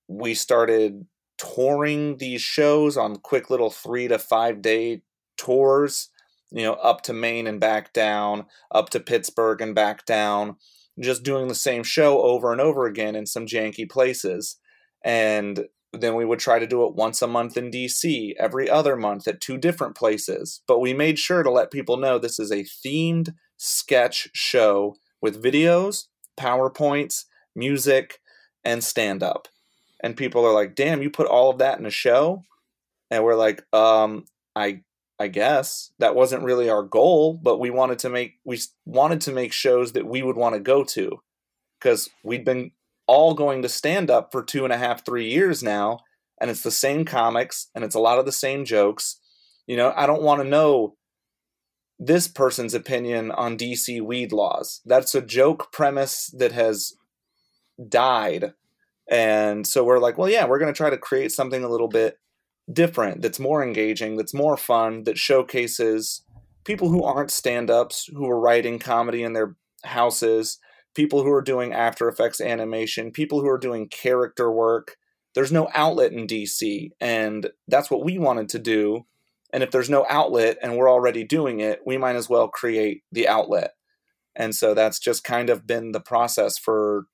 we 0.08 0.34
started 0.34 1.06
touring 1.38 2.18
these 2.18 2.42
shows 2.42 2.96
on 2.96 3.18
quick 3.18 3.50
little 3.50 3.70
3 3.70 4.08
to 4.08 4.18
5 4.18 4.62
day 4.62 5.02
tours 5.38 6.10
you 6.56 6.64
know 6.64 6.74
up 6.74 7.02
to 7.04 7.14
Maine 7.14 7.48
and 7.48 7.60
back 7.60 7.94
down 7.94 8.46
up 8.72 8.90
to 8.92 9.00
Pittsburgh 9.00 9.62
and 9.62 9.76
back 9.76 10.06
down 10.06 10.56
just 11.00 11.24
doing 11.24 11.48
the 11.48 11.56
same 11.56 11.84
show 11.84 12.22
over 12.22 12.52
and 12.52 12.62
over 12.62 12.86
again 12.86 13.16
in 13.16 13.26
some 13.26 13.46
janky 13.46 13.90
places 13.90 14.58
and 15.04 15.66
then 16.02 16.16
we 16.16 16.26
would 16.26 16.40
try 16.40 16.60
to 16.60 16.68
do 16.68 16.86
it 16.86 16.96
once 16.96 17.22
a 17.22 17.28
month 17.28 17.58
in 17.58 17.72
DC, 17.72 18.34
every 18.38 18.70
other 18.70 18.96
month 18.96 19.28
at 19.28 19.42
two 19.42 19.58
different 19.58 19.96
places. 19.96 20.62
But 20.68 20.80
we 20.80 20.94
made 20.94 21.20
sure 21.20 21.44
to 21.44 21.52
let 21.52 21.72
people 21.72 21.98
know 21.98 22.18
this 22.18 22.40
is 22.40 22.52
a 22.52 22.66
themed 22.66 23.34
sketch 23.58 24.30
show 24.34 24.96
with 25.22 25.42
videos, 25.42 26.06
PowerPoints, 26.38 27.26
music, 27.56 28.20
and 28.64 28.84
stand 28.84 29.24
up. 29.24 29.48
And 30.02 30.18
people 30.18 30.46
are 30.46 30.54
like, 30.54 30.76
"Damn, 30.76 31.02
you 31.02 31.10
put 31.10 31.28
all 31.28 31.50
of 31.50 31.60
that 31.60 31.80
in 31.80 31.86
a 31.86 31.92
show?" 31.92 32.44
And 33.10 33.24
we're 33.24 33.36
like, 33.36 33.64
"Um, 33.74 34.26
I 34.56 34.84
I 35.20 35.28
guess 35.28 35.92
that 36.00 36.16
wasn't 36.16 36.44
really 36.44 36.70
our 36.70 36.84
goal, 36.84 37.40
but 37.42 37.60
we 37.60 37.70
wanted 37.70 38.00
to 38.00 38.10
make 38.10 38.34
we 38.44 38.60
wanted 38.86 39.22
to 39.22 39.32
make 39.32 39.54
shows 39.54 39.94
that 39.94 40.06
we 40.06 40.22
would 40.22 40.36
want 40.36 40.56
to 40.56 40.60
go 40.60 40.84
to 40.84 41.20
because 41.80 42.10
we'd 42.24 42.44
been 42.44 42.72
all 43.08 43.34
going 43.34 43.62
to 43.62 43.70
stand 43.70 44.10
up 44.10 44.32
for 44.32 44.44
two 44.44 44.64
and 44.64 44.74
a 44.74 44.78
half, 44.78 45.06
three 45.06 45.30
years 45.30 45.64
now, 45.64 46.00
and 46.42 46.50
it's 46.50 46.64
the 46.64 46.72
same 46.72 47.06
comics 47.06 47.70
and 47.74 47.84
it's 47.84 47.96
a 47.96 48.00
lot 48.00 48.20
of 48.20 48.26
the 48.26 48.32
same 48.32 48.66
jokes. 48.66 49.20
You 49.68 49.78
know, 49.78 49.94
I 49.96 50.06
don't 50.06 50.22
want 50.22 50.42
to 50.42 50.48
know 50.48 50.96
this 51.98 52.28
person's 52.28 52.74
opinion 52.74 53.32
on 53.32 53.58
DC 53.58 54.02
weed 54.02 54.34
laws. 54.34 54.82
That's 54.86 55.16
a 55.16 55.22
joke 55.22 55.72
premise 55.72 56.28
that 56.38 56.52
has 56.52 56.94
died. 57.88 58.54
And 59.10 59.66
so 59.66 59.84
we're 59.84 60.00
like, 60.00 60.18
well, 60.18 60.30
yeah, 60.30 60.46
we're 60.46 60.60
going 60.60 60.74
to 60.74 60.78
try 60.78 60.90
to 60.90 60.98
create 60.98 61.32
something 61.32 61.64
a 61.64 61.70
little 61.70 61.88
bit 61.88 62.18
different, 62.72 63.22
that's 63.22 63.40
more 63.40 63.64
engaging, 63.64 64.18
that's 64.18 64.34
more 64.34 64.58
fun, 64.58 65.04
that 65.04 65.18
showcases 65.18 66.22
people 66.64 66.90
who 66.90 67.04
aren't 67.04 67.32
stand 67.32 67.70
ups, 67.70 68.10
who 68.14 68.28
are 68.30 68.40
writing 68.40 68.80
comedy 68.80 69.24
in 69.24 69.34
their 69.34 69.56
houses, 69.84 70.60
people 70.96 71.24
who 71.24 71.32
are 71.32 71.42
doing 71.42 71.74
After 71.74 72.08
Effects 72.08 72.42
animation, 72.42 73.12
people 73.12 73.42
who 73.42 73.50
are 73.50 73.58
doing 73.58 73.88
character 73.88 74.52
work. 74.52 74.98
There's 75.36 75.52
no 75.52 75.70
outlet 75.74 76.14
in 76.14 76.28
DC, 76.28 76.92
and 77.00 77.50
that's 77.68 77.92
what 77.92 78.04
we 78.04 78.18
wanted 78.18 78.50
to 78.50 78.60
do. 78.60 79.06
And 79.54 79.64
if 79.64 79.72
there's 79.72 79.90
no 79.90 80.06
outlet 80.10 80.58
and 80.62 80.76
we're 80.76 80.92
already 80.92 81.24
doing 81.24 81.60
it, 81.60 81.82
we 81.86 81.98
might 81.98 82.16
as 82.16 82.30
well 82.30 82.48
create 82.48 83.04
the 83.12 83.28
outlet. 83.28 83.72
And 84.36 84.56
so 84.56 84.74
that's 84.74 85.00
just 85.00 85.24
kind 85.24 85.50
of 85.50 85.68
been 85.68 85.92
the 85.92 86.02
process 86.02 86.58
for 86.58 87.06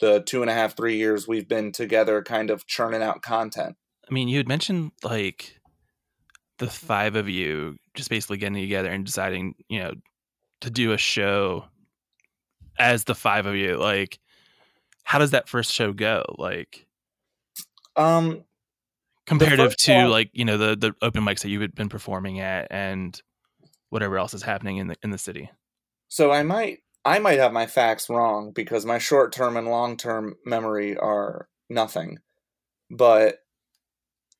the 0.00 0.20
two 0.20 0.40
and 0.40 0.50
a 0.50 0.54
half, 0.54 0.76
three 0.76 0.96
years 0.96 1.28
we've 1.28 1.48
been 1.48 1.72
together, 1.72 2.22
kind 2.22 2.50
of 2.50 2.66
churning 2.66 3.02
out 3.02 3.22
content. 3.22 3.76
I 4.08 4.14
mean, 4.14 4.28
you 4.28 4.38
had 4.38 4.48
mentioned 4.48 4.92
like 5.02 5.60
the 6.58 6.68
five 6.68 7.16
of 7.16 7.28
you 7.28 7.76
just 7.94 8.10
basically 8.10 8.38
getting 8.38 8.60
together 8.60 8.90
and 8.90 9.04
deciding, 9.04 9.54
you 9.68 9.80
know, 9.80 9.92
to 10.60 10.70
do 10.70 10.92
a 10.92 10.98
show 10.98 11.64
as 12.78 13.04
the 13.04 13.14
five 13.14 13.46
of 13.46 13.56
you 13.56 13.76
like 13.76 14.18
how 15.02 15.18
does 15.18 15.30
that 15.30 15.48
first 15.48 15.72
show 15.72 15.92
go? 15.92 16.22
Like 16.36 16.86
um 17.96 18.44
comparative 19.26 19.76
to 19.76 20.06
like 20.06 20.30
you 20.32 20.44
know 20.44 20.58
the 20.58 20.76
the 20.76 20.92
open 21.00 21.24
mics 21.24 21.40
that 21.40 21.48
you've 21.48 21.74
been 21.74 21.88
performing 21.88 22.40
at 22.40 22.68
and 22.70 23.20
whatever 23.90 24.18
else 24.18 24.34
is 24.34 24.42
happening 24.42 24.76
in 24.76 24.88
the 24.88 24.96
in 25.02 25.10
the 25.10 25.18
city? 25.18 25.50
So 26.08 26.30
i 26.30 26.42
might 26.42 26.80
i 27.04 27.18
might 27.18 27.38
have 27.38 27.52
my 27.52 27.66
facts 27.66 28.10
wrong 28.10 28.52
because 28.54 28.84
my 28.84 28.98
short 28.98 29.32
term 29.32 29.56
and 29.56 29.68
long 29.68 29.96
term 29.96 30.36
memory 30.44 30.96
are 30.96 31.48
nothing. 31.70 32.18
But 32.90 33.38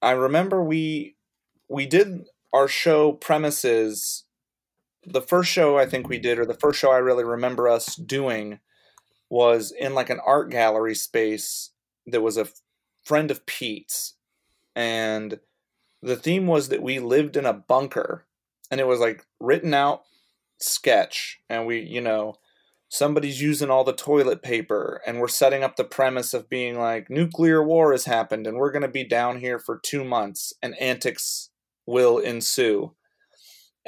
i 0.03 0.11
remember 0.11 0.63
we 0.63 1.17
we 1.69 1.87
did 1.87 2.25
our 2.53 2.69
show 2.69 3.13
premises 3.13 4.25
the 5.13 5.23
first 5.23 5.51
show 5.51 5.79
I 5.79 5.87
think 5.87 6.09
we 6.09 6.19
did, 6.19 6.39
or 6.39 6.47
the 6.47 6.55
first 6.55 6.79
show 6.79 6.91
I 6.91 6.99
really 6.99 7.25
remember 7.25 7.69
us 7.69 7.97
doing, 7.97 8.61
was 9.31 9.73
in 9.73 9.95
like 9.95 10.11
an 10.11 10.21
art 10.25 10.51
gallery 10.51 10.95
space 10.95 11.71
that 12.07 12.21
was 12.21 12.37
a 12.37 12.49
friend 13.05 13.31
of 13.31 13.47
Pete's. 13.47 14.15
And 14.75 15.41
the 16.03 16.17
theme 16.17 16.47
was 16.47 16.69
that 16.69 16.83
we 16.83 16.99
lived 16.99 17.37
in 17.37 17.47
a 17.47 17.53
bunker. 17.53 18.27
And 18.71 18.81
it 18.81 18.87
was 18.87 19.01
like 19.01 19.27
written 19.41 19.75
out 19.75 20.03
sketch. 20.61 21.41
And 21.49 21.67
we, 21.67 21.81
you 21.81 22.01
know, 22.01 22.37
somebody's 22.89 23.41
using 23.41 23.71
all 23.71 23.85
the 23.85 23.93
toilet 23.93 24.43
paper. 24.43 25.01
And 25.07 25.19
we're 25.19 25.29
setting 25.29 25.63
up 25.63 25.77
the 25.77 25.85
premise 25.85 26.35
of 26.35 26.49
being 26.49 26.79
like, 26.79 27.11
nuclear 27.11 27.63
war 27.63 27.93
has 27.93 28.05
happened. 28.05 28.47
And 28.47 28.57
we're 28.57 28.73
going 28.73 28.83
to 28.83 28.89
be 28.89 29.05
down 29.05 29.41
here 29.41 29.59
for 29.59 29.79
two 29.79 30.05
months. 30.05 30.53
And 30.63 30.81
antics 30.81 31.51
will 31.87 32.19
ensue 32.19 32.95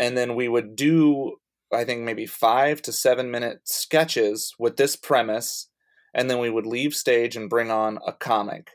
and 0.00 0.16
then 0.16 0.34
we 0.34 0.48
would 0.48 0.74
do 0.74 1.36
I 1.72 1.84
think 1.84 2.00
maybe 2.00 2.26
five 2.26 2.82
to 2.82 2.92
seven 2.92 3.30
minute 3.30 3.60
sketches 3.62 4.56
with 4.58 4.76
this 4.76 4.96
premise, 4.96 5.68
and 6.12 6.28
then 6.28 6.40
we 6.40 6.50
would 6.50 6.66
leave 6.66 6.96
stage 6.96 7.36
and 7.36 7.48
bring 7.48 7.70
on 7.70 8.00
a 8.04 8.12
comic 8.12 8.72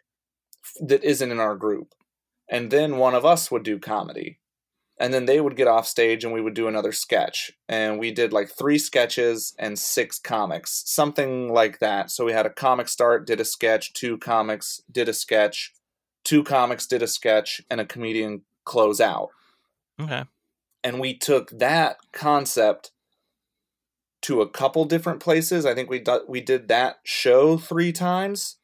that 0.80 1.03
isn't 1.03 1.30
in 1.30 1.41
our 1.41 1.57
group. 1.57 1.93
And 2.49 2.71
then 2.71 2.95
one 2.95 3.13
of 3.13 3.26
us 3.26 3.51
would 3.51 3.63
do 3.63 3.80
comedy. 3.80 4.39
And 4.97 5.13
then 5.13 5.25
they 5.25 5.41
would 5.41 5.57
get 5.57 5.67
off 5.67 5.87
stage 5.87 6.23
and 6.23 6.33
we 6.33 6.39
would 6.39 6.53
do 6.53 6.69
another 6.69 6.93
sketch. 6.93 7.51
And 7.67 7.99
we 7.99 8.11
did 8.11 8.31
like 8.31 8.49
three 8.49 8.77
sketches 8.77 9.53
and 9.59 9.77
six 9.77 10.19
comics, 10.19 10.83
something 10.85 11.49
like 11.51 11.79
that. 11.79 12.11
So 12.11 12.23
we 12.23 12.31
had 12.31 12.45
a 12.45 12.49
comic 12.49 12.87
start, 12.87 13.27
did 13.27 13.41
a 13.41 13.45
sketch, 13.45 13.93
two 13.93 14.17
comics, 14.17 14.81
did 14.89 15.09
a 15.09 15.13
sketch, 15.13 15.73
two 16.23 16.43
comics, 16.43 16.87
did 16.87 17.01
a 17.01 17.07
sketch, 17.07 17.61
and 17.69 17.81
a 17.81 17.85
comedian 17.85 18.43
close 18.63 19.01
out. 19.01 19.29
Okay 19.99 20.23
and 20.85 20.99
we 20.99 21.17
took 21.17 21.49
that 21.49 21.97
concept 22.13 22.91
to 24.21 24.39
a 24.41 24.49
couple 24.49 24.85
different 24.85 25.19
places. 25.19 25.65
I 25.65 25.73
think 25.73 25.89
we 25.89 25.99
do, 25.99 26.21
we 26.27 26.41
did 26.41 26.67
that 26.67 26.97
show 27.03 27.57
3 27.57 27.91
times. 27.91 28.57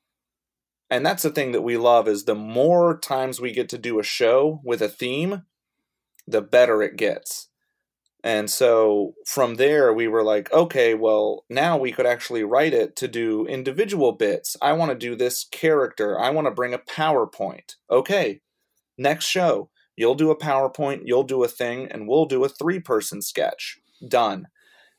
And 0.87 1.03
that's 1.03 1.23
the 1.23 1.31
thing 1.31 1.51
that 1.51 1.63
we 1.63 1.77
love 1.77 2.07
is 2.07 2.25
the 2.25 2.35
more 2.35 2.99
times 2.99 3.41
we 3.41 3.51
get 3.51 3.69
to 3.69 3.77
do 3.79 3.99
a 3.99 4.03
show 4.03 4.61
with 4.63 4.83
a 4.83 4.87
theme, 4.87 5.43
the 6.27 6.41
better 6.41 6.81
it 6.81 6.97
gets. 6.97 7.47
And 8.23 8.49
so 8.49 9.15
from 9.25 9.55
there, 9.55 9.93
we 9.93 10.07
were 10.07 10.23
like, 10.23 10.51
okay, 10.53 10.93
well, 10.93 11.43
now 11.49 11.77
we 11.77 11.91
could 11.91 12.05
actually 12.05 12.43
write 12.43 12.73
it 12.73 12.95
to 12.97 13.07
do 13.07 13.47
individual 13.47 14.11
bits. 14.11 14.55
I 14.61 14.73
want 14.73 14.91
to 14.91 14.97
do 14.97 15.15
this 15.15 15.45
character. 15.45 16.19
I 16.19 16.29
want 16.29 16.45
to 16.45 16.51
bring 16.51 16.73
a 16.73 16.79
PowerPoint. 16.79 17.75
Okay, 17.89 18.41
next 18.97 19.25
show. 19.25 19.69
You'll 19.95 20.15
do 20.15 20.31
a 20.31 20.37
PowerPoint, 20.37 21.01
you'll 21.05 21.23
do 21.23 21.43
a 21.43 21.47
thing, 21.47 21.87
and 21.91 22.07
we'll 22.07 22.25
do 22.25 22.43
a 22.43 22.49
three 22.49 22.79
person 22.79 23.21
sketch. 23.21 23.77
Done. 24.07 24.47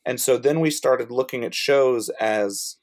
And 0.04 0.20
so 0.20 0.36
then 0.36 0.60
we 0.60 0.70
started 0.70 1.10
looking 1.10 1.44
at 1.44 1.54
shows 1.54 2.08
as, 2.20 2.76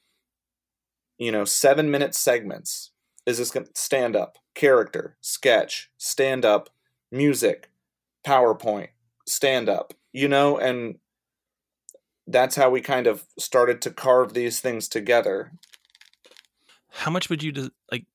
you 1.17 1.31
know, 1.31 1.45
seven 1.45 1.91
minute 1.91 2.15
segments. 2.15 2.91
Is 3.25 3.37
this 3.37 3.55
stand 3.75 4.15
up, 4.15 4.37
character, 4.55 5.17
sketch, 5.21 5.91
stand 5.97 6.45
up, 6.45 6.69
music, 7.11 7.68
PowerPoint, 8.25 8.89
stand 9.27 9.69
up, 9.69 9.93
you 10.11 10.27
know, 10.27 10.57
and 10.57 10.95
that's 12.27 12.55
how 12.55 12.69
we 12.69 12.81
kind 12.81 13.07
of 13.07 13.25
started 13.37 13.81
to 13.81 13.91
carve 13.91 14.33
these 14.33 14.59
things 14.59 14.87
together. 14.87 15.51
How 16.89 17.11
much 17.11 17.29
would 17.29 17.41
you 17.41 17.71
like 17.91 18.05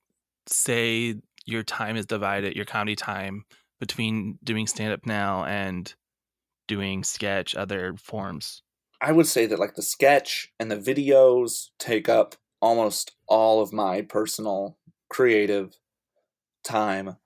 say 0.46 1.16
your 1.46 1.62
time 1.62 1.96
is 1.96 2.06
divided, 2.06 2.54
your 2.54 2.64
comedy 2.64 2.96
time 2.96 3.44
between 3.80 4.38
doing 4.42 4.66
stand 4.66 4.92
up 4.92 5.06
now 5.06 5.44
and 5.44 5.92
doing 6.66 7.02
sketch, 7.04 7.54
other 7.54 7.94
forms? 7.96 8.62
I 9.00 9.12
would 9.12 9.26
say 9.26 9.46
that 9.46 9.58
like 9.58 9.74
the 9.74 9.82
sketch 9.82 10.52
and 10.58 10.70
the 10.70 10.76
videos 10.76 11.70
take 11.78 12.08
up 12.08 12.36
almost 12.60 13.12
all 13.26 13.60
of 13.60 13.72
my 13.72 14.00
personal 14.00 14.78
creative 15.08 15.76
time 16.64 17.16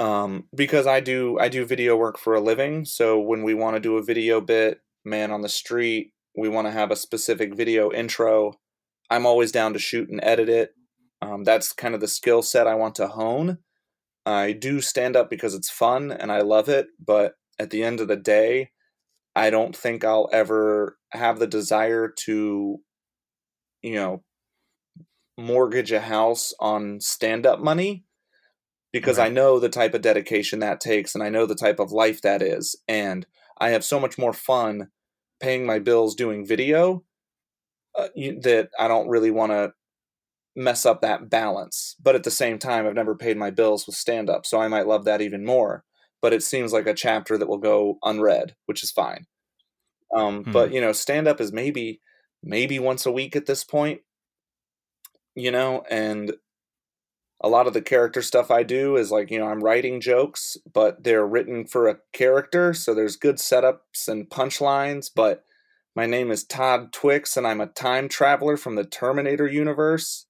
um, 0.00 0.44
because 0.56 0.86
I 0.86 1.00
do 1.00 1.38
I 1.38 1.48
do 1.48 1.66
video 1.66 1.94
work 1.94 2.18
for 2.18 2.34
a 2.34 2.40
living. 2.40 2.86
So 2.86 3.20
when 3.20 3.42
we 3.42 3.54
want 3.54 3.76
to 3.76 3.80
do 3.80 3.98
a 3.98 4.02
video 4.02 4.40
bit, 4.40 4.80
man 5.04 5.30
on 5.30 5.42
the 5.42 5.48
street, 5.48 6.12
we 6.34 6.48
want 6.48 6.66
to 6.66 6.72
have 6.72 6.90
a 6.90 6.96
specific 6.96 7.54
video 7.54 7.92
intro. 7.92 8.54
I'm 9.10 9.26
always 9.26 9.52
down 9.52 9.74
to 9.74 9.78
shoot 9.78 10.08
and 10.08 10.20
edit 10.22 10.48
it. 10.48 10.70
Um, 11.20 11.44
that's 11.44 11.74
kind 11.74 11.94
of 11.94 12.00
the 12.00 12.08
skill 12.08 12.40
set 12.40 12.66
I 12.66 12.76
want 12.76 12.94
to 12.94 13.08
hone. 13.08 13.58
I 14.24 14.52
do 14.52 14.80
stand 14.80 15.16
up 15.16 15.28
because 15.28 15.54
it's 15.54 15.68
fun 15.68 16.10
and 16.10 16.32
I 16.32 16.40
love 16.40 16.70
it, 16.70 16.86
but 17.04 17.34
at 17.58 17.68
the 17.68 17.82
end 17.82 18.00
of 18.00 18.08
the 18.08 18.16
day, 18.16 18.70
I 19.36 19.50
don't 19.50 19.76
think 19.76 20.02
I'll 20.02 20.30
ever 20.32 20.96
have 21.10 21.38
the 21.38 21.46
desire 21.46 22.08
to, 22.24 22.78
you 23.82 23.94
know, 23.94 24.22
mortgage 25.36 25.92
a 25.92 26.00
house 26.00 26.54
on 26.58 27.00
stand 27.00 27.44
up 27.44 27.60
money 27.60 28.04
because 28.92 29.18
right. 29.18 29.26
I 29.26 29.34
know 29.34 29.58
the 29.58 29.68
type 29.68 29.94
of 29.94 30.02
dedication 30.02 30.60
that 30.60 30.80
takes 30.80 31.14
and 31.14 31.22
I 31.22 31.28
know 31.28 31.46
the 31.46 31.54
type 31.54 31.78
of 31.78 31.92
life 31.92 32.22
that 32.22 32.42
is. 32.42 32.76
And 32.88 33.26
I 33.58 33.70
have 33.70 33.84
so 33.84 34.00
much 34.00 34.18
more 34.18 34.32
fun 34.32 34.88
paying 35.40 35.64
my 35.64 35.78
bills 35.78 36.14
doing 36.14 36.46
video 36.46 37.04
uh, 37.98 38.08
you, 38.14 38.40
that 38.40 38.70
I 38.78 38.88
don't 38.88 39.08
really 39.08 39.30
want 39.30 39.52
to 39.52 39.72
mess 40.56 40.84
up 40.86 41.00
that 41.00 41.30
balance. 41.30 41.96
But 42.02 42.14
at 42.14 42.24
the 42.24 42.30
same 42.30 42.58
time, 42.58 42.86
I've 42.86 42.94
never 42.94 43.14
paid 43.14 43.36
my 43.36 43.50
bills 43.50 43.86
with 43.86 43.96
stand 43.96 44.30
up, 44.30 44.46
so 44.46 44.60
I 44.60 44.68
might 44.68 44.86
love 44.86 45.04
that 45.04 45.20
even 45.20 45.44
more. 45.44 45.84
But 46.22 46.32
it 46.32 46.42
seems 46.42 46.72
like 46.72 46.86
a 46.86 46.94
chapter 46.94 47.38
that 47.38 47.48
will 47.48 47.58
go 47.58 47.98
unread, 48.04 48.54
which 48.66 48.82
is 48.82 48.90
fine. 48.90 49.26
Um, 50.14 50.44
hmm. 50.44 50.52
But 50.52 50.72
you 50.72 50.80
know, 50.80 50.92
stand 50.92 51.28
up 51.28 51.40
is 51.40 51.52
maybe 51.52 52.00
maybe 52.42 52.78
once 52.78 53.06
a 53.06 53.12
week 53.12 53.36
at 53.36 53.46
this 53.46 53.64
point. 53.64 54.00
You 55.34 55.50
know, 55.50 55.84
and 55.90 56.32
a 57.42 57.48
lot 57.48 57.66
of 57.66 57.72
the 57.72 57.82
character 57.82 58.20
stuff 58.20 58.50
I 58.50 58.62
do 58.62 58.96
is 58.96 59.10
like, 59.10 59.30
you 59.30 59.38
know, 59.38 59.46
I'm 59.46 59.64
writing 59.64 60.00
jokes, 60.00 60.56
but 60.72 61.02
they're 61.04 61.26
written 61.26 61.66
for 61.66 61.88
a 61.88 61.98
character. 62.12 62.74
So 62.74 62.94
there's 62.94 63.16
good 63.16 63.36
setups 63.36 64.08
and 64.08 64.28
punchlines. 64.28 65.10
But 65.14 65.44
my 65.96 66.06
name 66.06 66.30
is 66.30 66.44
Todd 66.44 66.92
Twix, 66.92 67.36
and 67.36 67.46
I'm 67.46 67.60
a 67.60 67.66
time 67.66 68.08
traveler 68.08 68.56
from 68.56 68.74
the 68.74 68.84
Terminator 68.84 69.46
universe. 69.46 70.26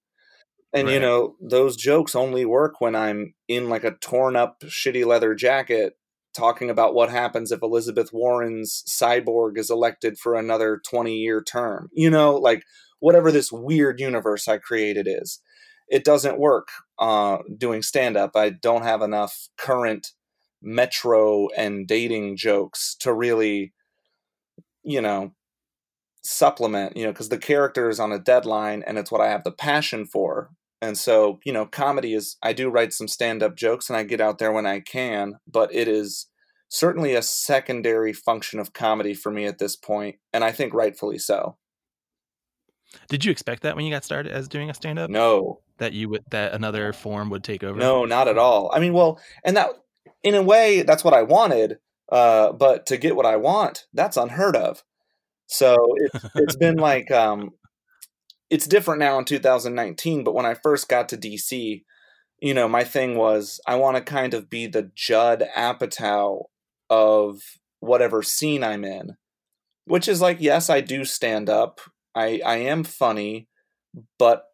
And, 0.73 0.87
right. 0.87 0.95
you 0.95 1.01
know, 1.01 1.35
those 1.41 1.77
jokes 1.77 2.15
only 2.15 2.45
work 2.45 2.81
when 2.81 2.95
I'm 2.95 3.35
in 3.49 3.69
like 3.69 3.83
a 3.83 3.97
torn 3.97 4.37
up, 4.37 4.61
shitty 4.61 5.05
leather 5.05 5.35
jacket 5.35 5.95
talking 6.33 6.71
about 6.71 6.95
what 6.95 7.11
happens 7.11 7.51
if 7.51 7.61
Elizabeth 7.61 8.11
Warren's 8.13 8.85
cyborg 8.89 9.59
is 9.59 9.69
elected 9.69 10.17
for 10.17 10.37
another 10.37 10.81
20 10.89 11.15
year 11.17 11.43
term. 11.43 11.89
You 11.93 12.09
know, 12.09 12.37
like 12.37 12.63
whatever 13.01 13.33
this 13.33 13.51
weird 13.51 13.99
universe 13.99 14.47
I 14.47 14.59
created 14.59 15.09
is 15.09 15.41
it 15.91 16.05
doesn't 16.05 16.39
work 16.39 16.69
uh, 16.99 17.39
doing 17.59 17.83
stand 17.83 18.17
up. 18.17 18.37
I 18.37 18.51
don't 18.51 18.83
have 18.83 19.03
enough 19.03 19.49
current 19.59 20.13
metro 20.63 21.49
and 21.57 21.87
dating 21.87 22.37
jokes 22.37 22.95
to 23.01 23.13
really, 23.13 23.73
you 24.83 25.01
know, 25.01 25.33
supplement, 26.23 26.97
you 26.97 27.05
know, 27.05 27.13
because 27.13 27.31
the 27.31 27.39
character 27.39 27.89
is 27.89 27.99
on 27.99 28.13
a 28.13 28.19
deadline 28.19 28.85
and 28.87 28.99
it's 28.99 29.11
what 29.11 29.21
I 29.21 29.29
have 29.29 29.45
the 29.45 29.53
passion 29.53 30.07
for. 30.07 30.51
And 30.83 30.97
so, 30.97 31.41
you 31.45 31.53
know, 31.53 31.67
comedy 31.67 32.15
is, 32.15 32.37
I 32.43 32.53
do 32.53 32.71
write 32.71 32.93
some 32.93 33.09
stand 33.09 33.43
up 33.43 33.57
jokes 33.57 33.91
and 33.91 33.97
I 33.97 34.03
get 34.05 34.21
out 34.21 34.39
there 34.39 34.53
when 34.53 34.67
I 34.67 34.81
can, 34.81 35.35
but 35.47 35.75
it 35.75 35.89
is 35.89 36.27
certainly 36.69 37.15
a 37.15 37.23
secondary 37.23 38.13
function 38.13 38.61
of 38.61 38.73
comedy 38.73 39.13
for 39.13 39.31
me 39.31 39.45
at 39.45 39.59
this 39.59 39.77
point, 39.77 40.17
and 40.33 40.45
I 40.45 40.53
think 40.53 40.73
rightfully 40.73 41.19
so. 41.19 41.57
Did 43.09 43.25
you 43.25 43.31
expect 43.31 43.63
that 43.63 43.77
when 43.77 43.85
you 43.85 43.93
got 43.93 44.05
started 44.05 44.33
as 44.33 44.49
doing 44.49 44.71
a 44.71 44.75
stand 44.75 44.99
up? 44.99 45.11
No, 45.11 45.61
that 45.79 45.93
you 45.93 46.09
would 46.09 46.25
that 46.31 46.53
another 46.53 46.93
form 46.93 47.31
would 47.31 47.45
take 47.45 47.65
over? 47.65 47.79
No, 47.79 48.05
not 48.05 48.29
at 48.29 48.39
all. 48.39 48.71
I 48.73 48.81
mean, 48.81 48.93
well, 48.93 49.21
and 49.45 49.57
that 49.57 49.71
in 50.23 50.35
a 50.35 50.43
way 50.43 50.83
that's 50.83 51.05
what 51.05 51.15
I 51.15 51.23
wanted, 51.23 51.79
uh, 52.11 52.53
but 52.53 52.87
to 52.87 52.97
get 52.97 53.17
what 53.17 53.27
I 53.27 53.37
want, 53.37 53.87
that's 53.93 54.17
unheard 54.17 54.57
of. 54.57 54.83
So 55.47 55.77
it's 55.97 56.25
it's 56.35 56.57
been 56.57 56.77
like 56.79 57.11
um, 57.11 57.51
it's 58.51 58.67
different 58.67 59.01
now 59.01 59.19
in 59.19 59.25
2019. 59.25 60.25
But 60.25 60.35
when 60.35 60.47
I 60.47 60.55
first 60.55 60.89
got 60.89 61.09
to 61.11 61.17
DC, 61.17 61.83
you 62.41 62.55
know, 62.55 62.69
my 62.69 62.85
thing 62.85 63.17
was 63.17 63.61
I 63.67 63.77
want 63.77 63.97
to 63.97 64.03
kind 64.03 64.35
of 64.35 64.51
be 64.51 64.67
the 64.67 64.91
Judd 64.95 65.45
Apatow 65.57 66.45
of 66.89 67.41
whatever 67.81 68.23
scene 68.23 68.63
I'm 68.63 68.85
in, 68.85 69.17
which 69.85 70.09
is 70.09 70.21
like, 70.21 70.39
yes, 70.41 70.69
I 70.69 70.81
do 70.81 71.05
stand 71.05 71.49
up. 71.49 71.81
I 72.15 72.41
I 72.45 72.57
am 72.57 72.85
funny, 72.85 73.49
but 74.19 74.45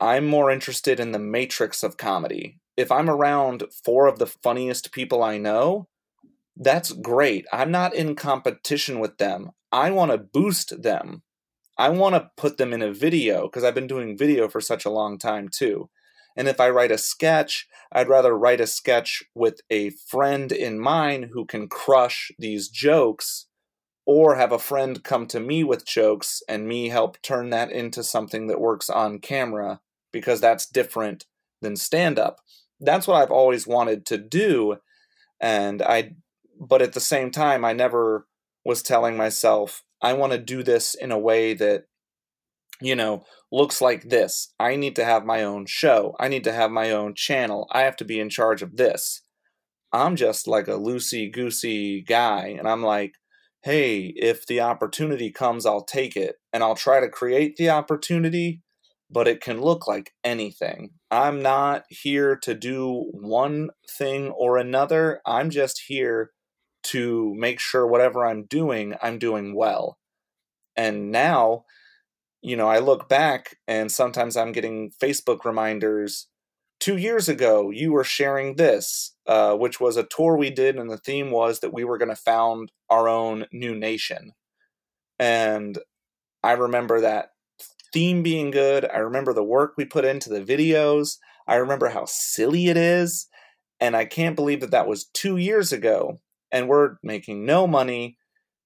I'm 0.00 0.26
more 0.26 0.50
interested 0.50 1.00
in 1.00 1.12
the 1.12 1.18
matrix 1.18 1.82
of 1.82 1.96
comedy. 1.96 2.58
If 2.76 2.92
I'm 2.92 3.10
around 3.10 3.64
four 3.84 4.06
of 4.06 4.18
the 4.18 4.26
funniest 4.26 4.92
people 4.92 5.22
I 5.22 5.38
know, 5.38 5.88
that's 6.56 6.92
great. 6.92 7.46
I'm 7.52 7.70
not 7.70 7.94
in 7.94 8.14
competition 8.14 9.00
with 9.00 9.18
them. 9.18 9.50
I 9.72 9.90
want 9.90 10.12
to 10.12 10.18
boost 10.18 10.82
them. 10.82 11.22
I 11.76 11.88
want 11.90 12.14
to 12.14 12.30
put 12.36 12.56
them 12.58 12.72
in 12.72 12.82
a 12.82 12.92
video 12.92 13.42
because 13.42 13.64
I've 13.64 13.74
been 13.74 13.86
doing 13.86 14.16
video 14.16 14.48
for 14.48 14.60
such 14.60 14.84
a 14.84 14.90
long 14.90 15.18
time 15.18 15.48
too. 15.48 15.90
And 16.36 16.46
if 16.46 16.60
I 16.60 16.70
write 16.70 16.92
a 16.92 16.98
sketch, 16.98 17.66
I'd 17.90 18.08
rather 18.08 18.36
write 18.36 18.60
a 18.60 18.66
sketch 18.66 19.24
with 19.34 19.60
a 19.70 19.90
friend 19.90 20.52
in 20.52 20.78
mind 20.78 21.30
who 21.32 21.44
can 21.44 21.68
crush 21.68 22.30
these 22.38 22.68
jokes 22.68 23.47
or 24.08 24.36
have 24.36 24.52
a 24.52 24.58
friend 24.58 25.04
come 25.04 25.26
to 25.26 25.38
me 25.38 25.62
with 25.62 25.84
jokes 25.84 26.42
and 26.48 26.66
me 26.66 26.88
help 26.88 27.20
turn 27.20 27.50
that 27.50 27.70
into 27.70 28.02
something 28.02 28.46
that 28.46 28.58
works 28.58 28.88
on 28.88 29.18
camera 29.18 29.80
because 30.12 30.40
that's 30.40 30.64
different 30.64 31.26
than 31.60 31.76
stand 31.76 32.18
up. 32.18 32.38
That's 32.80 33.06
what 33.06 33.16
I've 33.20 33.30
always 33.30 33.66
wanted 33.66 34.06
to 34.06 34.16
do 34.16 34.78
and 35.40 35.82
I 35.82 36.14
but 36.58 36.80
at 36.80 36.94
the 36.94 37.00
same 37.00 37.30
time 37.30 37.66
I 37.66 37.74
never 37.74 38.26
was 38.64 38.82
telling 38.82 39.14
myself 39.14 39.84
I 40.00 40.14
want 40.14 40.32
to 40.32 40.38
do 40.38 40.62
this 40.62 40.94
in 40.94 41.12
a 41.12 41.18
way 41.18 41.52
that 41.52 41.84
you 42.80 42.96
know 42.96 43.24
looks 43.52 43.82
like 43.82 44.08
this. 44.08 44.54
I 44.58 44.76
need 44.76 44.96
to 44.96 45.04
have 45.04 45.26
my 45.26 45.44
own 45.44 45.66
show. 45.66 46.16
I 46.18 46.28
need 46.28 46.44
to 46.44 46.52
have 46.52 46.70
my 46.70 46.92
own 46.92 47.14
channel. 47.14 47.68
I 47.72 47.82
have 47.82 47.96
to 47.96 48.06
be 48.06 48.20
in 48.20 48.30
charge 48.30 48.62
of 48.62 48.78
this. 48.78 49.20
I'm 49.92 50.16
just 50.16 50.48
like 50.48 50.66
a 50.66 50.78
loosey 50.78 51.30
goosey 51.30 52.00
guy 52.00 52.56
and 52.58 52.66
I'm 52.66 52.82
like 52.82 53.12
hey, 53.62 54.12
if 54.16 54.46
the 54.46 54.60
opportunity 54.60 55.30
comes, 55.30 55.66
I'll 55.66 55.84
take 55.84 56.16
it. 56.16 56.36
And 56.52 56.62
I'll 56.62 56.76
try 56.76 57.00
to 57.00 57.08
create 57.08 57.56
the 57.56 57.70
opportunity 57.70 58.62
but 59.10 59.28
it 59.28 59.40
can 59.40 59.60
look 59.60 59.86
like 59.86 60.12
anything. 60.22 60.90
I'm 61.10 61.42
not 61.42 61.84
here 61.88 62.36
to 62.36 62.54
do 62.54 63.08
one 63.12 63.70
thing 63.90 64.28
or 64.30 64.58
another. 64.58 65.20
I'm 65.26 65.50
just 65.50 65.82
here 65.86 66.32
to 66.84 67.34
make 67.36 67.58
sure 67.58 67.86
whatever 67.86 68.26
I'm 68.26 68.44
doing, 68.44 68.94
I'm 69.02 69.18
doing 69.18 69.54
well. 69.54 69.98
And 70.76 71.10
now, 71.10 71.64
you 72.42 72.56
know, 72.56 72.68
I 72.68 72.78
look 72.78 73.08
back 73.08 73.56
and 73.66 73.90
sometimes 73.90 74.36
I'm 74.36 74.52
getting 74.52 74.92
Facebook 75.02 75.44
reminders. 75.44 76.28
Two 76.80 76.96
years 76.96 77.28
ago, 77.28 77.70
you 77.70 77.92
were 77.92 78.04
sharing 78.04 78.54
this, 78.54 79.16
uh, 79.26 79.54
which 79.54 79.80
was 79.80 79.96
a 79.96 80.04
tour 80.04 80.36
we 80.36 80.50
did, 80.50 80.76
and 80.76 80.88
the 80.88 80.96
theme 80.96 81.30
was 81.30 81.60
that 81.60 81.72
we 81.72 81.84
were 81.84 81.98
going 81.98 82.08
to 82.08 82.16
found 82.16 82.70
our 82.88 83.08
own 83.08 83.46
new 83.52 83.74
nation. 83.74 84.32
And 85.18 85.78
I 86.42 86.52
remember 86.52 87.00
that 87.00 87.30
theme 87.92 88.22
being 88.22 88.50
good. 88.50 88.84
I 88.84 88.98
remember 88.98 89.32
the 89.32 89.42
work 89.42 89.74
we 89.76 89.84
put 89.84 90.04
into 90.04 90.28
the 90.28 90.40
videos. 90.40 91.18
I 91.46 91.56
remember 91.56 91.88
how 91.88 92.04
silly 92.06 92.68
it 92.68 92.76
is. 92.76 93.26
And 93.80 93.96
I 93.96 94.04
can't 94.04 94.36
believe 94.36 94.60
that 94.60 94.70
that 94.70 94.88
was 94.88 95.06
two 95.06 95.36
years 95.36 95.72
ago. 95.72 96.20
And 96.50 96.68
we're 96.68 96.96
making 97.02 97.44
no 97.44 97.66
money, 97.66 98.18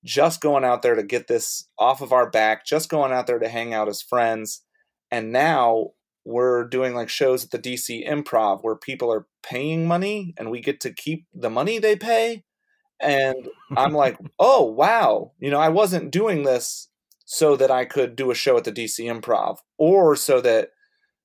just 0.05 0.41
going 0.41 0.65
out 0.65 0.83
there 0.83 0.95
to 0.95 1.03
get 1.03 1.29
this 1.29 1.69
off 1.79 2.01
of 2.01 2.13
our 2.13 2.31
back, 2.31 2.67
just 2.67 2.89
going 2.89 3.13
out 3.13 3.27
there 3.27 3.39
to 3.39 3.49
hang 3.49 3.75
out 3.75 3.89
as 3.89 4.03
friends. 4.03 4.63
And 5.11 5.33
now 5.33 5.91
we're 6.25 6.65
doing 6.65 6.95
like 6.95 7.09
shows 7.09 7.45
at 7.45 7.51
the 7.51 7.59
DC 7.59 8.09
Improv 8.09 8.63
where 8.63 8.77
people 8.77 9.13
are 9.13 9.27
paying 9.43 9.87
money 9.87 10.35
and 10.37 10.51
we 10.51 10.61
get 10.61 10.81
to 10.81 10.93
keep 10.93 11.27
the 11.35 11.51
money 11.51 11.79
they 11.79 11.97
pay. 11.97 12.45
and 13.01 13.49
I'm 13.77 13.93
like, 13.93 14.19
oh 14.39 14.63
wow, 14.63 15.33
you 15.41 15.51
know, 15.51 15.61
I 15.61 15.69
wasn't 15.69 16.13
doing 16.13 16.45
this 16.45 16.89
so 17.25 17.57
that 17.57 17.71
I 17.71 17.85
could 17.85 18.15
do 18.15 18.31
a 18.31 18.35
show 18.35 18.57
at 18.57 18.65
the 18.65 18.73
DC 18.73 19.01
Improv 19.01 19.59
or 19.79 20.15
so 20.17 20.41
that, 20.41 20.71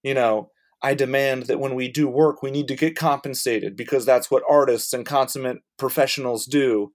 you 0.04 0.14
know, 0.14 0.52
I 0.82 0.94
demand 0.94 1.44
that 1.44 1.60
when 1.60 1.76
we 1.76 1.88
do 1.88 2.08
work, 2.08 2.42
we 2.42 2.52
need 2.52 2.68
to 2.68 2.76
get 2.76 2.96
compensated 2.96 3.76
because 3.76 4.06
that's 4.06 4.30
what 4.30 4.44
artists 4.50 4.94
and 4.94 5.06
consummate 5.06 5.58
professionals 5.78 6.46
do. 6.46 6.94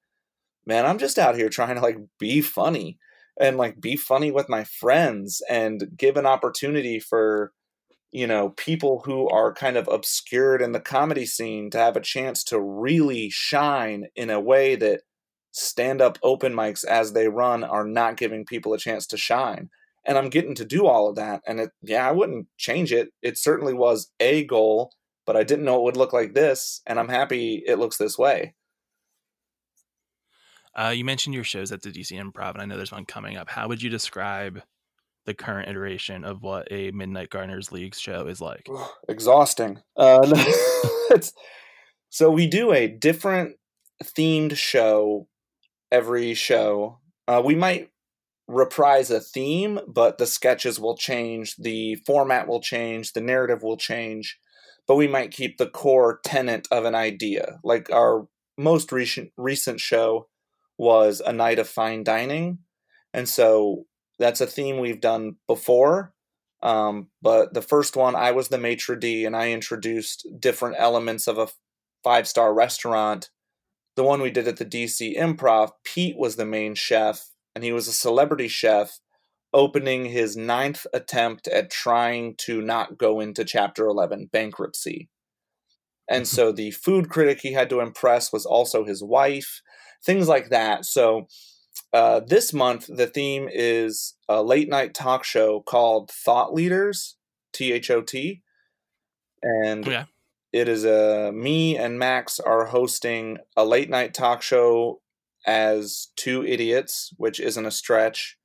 Man, 0.64 0.86
I'm 0.86 0.98
just 0.98 1.18
out 1.18 1.36
here 1.36 1.48
trying 1.48 1.74
to 1.74 1.80
like 1.80 1.98
be 2.18 2.40
funny 2.40 2.98
and 3.40 3.57
like 3.57 3.80
be 3.80 3.96
funny 3.96 4.30
with 4.30 4.48
my 4.48 4.64
friends 4.64 5.42
and 5.50 5.90
give 5.96 6.16
an 6.16 6.26
opportunity 6.26 7.00
for 7.00 7.53
you 8.12 8.26
know 8.26 8.50
people 8.50 9.02
who 9.04 9.28
are 9.30 9.52
kind 9.52 9.76
of 9.76 9.88
obscured 9.88 10.62
in 10.62 10.72
the 10.72 10.80
comedy 10.80 11.26
scene 11.26 11.70
to 11.70 11.78
have 11.78 11.96
a 11.96 12.00
chance 12.00 12.44
to 12.44 12.60
really 12.60 13.30
shine 13.30 14.06
in 14.14 14.30
a 14.30 14.40
way 14.40 14.76
that 14.76 15.00
stand 15.52 16.00
up 16.00 16.18
open 16.22 16.52
mics 16.52 16.84
as 16.84 17.12
they 17.12 17.28
run 17.28 17.64
are 17.64 17.84
not 17.84 18.16
giving 18.16 18.44
people 18.44 18.72
a 18.72 18.78
chance 18.78 19.06
to 19.06 19.16
shine. 19.16 19.68
And 20.04 20.18
i'm 20.18 20.30
getting 20.30 20.54
to 20.56 20.64
do 20.64 20.86
all 20.86 21.08
of 21.08 21.16
that 21.16 21.42
and 21.46 21.60
it 21.60 21.70
yeah 21.80 22.08
i 22.08 22.12
wouldn't 22.12 22.46
change 22.58 22.92
it. 22.92 23.10
It 23.22 23.38
certainly 23.38 23.74
was 23.74 24.10
a 24.20 24.44
goal 24.44 24.92
but 25.26 25.36
i 25.36 25.44
didn't 25.44 25.64
know 25.64 25.76
it 25.76 25.84
would 25.84 25.96
look 25.96 26.12
like 26.12 26.34
this 26.34 26.82
and 26.86 26.98
i'm 26.98 27.08
happy 27.08 27.62
it 27.66 27.78
looks 27.78 27.96
this 27.96 28.18
way. 28.18 28.54
Uh, 30.74 30.88
you 30.88 31.04
mentioned 31.04 31.34
your 31.34 31.44
shows 31.44 31.70
at 31.70 31.82
the 31.82 31.90
dc 31.90 32.10
improv 32.10 32.54
and 32.54 32.62
i 32.62 32.64
know 32.64 32.76
there's 32.76 32.92
one 32.92 33.06
coming 33.06 33.36
up. 33.36 33.48
How 33.48 33.68
would 33.68 33.82
you 33.82 33.90
describe 33.90 34.62
the 35.24 35.34
current 35.34 35.68
iteration 35.68 36.24
of 36.24 36.42
what 36.42 36.68
a 36.70 36.90
Midnight 36.90 37.30
Gardeners 37.30 37.72
League 37.72 37.94
show 37.94 38.26
is 38.26 38.40
like? 38.40 38.68
Exhausting. 39.08 39.80
Uh, 39.96 40.44
so 42.10 42.30
we 42.30 42.46
do 42.46 42.72
a 42.72 42.88
different 42.88 43.56
themed 44.02 44.56
show 44.56 45.28
every 45.90 46.34
show. 46.34 46.98
Uh, 47.28 47.42
we 47.44 47.54
might 47.54 47.90
reprise 48.48 49.10
a 49.10 49.20
theme, 49.20 49.80
but 49.86 50.18
the 50.18 50.26
sketches 50.26 50.80
will 50.80 50.96
change, 50.96 51.56
the 51.56 51.96
format 52.06 52.48
will 52.48 52.60
change, 52.60 53.12
the 53.12 53.20
narrative 53.20 53.62
will 53.62 53.76
change, 53.76 54.38
but 54.86 54.96
we 54.96 55.06
might 55.06 55.30
keep 55.30 55.58
the 55.58 55.68
core 55.68 56.20
tenet 56.24 56.66
of 56.70 56.84
an 56.84 56.94
idea. 56.94 57.60
Like 57.62 57.90
our 57.90 58.26
most 58.58 58.92
recent 58.92 59.30
recent 59.36 59.80
show 59.80 60.28
was 60.76 61.22
a 61.24 61.32
night 61.32 61.58
of 61.58 61.68
fine 61.68 62.02
dining, 62.02 62.58
and 63.14 63.28
so 63.28 63.86
that's 64.18 64.40
a 64.40 64.46
theme 64.46 64.78
we've 64.78 65.00
done 65.00 65.36
before. 65.46 66.12
Um, 66.62 67.08
but 67.20 67.54
the 67.54 67.62
first 67.62 67.96
one, 67.96 68.14
I 68.14 68.30
was 68.30 68.48
the 68.48 68.58
maitre 68.58 68.98
d, 68.98 69.24
and 69.24 69.36
I 69.36 69.50
introduced 69.50 70.26
different 70.38 70.76
elements 70.78 71.26
of 71.26 71.38
a 71.38 71.48
five 72.04 72.28
star 72.28 72.54
restaurant. 72.54 73.30
The 73.96 74.04
one 74.04 74.22
we 74.22 74.30
did 74.30 74.48
at 74.48 74.56
the 74.56 74.64
DC 74.64 75.16
Improv, 75.16 75.70
Pete 75.84 76.16
was 76.16 76.36
the 76.36 76.46
main 76.46 76.74
chef, 76.74 77.30
and 77.54 77.64
he 77.64 77.72
was 77.72 77.88
a 77.88 77.92
celebrity 77.92 78.48
chef 78.48 79.00
opening 79.52 80.06
his 80.06 80.36
ninth 80.36 80.86
attempt 80.94 81.46
at 81.48 81.70
trying 81.70 82.34
to 82.38 82.62
not 82.62 82.96
go 82.96 83.20
into 83.20 83.44
Chapter 83.44 83.86
11 83.86 84.30
bankruptcy. 84.32 85.08
And 86.08 86.26
so 86.28 86.52
the 86.52 86.70
food 86.70 87.10
critic 87.10 87.40
he 87.40 87.52
had 87.52 87.68
to 87.70 87.80
impress 87.80 88.32
was 88.32 88.46
also 88.46 88.84
his 88.84 89.02
wife, 89.02 89.60
things 90.04 90.28
like 90.28 90.50
that. 90.50 90.84
So 90.84 91.26
uh, 91.93 92.20
this 92.20 92.53
month, 92.53 92.86
the 92.88 93.07
theme 93.07 93.49
is 93.53 94.14
a 94.28 94.43
late 94.43 94.68
night 94.68 94.95
talk 94.95 95.24
show 95.24 95.61
called 95.61 96.11
Thought 96.11 96.55
Leaders, 96.55 97.16
T 97.53 97.72
H 97.72 97.90
O 97.90 98.01
T. 98.01 98.43
And 99.43 99.86
yeah. 99.86 100.05
it 100.53 100.68
is 100.68 100.84
a 100.84 101.28
uh, 101.28 101.32
me 101.32 101.76
and 101.76 101.99
Max 101.99 102.40
are 102.40 102.66
hosting 102.66 103.38
a 103.57 103.64
late 103.64 103.90
night 103.90 104.14
talk 104.14 104.40
show 104.40 105.01
as 105.47 106.09
two 106.16 106.45
idiots, 106.45 107.12
which 107.16 107.40
isn't 107.40 107.66
a 107.66 107.70
stretch. 107.70 108.38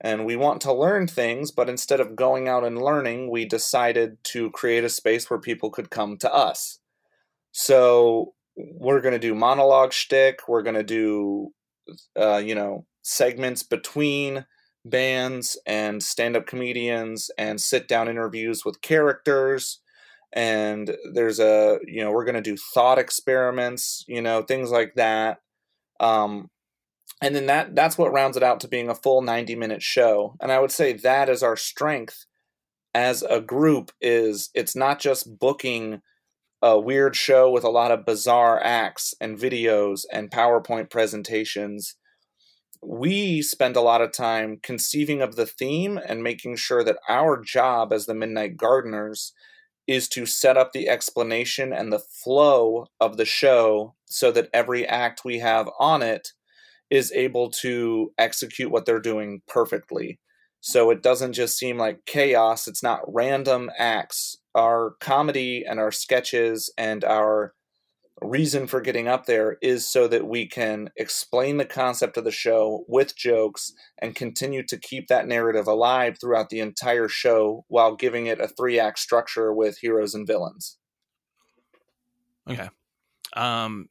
And 0.00 0.26
we 0.26 0.36
want 0.36 0.60
to 0.62 0.72
learn 0.72 1.06
things, 1.06 1.50
but 1.50 1.70
instead 1.70 2.00
of 2.00 2.16
going 2.16 2.48
out 2.48 2.64
and 2.64 2.82
learning, 2.82 3.30
we 3.30 3.46
decided 3.46 4.22
to 4.24 4.50
create 4.50 4.84
a 4.84 4.90
space 4.90 5.30
where 5.30 5.38
people 5.38 5.70
could 5.70 5.88
come 5.88 6.18
to 6.18 6.34
us. 6.34 6.80
So 7.52 8.34
we're 8.56 9.00
going 9.00 9.14
to 9.14 9.18
do 9.18 9.34
monologue 9.34 9.92
shtick. 9.92 10.40
We're 10.46 10.62
going 10.62 10.74
to 10.74 10.82
do 10.82 11.52
uh, 12.18 12.36
you 12.36 12.54
know 12.54 12.86
segments 13.02 13.62
between 13.62 14.46
bands 14.84 15.58
and 15.66 16.02
stand-up 16.02 16.46
comedians 16.46 17.30
and 17.38 17.60
sit 17.60 17.88
down 17.88 18.08
interviews 18.08 18.64
with 18.64 18.82
characters. 18.82 19.80
And 20.32 20.96
there's 21.12 21.38
a 21.38 21.78
you 21.86 22.02
know 22.02 22.10
we're 22.10 22.24
going 22.24 22.34
to 22.34 22.40
do 22.40 22.56
thought 22.56 22.98
experiments 22.98 24.04
you 24.08 24.20
know 24.20 24.42
things 24.42 24.70
like 24.70 24.94
that. 24.96 25.38
Um 26.00 26.50
and 27.22 27.34
then 27.34 27.46
that 27.46 27.74
that's 27.74 27.96
what 27.96 28.12
rounds 28.12 28.36
it 28.36 28.42
out 28.42 28.60
to 28.60 28.68
being 28.68 28.88
a 28.88 28.94
full 28.94 29.22
90 29.22 29.54
minute 29.56 29.82
show. 29.82 30.34
And 30.40 30.50
i 30.50 30.58
would 30.58 30.72
say 30.72 30.92
that 30.92 31.28
is 31.28 31.42
our 31.42 31.56
strength 31.56 32.26
as 32.94 33.22
a 33.22 33.40
group 33.40 33.92
is 34.00 34.50
it's 34.54 34.76
not 34.76 35.00
just 35.00 35.38
booking 35.38 36.00
a 36.64 36.80
weird 36.80 37.14
show 37.14 37.50
with 37.50 37.62
a 37.62 37.68
lot 37.68 37.90
of 37.90 38.06
bizarre 38.06 38.58
acts 38.64 39.12
and 39.20 39.38
videos 39.38 40.06
and 40.10 40.30
PowerPoint 40.30 40.88
presentations. 40.88 41.96
We 42.82 43.42
spend 43.42 43.76
a 43.76 43.82
lot 43.82 44.00
of 44.00 44.12
time 44.12 44.60
conceiving 44.62 45.20
of 45.20 45.36
the 45.36 45.44
theme 45.44 45.98
and 45.98 46.22
making 46.22 46.56
sure 46.56 46.82
that 46.82 46.96
our 47.06 47.38
job 47.38 47.92
as 47.92 48.06
the 48.06 48.14
Midnight 48.14 48.56
Gardeners 48.56 49.34
is 49.86 50.08
to 50.08 50.24
set 50.24 50.56
up 50.56 50.72
the 50.72 50.88
explanation 50.88 51.70
and 51.70 51.92
the 51.92 51.98
flow 51.98 52.86
of 52.98 53.18
the 53.18 53.26
show 53.26 53.94
so 54.06 54.32
that 54.32 54.48
every 54.54 54.86
act 54.86 55.20
we 55.22 55.40
have 55.40 55.68
on 55.78 56.00
it 56.00 56.32
is 56.88 57.12
able 57.12 57.50
to 57.50 58.10
execute 58.16 58.70
what 58.70 58.86
they're 58.86 59.00
doing 59.00 59.42
perfectly. 59.46 60.18
So 60.66 60.88
it 60.88 61.02
doesn't 61.02 61.34
just 61.34 61.58
seem 61.58 61.76
like 61.76 62.06
chaos, 62.06 62.66
it's 62.66 62.82
not 62.82 63.02
random 63.06 63.70
acts 63.76 64.38
our 64.54 64.94
comedy 64.98 65.62
and 65.68 65.78
our 65.78 65.92
sketches 65.92 66.72
and 66.78 67.04
our 67.04 67.52
reason 68.22 68.66
for 68.66 68.80
getting 68.80 69.06
up 69.06 69.26
there 69.26 69.58
is 69.60 69.86
so 69.86 70.08
that 70.08 70.26
we 70.26 70.46
can 70.46 70.88
explain 70.96 71.58
the 71.58 71.66
concept 71.66 72.16
of 72.16 72.24
the 72.24 72.30
show 72.30 72.82
with 72.88 73.14
jokes 73.14 73.74
and 73.98 74.14
continue 74.14 74.62
to 74.62 74.78
keep 74.78 75.08
that 75.08 75.28
narrative 75.28 75.66
alive 75.66 76.16
throughout 76.18 76.48
the 76.48 76.60
entire 76.60 77.08
show 77.08 77.66
while 77.68 77.94
giving 77.94 78.24
it 78.24 78.40
a 78.40 78.48
three 78.48 78.80
act 78.80 78.98
structure 78.98 79.52
with 79.52 79.76
heroes 79.76 80.14
and 80.14 80.26
villains. 80.26 80.78
Okay. 82.48 82.70
Um, 83.36 83.90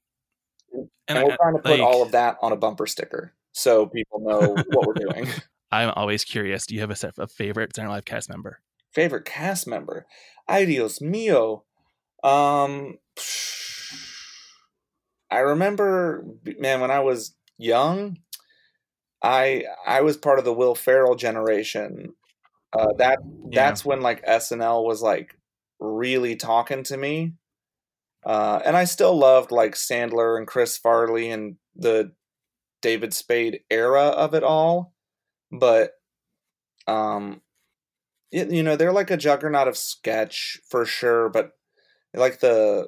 and, 0.73 0.89
and 1.19 1.27
we're 1.27 1.35
trying 1.35 1.55
to 1.55 1.61
put 1.61 1.79
like, 1.79 1.81
all 1.81 2.01
of 2.01 2.13
that 2.13 2.37
on 2.41 2.51
a 2.51 2.57
bumper 2.57 2.87
sticker 2.87 3.35
so 3.51 3.85
people 3.85 4.21
know 4.21 4.55
what 4.71 4.87
we're 4.87 4.93
doing. 4.93 5.27
I'm 5.73 5.91
always 5.95 6.23
curious. 6.23 6.67
Do 6.67 6.75
you 6.75 6.81
have 6.81 6.91
a, 6.91 7.13
a 7.17 7.27
favorite 7.27 7.75
Saturday 7.75 7.91
Live 7.91 8.05
cast 8.05 8.29
member? 8.29 8.59
Favorite 8.91 9.25
cast 9.25 9.67
member? 9.67 10.05
Ay 10.47 10.65
Dios 10.65 10.99
mío. 10.99 11.63
Um, 12.23 12.99
I 15.31 15.39
remember, 15.39 16.25
man, 16.59 16.79
when 16.79 16.91
I 16.91 16.99
was 16.99 17.35
young, 17.57 18.19
I 19.23 19.63
I 19.85 20.01
was 20.01 20.15
part 20.15 20.37
of 20.37 20.45
the 20.45 20.53
Will 20.53 20.75
Ferrell 20.75 21.15
generation. 21.15 22.13
Uh, 22.71 22.93
that 22.97 23.19
yeah. 23.49 23.65
that's 23.65 23.83
when 23.83 24.01
like 24.01 24.23
SNL 24.25 24.85
was 24.85 25.01
like 25.01 25.35
really 25.79 26.35
talking 26.35 26.83
to 26.83 26.97
me, 26.97 27.33
uh, 28.25 28.61
and 28.63 28.77
I 28.77 28.83
still 28.83 29.17
loved 29.17 29.51
like 29.51 29.73
Sandler 29.73 30.37
and 30.37 30.45
Chris 30.45 30.77
Farley 30.77 31.31
and 31.31 31.55
the 31.75 32.11
David 32.81 33.13
Spade 33.13 33.61
era 33.71 34.03
of 34.09 34.35
it 34.35 34.43
all, 34.43 34.92
but 35.53 35.93
um, 36.87 37.41
you 38.33 38.63
know 38.63 38.75
they're 38.75 38.91
like 38.91 39.11
a 39.11 39.17
juggernaut 39.17 39.67
of 39.67 39.77
sketch 39.77 40.59
for 40.67 40.85
sure 40.85 41.29
but 41.29 41.51
like 42.15 42.39
the 42.39 42.87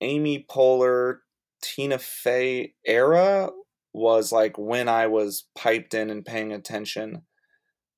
amy 0.00 0.44
poehler 0.50 1.18
tina 1.62 1.98
fey 1.98 2.74
era 2.84 3.50
was 3.92 4.32
like 4.32 4.58
when 4.58 4.88
i 4.88 5.06
was 5.06 5.44
piped 5.56 5.94
in 5.94 6.10
and 6.10 6.24
paying 6.24 6.52
attention 6.52 7.22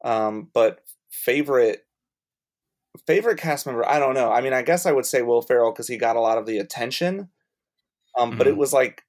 um 0.04 0.48
but 0.52 0.80
favorite 1.10 1.86
favorite 3.06 3.38
cast 3.38 3.64
member 3.64 3.88
i 3.88 3.98
don't 3.98 4.14
know 4.14 4.30
i 4.30 4.40
mean 4.40 4.52
i 4.52 4.62
guess 4.62 4.84
i 4.84 4.92
would 4.92 5.06
say 5.06 5.22
will 5.22 5.42
ferrell 5.42 5.72
because 5.72 5.88
he 5.88 5.96
got 5.96 6.16
a 6.16 6.20
lot 6.20 6.38
of 6.38 6.46
the 6.46 6.58
attention 6.58 7.28
um 8.18 8.30
mm-hmm. 8.30 8.38
but 8.38 8.46
it 8.46 8.50
mm-hmm. 8.50 8.60
was 8.60 8.72
like 8.72 9.02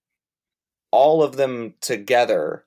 all 0.91 1.21
of 1.21 1.35
them 1.35 1.73
together 1.81 2.63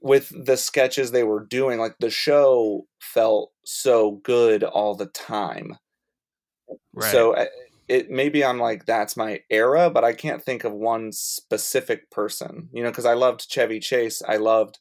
with 0.00 0.32
the 0.44 0.56
sketches 0.56 1.10
they 1.10 1.22
were 1.22 1.44
doing 1.44 1.78
like 1.78 1.96
the 1.98 2.10
show 2.10 2.86
felt 3.00 3.52
so 3.64 4.12
good 4.22 4.62
all 4.62 4.94
the 4.94 5.06
time 5.06 5.76
right. 6.92 7.10
so 7.10 7.46
it 7.88 8.10
maybe 8.10 8.44
i'm 8.44 8.58
like 8.58 8.84
that's 8.84 9.16
my 9.16 9.40
era 9.50 9.90
but 9.90 10.04
i 10.04 10.12
can't 10.12 10.42
think 10.42 10.64
of 10.64 10.72
one 10.72 11.12
specific 11.12 12.10
person 12.10 12.68
you 12.72 12.82
know 12.82 12.90
because 12.90 13.06
i 13.06 13.14
loved 13.14 13.48
chevy 13.48 13.80
chase 13.80 14.22
i 14.28 14.36
loved 14.36 14.78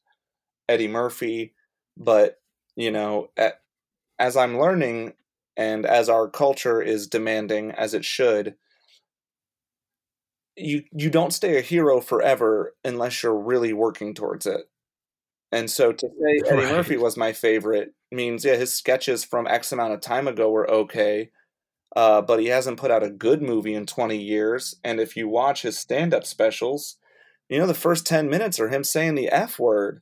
eddie 0.68 0.88
murphy 0.88 1.54
but 1.98 2.40
you 2.76 2.92
know 2.92 3.30
at, 3.38 3.62
as 4.20 4.36
i'm 4.36 4.60
learning 4.60 5.14
and 5.58 5.86
as 5.86 6.10
our 6.10 6.28
culture 6.30 6.82
is 6.82 7.08
demanding 7.08 7.72
as 7.72 7.94
it 7.94 8.04
should 8.04 8.56
you 10.56 10.84
you 10.92 11.10
don't 11.10 11.34
stay 11.34 11.58
a 11.58 11.62
hero 11.62 12.00
forever 12.00 12.74
unless 12.84 13.22
you're 13.22 13.38
really 13.38 13.74
working 13.74 14.14
towards 14.14 14.46
it. 14.46 14.70
And 15.52 15.70
so 15.70 15.92
to 15.92 16.08
say 16.08 16.42
Eddie 16.52 16.66
Right. 16.66 16.72
Murphy 16.72 16.98
was 16.98 17.18
my 17.18 17.34
favorite 17.34 17.94
means 18.12 18.46
yeah, 18.46 18.56
his 18.56 18.74
sketches 18.74 19.24
from 19.24 19.48
X 19.48 19.72
amount 19.72 19.94
of 19.94 20.02
time 20.02 20.28
ago 20.28 20.50
were 20.50 20.70
okay. 20.70 21.30
Uh, 21.96 22.22
but 22.22 22.40
he 22.40 22.48
hasn't 22.48 22.80
put 22.80 22.92
out 22.92 23.04
a 23.04 23.10
good 23.10 23.42
movie 23.42 23.74
in 23.74 23.86
20 23.86 24.18
years. 24.18 24.76
And 24.84 25.00
if 25.00 25.16
you 25.16 25.30
watch 25.30 25.62
his 25.62 25.78
stand 25.78 26.14
up 26.14 26.26
specials, 26.26 26.98
you 27.50 27.58
know, 27.58 27.68
the 27.68 27.74
first 27.74 28.06
10 28.06 28.30
minutes 28.30 28.60
are 28.60 28.68
him 28.70 28.84
saying 28.84 29.16
the 29.16 29.30
F 29.30 29.60
word. 29.60 30.02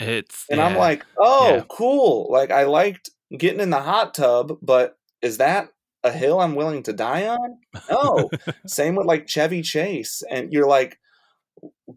It's 0.00 0.44
And 0.50 0.60
I'm 0.60 0.74
like, 0.76 1.04
oh, 1.18 1.56
Yeah. 1.56 1.62
cool. 1.68 2.26
Like, 2.30 2.50
I 2.50 2.64
liked 2.64 3.10
getting 3.36 3.60
in 3.60 3.70
the 3.70 3.80
hot 3.80 4.14
tub, 4.14 4.58
but 4.60 4.98
is 5.22 5.38
that 5.38 5.68
a 6.02 6.10
hill 6.10 6.40
I'm 6.40 6.56
willing 6.56 6.82
to 6.84 6.92
die 6.92 7.28
on? 7.28 7.58
No. 7.88 8.28
Same 8.66 8.96
with 8.96 9.06
like 9.06 9.28
Chevy 9.28 9.62
Chase. 9.62 10.22
And 10.28 10.52
you're 10.52 10.68
like, 10.68 10.98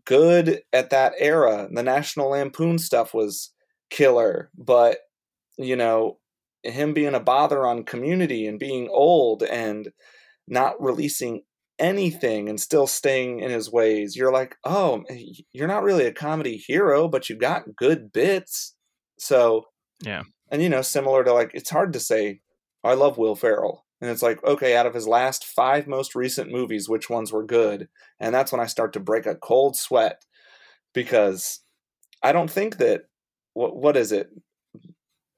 good 0.05 0.61
at 0.73 0.89
that 0.89 1.13
era. 1.17 1.67
The 1.71 1.83
National 1.83 2.29
Lampoon 2.29 2.77
stuff 2.77 3.13
was 3.13 3.51
killer, 3.89 4.49
but, 4.57 4.99
you 5.57 5.75
know, 5.75 6.19
him 6.63 6.93
being 6.93 7.15
a 7.15 7.19
bother 7.19 7.65
on 7.65 7.83
community 7.83 8.47
and 8.47 8.59
being 8.59 8.89
old 8.91 9.43
and 9.43 9.91
not 10.47 10.81
releasing 10.81 11.43
anything 11.79 12.49
and 12.49 12.59
still 12.59 12.87
staying 12.87 13.39
in 13.39 13.51
his 13.51 13.71
ways, 13.71 14.15
you're 14.15 14.31
like, 14.31 14.55
oh, 14.63 15.03
you're 15.53 15.67
not 15.67 15.83
really 15.83 16.05
a 16.05 16.13
comedy 16.13 16.57
hero, 16.57 17.07
but 17.07 17.29
you 17.29 17.35
got 17.35 17.75
good 17.75 18.11
bits. 18.11 18.75
So, 19.19 19.65
Yeah. 20.01 20.23
And, 20.49 20.61
you 20.61 20.69
know, 20.69 20.81
similar 20.81 21.23
to 21.23 21.33
like, 21.33 21.51
it's 21.53 21.69
hard 21.69 21.93
to 21.93 21.99
say, 21.99 22.41
I 22.83 22.93
love 22.93 23.17
Will 23.17 23.35
Ferrell. 23.35 23.85
And 23.99 24.11
it's 24.11 24.21
like, 24.21 24.43
okay, 24.43 24.75
out 24.75 24.85
of 24.85 24.93
his 24.93 25.07
last 25.07 25.43
five 25.43 25.87
most 25.87 26.15
recent 26.15 26.51
movies, 26.51 26.87
which 26.87 27.09
ones 27.09 27.31
were 27.31 27.43
good? 27.43 27.89
And 28.19 28.33
that's 28.33 28.51
when 28.51 28.61
I 28.61 28.67
start 28.67 28.93
to 28.93 28.99
break 28.99 29.25
a 29.25 29.35
cold 29.35 29.75
sweat 29.75 30.23
because 30.93 31.61
I 32.21 32.31
don't 32.31 32.51
think 32.51 32.77
that, 32.77 33.03
what, 33.53 33.75
what 33.75 33.97
is 33.97 34.11
it? 34.11 34.29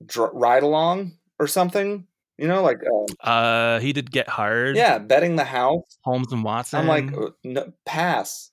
Dr- 0.05 0.33
ride 0.33 0.63
along 0.63 1.13
or 1.39 1.47
something? 1.47 2.05
You 2.37 2.47
know, 2.47 2.63
like, 2.63 2.79
uh, 3.23 3.27
uh 3.27 3.79
he 3.79 3.91
did 3.93 4.11
get 4.11 4.29
hired 4.29 4.75
yeah, 4.77 4.97
betting 4.97 5.35
the 5.35 5.43
house. 5.43 5.83
Holmes 6.03 6.31
and 6.31 6.43
Watson. 6.43 6.79
I'm 6.79 6.87
like, 6.87 7.13
uh, 7.13 7.31
no, 7.43 7.73
pass. 7.85 8.51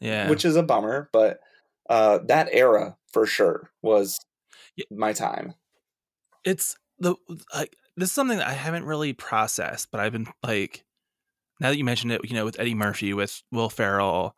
yeah. 0.00 0.28
Which 0.28 0.44
is 0.44 0.56
a 0.56 0.62
bummer, 0.62 1.08
but 1.12 1.40
uh, 1.88 2.18
that 2.26 2.48
era 2.52 2.96
for 3.12 3.26
sure 3.26 3.70
was 3.82 4.18
my 4.90 5.12
time. 5.12 5.54
it's 6.44 6.76
the 6.98 7.14
like 7.54 7.76
this 7.96 8.08
is 8.08 8.12
something 8.12 8.38
that 8.38 8.48
I 8.48 8.52
haven't 8.52 8.84
really 8.84 9.12
processed, 9.12 9.90
but 9.90 10.00
I've 10.00 10.12
been 10.12 10.26
like 10.42 10.84
now 11.60 11.70
that 11.70 11.78
you 11.78 11.84
mentioned 11.84 12.12
it, 12.12 12.28
you 12.28 12.34
know, 12.34 12.44
with 12.44 12.58
Eddie 12.58 12.74
Murphy, 12.74 13.14
with 13.14 13.42
Will 13.52 13.68
Ferrell, 13.70 14.34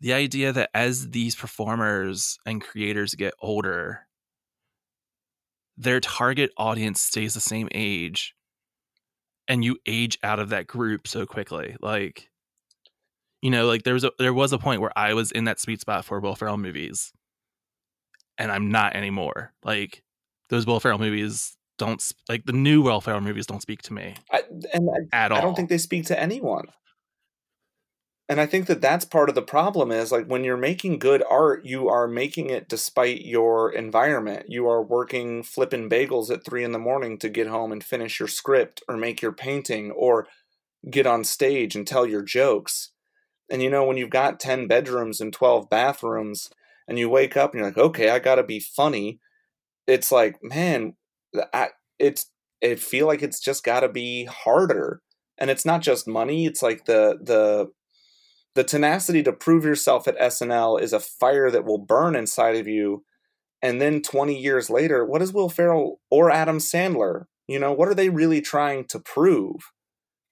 the 0.00 0.12
idea 0.12 0.52
that 0.52 0.70
as 0.74 1.10
these 1.10 1.34
performers 1.34 2.38
and 2.46 2.62
creators 2.62 3.14
get 3.14 3.34
older, 3.40 4.06
their 5.76 6.00
target 6.00 6.50
audience 6.56 7.00
stays 7.00 7.34
the 7.34 7.40
same 7.40 7.68
age 7.74 8.34
and 9.48 9.64
you 9.64 9.78
age 9.86 10.18
out 10.22 10.38
of 10.38 10.50
that 10.50 10.66
group 10.66 11.08
so 11.08 11.26
quickly. 11.26 11.76
Like 11.80 12.30
you 13.42 13.50
know, 13.50 13.66
like 13.66 13.82
there 13.82 13.94
was 13.94 14.04
a 14.04 14.12
there 14.18 14.34
was 14.34 14.52
a 14.52 14.58
point 14.58 14.80
where 14.80 14.96
I 14.96 15.14
was 15.14 15.30
in 15.32 15.44
that 15.44 15.60
sweet 15.60 15.80
spot 15.80 16.04
for 16.04 16.20
Will 16.20 16.34
Ferrell 16.34 16.56
movies. 16.56 17.12
And 18.38 18.52
I'm 18.52 18.70
not 18.70 18.94
anymore. 18.94 19.52
Like 19.64 20.02
those 20.50 20.66
Will 20.66 20.80
Ferrell 20.80 20.98
movies 20.98 21.55
don't 21.78 22.12
like 22.28 22.46
the 22.46 22.52
new 22.52 22.82
Will 22.82 23.00
Ferrell 23.00 23.20
movies 23.20 23.46
don't 23.46 23.62
speak 23.62 23.82
to 23.82 23.92
me 23.92 24.14
I, 24.30 24.42
and 24.72 24.88
I, 25.12 25.24
at 25.24 25.32
all. 25.32 25.38
I 25.38 25.40
don't 25.40 25.54
think 25.54 25.68
they 25.68 25.78
speak 25.78 26.06
to 26.06 26.18
anyone. 26.18 26.66
And 28.28 28.40
I 28.40 28.46
think 28.46 28.66
that 28.66 28.80
that's 28.80 29.04
part 29.04 29.28
of 29.28 29.36
the 29.36 29.42
problem 29.42 29.92
is 29.92 30.10
like 30.10 30.26
when 30.26 30.42
you're 30.42 30.56
making 30.56 30.98
good 30.98 31.22
art, 31.30 31.64
you 31.64 31.88
are 31.88 32.08
making 32.08 32.50
it 32.50 32.68
despite 32.68 33.24
your 33.24 33.70
environment. 33.70 34.46
You 34.48 34.68
are 34.68 34.82
working 34.82 35.44
flipping 35.44 35.88
bagels 35.88 36.28
at 36.30 36.44
three 36.44 36.64
in 36.64 36.72
the 36.72 36.78
morning 36.78 37.18
to 37.18 37.28
get 37.28 37.46
home 37.46 37.70
and 37.70 37.84
finish 37.84 38.18
your 38.18 38.28
script 38.28 38.82
or 38.88 38.96
make 38.96 39.22
your 39.22 39.32
painting 39.32 39.92
or 39.92 40.26
get 40.90 41.06
on 41.06 41.22
stage 41.22 41.76
and 41.76 41.86
tell 41.86 42.04
your 42.04 42.22
jokes. 42.22 42.90
And 43.48 43.62
you 43.62 43.70
know, 43.70 43.84
when 43.84 43.96
you've 43.96 44.10
got 44.10 44.40
10 44.40 44.66
bedrooms 44.66 45.20
and 45.20 45.32
12 45.32 45.70
bathrooms 45.70 46.50
and 46.88 46.98
you 46.98 47.08
wake 47.08 47.36
up 47.36 47.52
and 47.52 47.60
you're 47.60 47.68
like, 47.68 47.78
okay, 47.78 48.10
I 48.10 48.18
got 48.18 48.36
to 48.36 48.42
be 48.42 48.58
funny, 48.58 49.20
it's 49.86 50.10
like, 50.10 50.42
man, 50.42 50.94
It's, 51.98 52.30
I 52.62 52.74
feel 52.74 53.06
like 53.06 53.22
it's 53.22 53.40
just 53.40 53.64
got 53.64 53.80
to 53.80 53.88
be 53.88 54.24
harder. 54.24 55.00
And 55.38 55.50
it's 55.50 55.66
not 55.66 55.82
just 55.82 56.08
money, 56.08 56.46
it's 56.46 56.62
like 56.62 56.86
the, 56.86 57.18
the, 57.22 57.68
the 58.54 58.64
tenacity 58.64 59.22
to 59.22 59.32
prove 59.32 59.64
yourself 59.64 60.08
at 60.08 60.18
SNL 60.18 60.80
is 60.80 60.92
a 60.92 61.00
fire 61.00 61.50
that 61.50 61.64
will 61.64 61.78
burn 61.78 62.16
inside 62.16 62.56
of 62.56 62.66
you. 62.66 63.04
And 63.60 63.80
then 63.80 64.00
20 64.00 64.38
years 64.38 64.70
later, 64.70 65.04
what 65.04 65.22
is 65.22 65.32
Will 65.32 65.50
Ferrell 65.50 66.00
or 66.10 66.30
Adam 66.30 66.58
Sandler? 66.58 67.24
You 67.46 67.58
know, 67.58 67.72
what 67.72 67.88
are 67.88 67.94
they 67.94 68.08
really 68.08 68.40
trying 68.40 68.86
to 68.86 68.98
prove? 68.98 69.72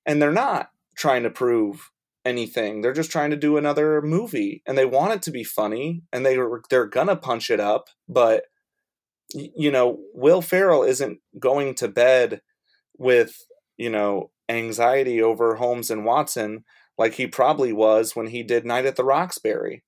And 0.07 0.21
they're 0.21 0.33
not 0.33 0.71
trying 0.97 1.23
to 1.25 1.31
prove 1.31 1.91
anything. 2.25 2.81
They're 2.81 2.93
just 2.93 3.11
trying 3.11 3.31
to 3.31 3.37
do 3.37 3.57
another 3.57 4.01
movie 4.01 4.63
and 4.67 4.77
they 4.77 4.87
want 4.87 5.13
it 5.13 5.23
to 5.23 5.31
be 5.31 5.45
funny 5.45 6.03
and 6.13 6.25
they 6.25 6.39
they're 6.71 6.87
going 6.87 7.09
to 7.09 7.17
punch 7.17 7.51
it 7.51 7.61
up, 7.61 7.89
but 8.09 8.45
you 9.35 9.71
know, 9.71 9.99
Will 10.15 10.41
Ferrell 10.43 10.85
isn't 10.85 11.19
going 11.39 11.75
to 11.77 11.89
bed 11.89 12.41
with, 12.97 13.37
you 13.77 13.91
know, 13.91 14.31
anxiety 14.49 15.21
over 15.23 15.57
Holmes 15.57 15.91
and 15.91 16.05
Watson 16.05 16.65
like 16.97 17.15
he 17.15 17.27
probably 17.27 17.73
was 17.73 18.15
when 18.15 18.29
he 18.29 18.43
did 18.43 18.65
Night 18.65 18.87
at 18.87 18.97
the 18.97 19.05
Roxbury. 19.05 19.83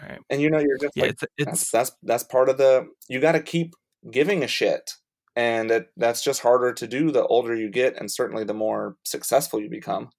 Right. 0.00 0.18
And 0.28 0.40
you 0.42 0.50
know, 0.50 0.58
you're 0.58 0.78
just 0.78 0.96
Yeah, 0.96 1.04
like 1.04 1.12
it's 1.12 1.24
that's 1.38 1.70
that's 1.70 1.92
that's 2.02 2.24
part 2.24 2.48
of 2.48 2.58
the 2.58 2.88
you 3.08 3.20
got 3.20 3.32
to 3.32 3.40
keep 3.42 3.74
giving 4.10 4.42
a 4.42 4.48
shit, 4.48 4.90
and 5.36 5.70
it, 5.70 5.88
that's 5.96 6.22
just 6.22 6.40
harder 6.42 6.72
to 6.72 6.86
do 6.88 7.12
the 7.12 7.24
older 7.26 7.54
you 7.54 7.70
get, 7.70 7.96
and 7.96 8.10
certainly 8.10 8.44
the 8.44 8.54
more 8.54 8.96
successful 9.04 9.60
you 9.60 9.70
become. 9.70 10.10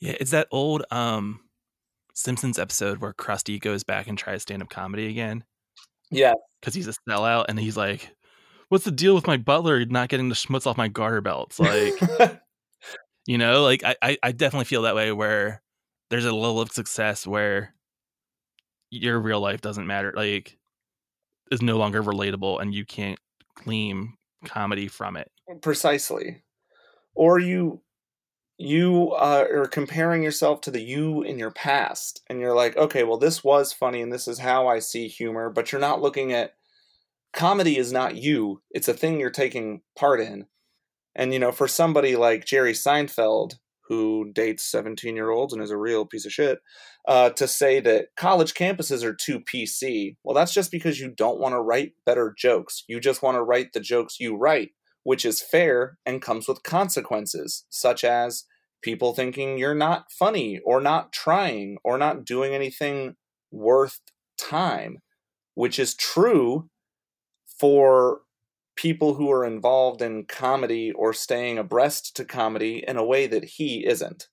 yeah, 0.00 0.14
it's 0.20 0.30
that 0.32 0.48
old 0.50 0.84
um 0.90 1.40
Simpsons 2.14 2.58
episode 2.58 2.98
where 2.98 3.12
Krusty 3.12 3.60
goes 3.60 3.82
back 3.82 4.06
and 4.06 4.16
tries 4.16 4.42
stand 4.42 4.62
up 4.62 4.68
comedy 4.70 5.08
again 5.08 5.44
Yeah, 6.10 6.34
because 6.60 6.74
he's 6.74 6.88
a 6.88 6.94
sellout 7.08 7.46
and 7.48 7.58
he's 7.58 7.76
like, 7.76 8.14
"What's 8.68 8.84
the 8.84 8.90
deal 8.90 9.14
with 9.14 9.26
my 9.26 9.36
butler 9.36 9.84
not 9.86 10.08
getting 10.08 10.28
the 10.28 10.34
schmutz 10.34 10.66
off 10.66 10.76
my 10.76 10.88
garter 10.88 11.20
belts?" 11.20 11.58
Like, 11.58 11.94
you 13.26 13.38
know, 13.38 13.62
like 13.62 13.84
I, 13.84 13.96
I 14.02 14.18
I 14.22 14.32
definitely 14.32 14.66
feel 14.66 14.82
that 14.82 14.94
way 14.94 15.12
where 15.12 15.62
there's 16.10 16.24
a 16.24 16.32
level 16.32 16.60
of 16.60 16.72
success 16.72 17.26
where 17.26 17.74
your 18.90 19.20
real 19.20 19.40
life 19.40 19.60
doesn't 19.60 19.86
matter, 19.86 20.12
like 20.16 20.58
is 21.50 21.62
no 21.62 21.76
longer 21.76 22.02
relatable, 22.02 22.60
and 22.60 22.74
you 22.74 22.84
can't 22.84 23.18
glean 23.54 24.14
comedy 24.44 24.88
from 24.88 25.16
it. 25.16 25.30
precisely. 25.62 26.42
Or 27.14 27.38
you 27.38 27.80
you 28.56 29.12
uh, 29.12 29.46
are 29.50 29.66
comparing 29.66 30.22
yourself 30.22 30.60
to 30.62 30.70
the 30.70 30.82
you 30.82 31.22
in 31.22 31.38
your 31.38 31.50
past, 31.50 32.22
and 32.28 32.40
you're 32.40 32.54
like, 32.54 32.76
okay, 32.76 33.02
well, 33.02 33.18
this 33.18 33.42
was 33.42 33.72
funny, 33.72 34.00
and 34.00 34.12
this 34.12 34.28
is 34.28 34.38
how 34.38 34.68
I 34.68 34.78
see 34.78 35.08
humor, 35.08 35.50
but 35.50 35.72
you're 35.72 35.80
not 35.80 36.02
looking 36.02 36.32
at 36.32 36.54
comedy 37.32 37.76
is 37.76 37.92
not 37.92 38.16
you; 38.16 38.62
it's 38.70 38.88
a 38.88 38.94
thing 38.94 39.18
you're 39.18 39.30
taking 39.30 39.82
part 39.96 40.20
in. 40.20 40.46
And 41.16 41.32
you 41.32 41.38
know, 41.38 41.52
for 41.52 41.68
somebody 41.68 42.16
like 42.16 42.44
Jerry 42.44 42.72
Seinfeld, 42.72 43.54
who 43.88 44.30
dates 44.32 44.64
17 44.64 45.14
year 45.14 45.30
olds 45.30 45.52
and 45.52 45.62
is 45.62 45.70
a 45.70 45.76
real 45.76 46.06
piece 46.06 46.26
of 46.26 46.32
shit, 46.32 46.58
uh, 47.06 47.30
to 47.30 47.46
say 47.46 47.80
that 47.80 48.08
college 48.16 48.54
campuses 48.54 49.02
are 49.04 49.14
too 49.14 49.40
PC, 49.40 50.16
well, 50.24 50.34
that's 50.34 50.54
just 50.54 50.70
because 50.70 50.98
you 50.98 51.10
don't 51.10 51.40
want 51.40 51.54
to 51.54 51.60
write 51.60 51.92
better 52.06 52.34
jokes. 52.36 52.84
You 52.88 53.00
just 53.00 53.22
want 53.22 53.36
to 53.36 53.42
write 53.42 53.72
the 53.72 53.80
jokes 53.80 54.18
you 54.18 54.36
write, 54.36 54.70
which 55.04 55.24
is 55.24 55.40
fair 55.40 55.98
and 56.04 56.20
comes 56.20 56.48
with 56.48 56.62
consequences, 56.62 57.64
such 57.70 58.02
as 58.04 58.44
people 58.82 59.14
thinking 59.14 59.56
you're 59.56 59.74
not 59.74 60.10
funny 60.10 60.58
or 60.64 60.80
not 60.80 61.12
trying 61.12 61.78
or 61.84 61.96
not 61.96 62.24
doing 62.24 62.52
anything 62.54 63.14
worth 63.50 64.00
time, 64.36 64.98
which 65.54 65.78
is 65.78 65.94
true 65.94 66.68
for 67.58 68.22
people 68.76 69.14
who 69.14 69.30
are 69.30 69.44
involved 69.44 70.02
in 70.02 70.24
comedy 70.24 70.90
or 70.92 71.12
staying 71.12 71.58
abreast 71.58 72.16
to 72.16 72.24
comedy 72.24 72.84
in 72.86 72.96
a 72.96 73.04
way 73.04 73.26
that 73.26 73.44
he 73.44 73.86
isn't. 73.86 74.28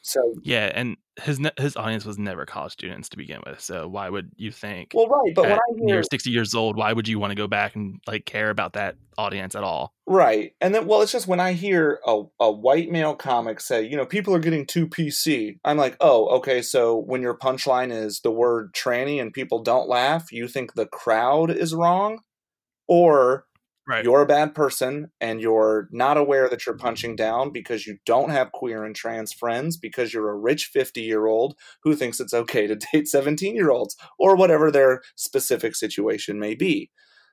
So, 0.00 0.34
Yeah, 0.42 0.72
and 0.74 0.96
his 1.22 1.40
his 1.58 1.76
audience 1.76 2.04
was 2.04 2.18
never 2.18 2.44
college 2.44 2.72
students 2.72 3.08
to 3.10 3.16
begin 3.16 3.40
with. 3.46 3.60
So 3.60 3.86
why 3.86 4.08
would 4.08 4.32
you 4.36 4.50
think? 4.50 4.90
well, 4.94 5.06
right, 5.06 5.34
but 5.34 5.44
when 5.44 5.52
I 5.52 5.78
hear 5.78 5.88
you're 5.88 6.02
60 6.02 6.30
years 6.30 6.54
old, 6.54 6.76
why 6.76 6.92
would 6.92 7.06
you 7.06 7.18
want 7.18 7.30
to 7.30 7.36
go 7.36 7.46
back 7.46 7.76
and 7.76 8.00
like 8.06 8.26
care 8.26 8.50
about 8.50 8.72
that 8.72 8.96
audience 9.16 9.54
at 9.54 9.62
all? 9.62 9.94
Right. 10.06 10.52
And 10.60 10.74
then, 10.74 10.86
well, 10.86 11.02
it's 11.02 11.12
just 11.12 11.28
when 11.28 11.40
I 11.40 11.52
hear 11.52 12.00
a, 12.06 12.22
a 12.40 12.50
white 12.50 12.90
male 12.90 13.14
comic 13.14 13.60
say, 13.60 13.82
you 13.82 13.96
know, 13.96 14.06
people 14.06 14.34
are 14.34 14.40
getting 14.40 14.66
too 14.66 14.88
PC, 14.88 15.58
I'm 15.64 15.76
like, 15.76 15.96
oh, 16.00 16.26
okay, 16.38 16.62
so 16.62 16.96
when 16.96 17.22
your 17.22 17.38
punchline 17.38 17.92
is 17.92 18.20
the 18.20 18.32
word 18.32 18.74
tranny 18.74 19.20
and 19.20 19.32
people 19.32 19.62
don't 19.62 19.88
laugh, 19.88 20.32
you 20.32 20.48
think 20.48 20.74
the 20.74 20.86
crowd 20.86 21.50
is 21.50 21.74
wrong? 21.74 22.20
Or 22.88 23.46
Right. 23.86 24.04
You're 24.04 24.22
a 24.22 24.26
bad 24.26 24.54
person 24.54 25.10
and 25.20 25.40
you're 25.42 25.88
not 25.92 26.16
aware 26.16 26.48
that 26.48 26.64
you're 26.64 26.76
punching 26.76 27.16
down 27.16 27.50
because 27.50 27.86
you 27.86 27.98
don't 28.06 28.30
have 28.30 28.52
queer 28.52 28.82
and 28.84 28.96
trans 28.96 29.32
friends 29.32 29.76
because 29.76 30.14
you're 30.14 30.30
a 30.30 30.36
rich 30.36 30.66
50 30.66 31.02
year 31.02 31.26
old 31.26 31.54
who 31.82 31.94
thinks 31.94 32.18
it's 32.18 32.32
okay 32.32 32.66
to 32.66 32.76
date 32.92 33.08
17 33.08 33.54
year 33.54 33.70
olds 33.70 33.94
or 34.18 34.36
whatever 34.36 34.70
their 34.70 35.02
specific 35.16 35.74
situation 35.76 36.38
may 36.38 36.54
be. 36.54 36.90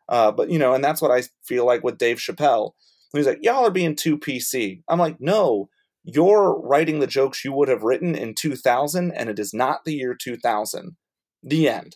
Uh, 0.09 0.31
but, 0.31 0.49
you 0.49 0.59
know, 0.59 0.73
and 0.73 0.83
that's 0.83 1.01
what 1.01 1.11
I 1.11 1.23
feel 1.43 1.65
like 1.65 1.83
with 1.85 1.97
Dave 1.97 2.17
Chappelle. 2.17 2.71
He's 3.13 3.27
like, 3.27 3.39
y'all 3.41 3.65
are 3.65 3.71
being 3.71 3.95
too 3.95 4.17
PC. 4.17 4.83
I'm 4.89 4.99
like, 4.99 5.17
no, 5.21 5.69
you're 6.03 6.59
writing 6.61 6.99
the 6.99 7.07
jokes 7.07 7.45
you 7.45 7.53
would 7.53 7.69
have 7.69 7.83
written 7.83 8.13
in 8.15 8.33
2000 8.35 9.11
and 9.13 9.29
it 9.29 9.39
is 9.39 9.53
not 9.53 9.85
the 9.85 9.93
year 9.93 10.15
2000. 10.15 10.97
The 11.43 11.69
end. 11.69 11.95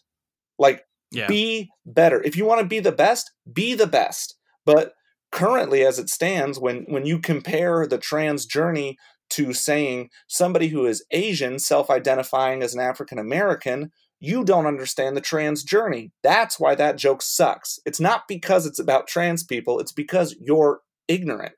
Like, 0.59 0.85
Yeah. 1.11 1.27
be 1.27 1.69
better. 1.85 2.21
If 2.23 2.35
you 2.37 2.45
want 2.45 2.61
to 2.61 2.67
be 2.67 2.79
the 2.79 2.91
best, 2.91 3.31
be 3.51 3.73
the 3.75 3.87
best. 3.87 4.37
But 4.65 4.93
currently, 5.31 5.85
as 5.85 5.99
it 5.99 6.09
stands, 6.09 6.59
when 6.59 6.85
when 6.87 7.05
you 7.05 7.19
compare 7.19 7.85
the 7.87 7.97
trans 7.97 8.45
journey 8.45 8.97
to 9.31 9.53
saying 9.53 10.09
somebody 10.27 10.67
who 10.67 10.85
is 10.85 11.03
Asian 11.11 11.59
self-identifying 11.59 12.61
as 12.61 12.73
an 12.73 12.79
African 12.79 13.17
American, 13.19 13.91
you 14.19 14.43
don't 14.43 14.67
understand 14.67 15.17
the 15.17 15.21
trans 15.21 15.63
journey. 15.63 16.11
That's 16.23 16.59
why 16.59 16.75
that 16.75 16.97
joke 16.97 17.21
sucks. 17.21 17.79
It's 17.85 17.99
not 17.99 18.27
because 18.27 18.65
it's 18.65 18.79
about 18.79 19.07
trans 19.07 19.43
people, 19.43 19.79
it's 19.79 19.91
because 19.91 20.35
you're 20.39 20.81
ignorant. 21.07 21.53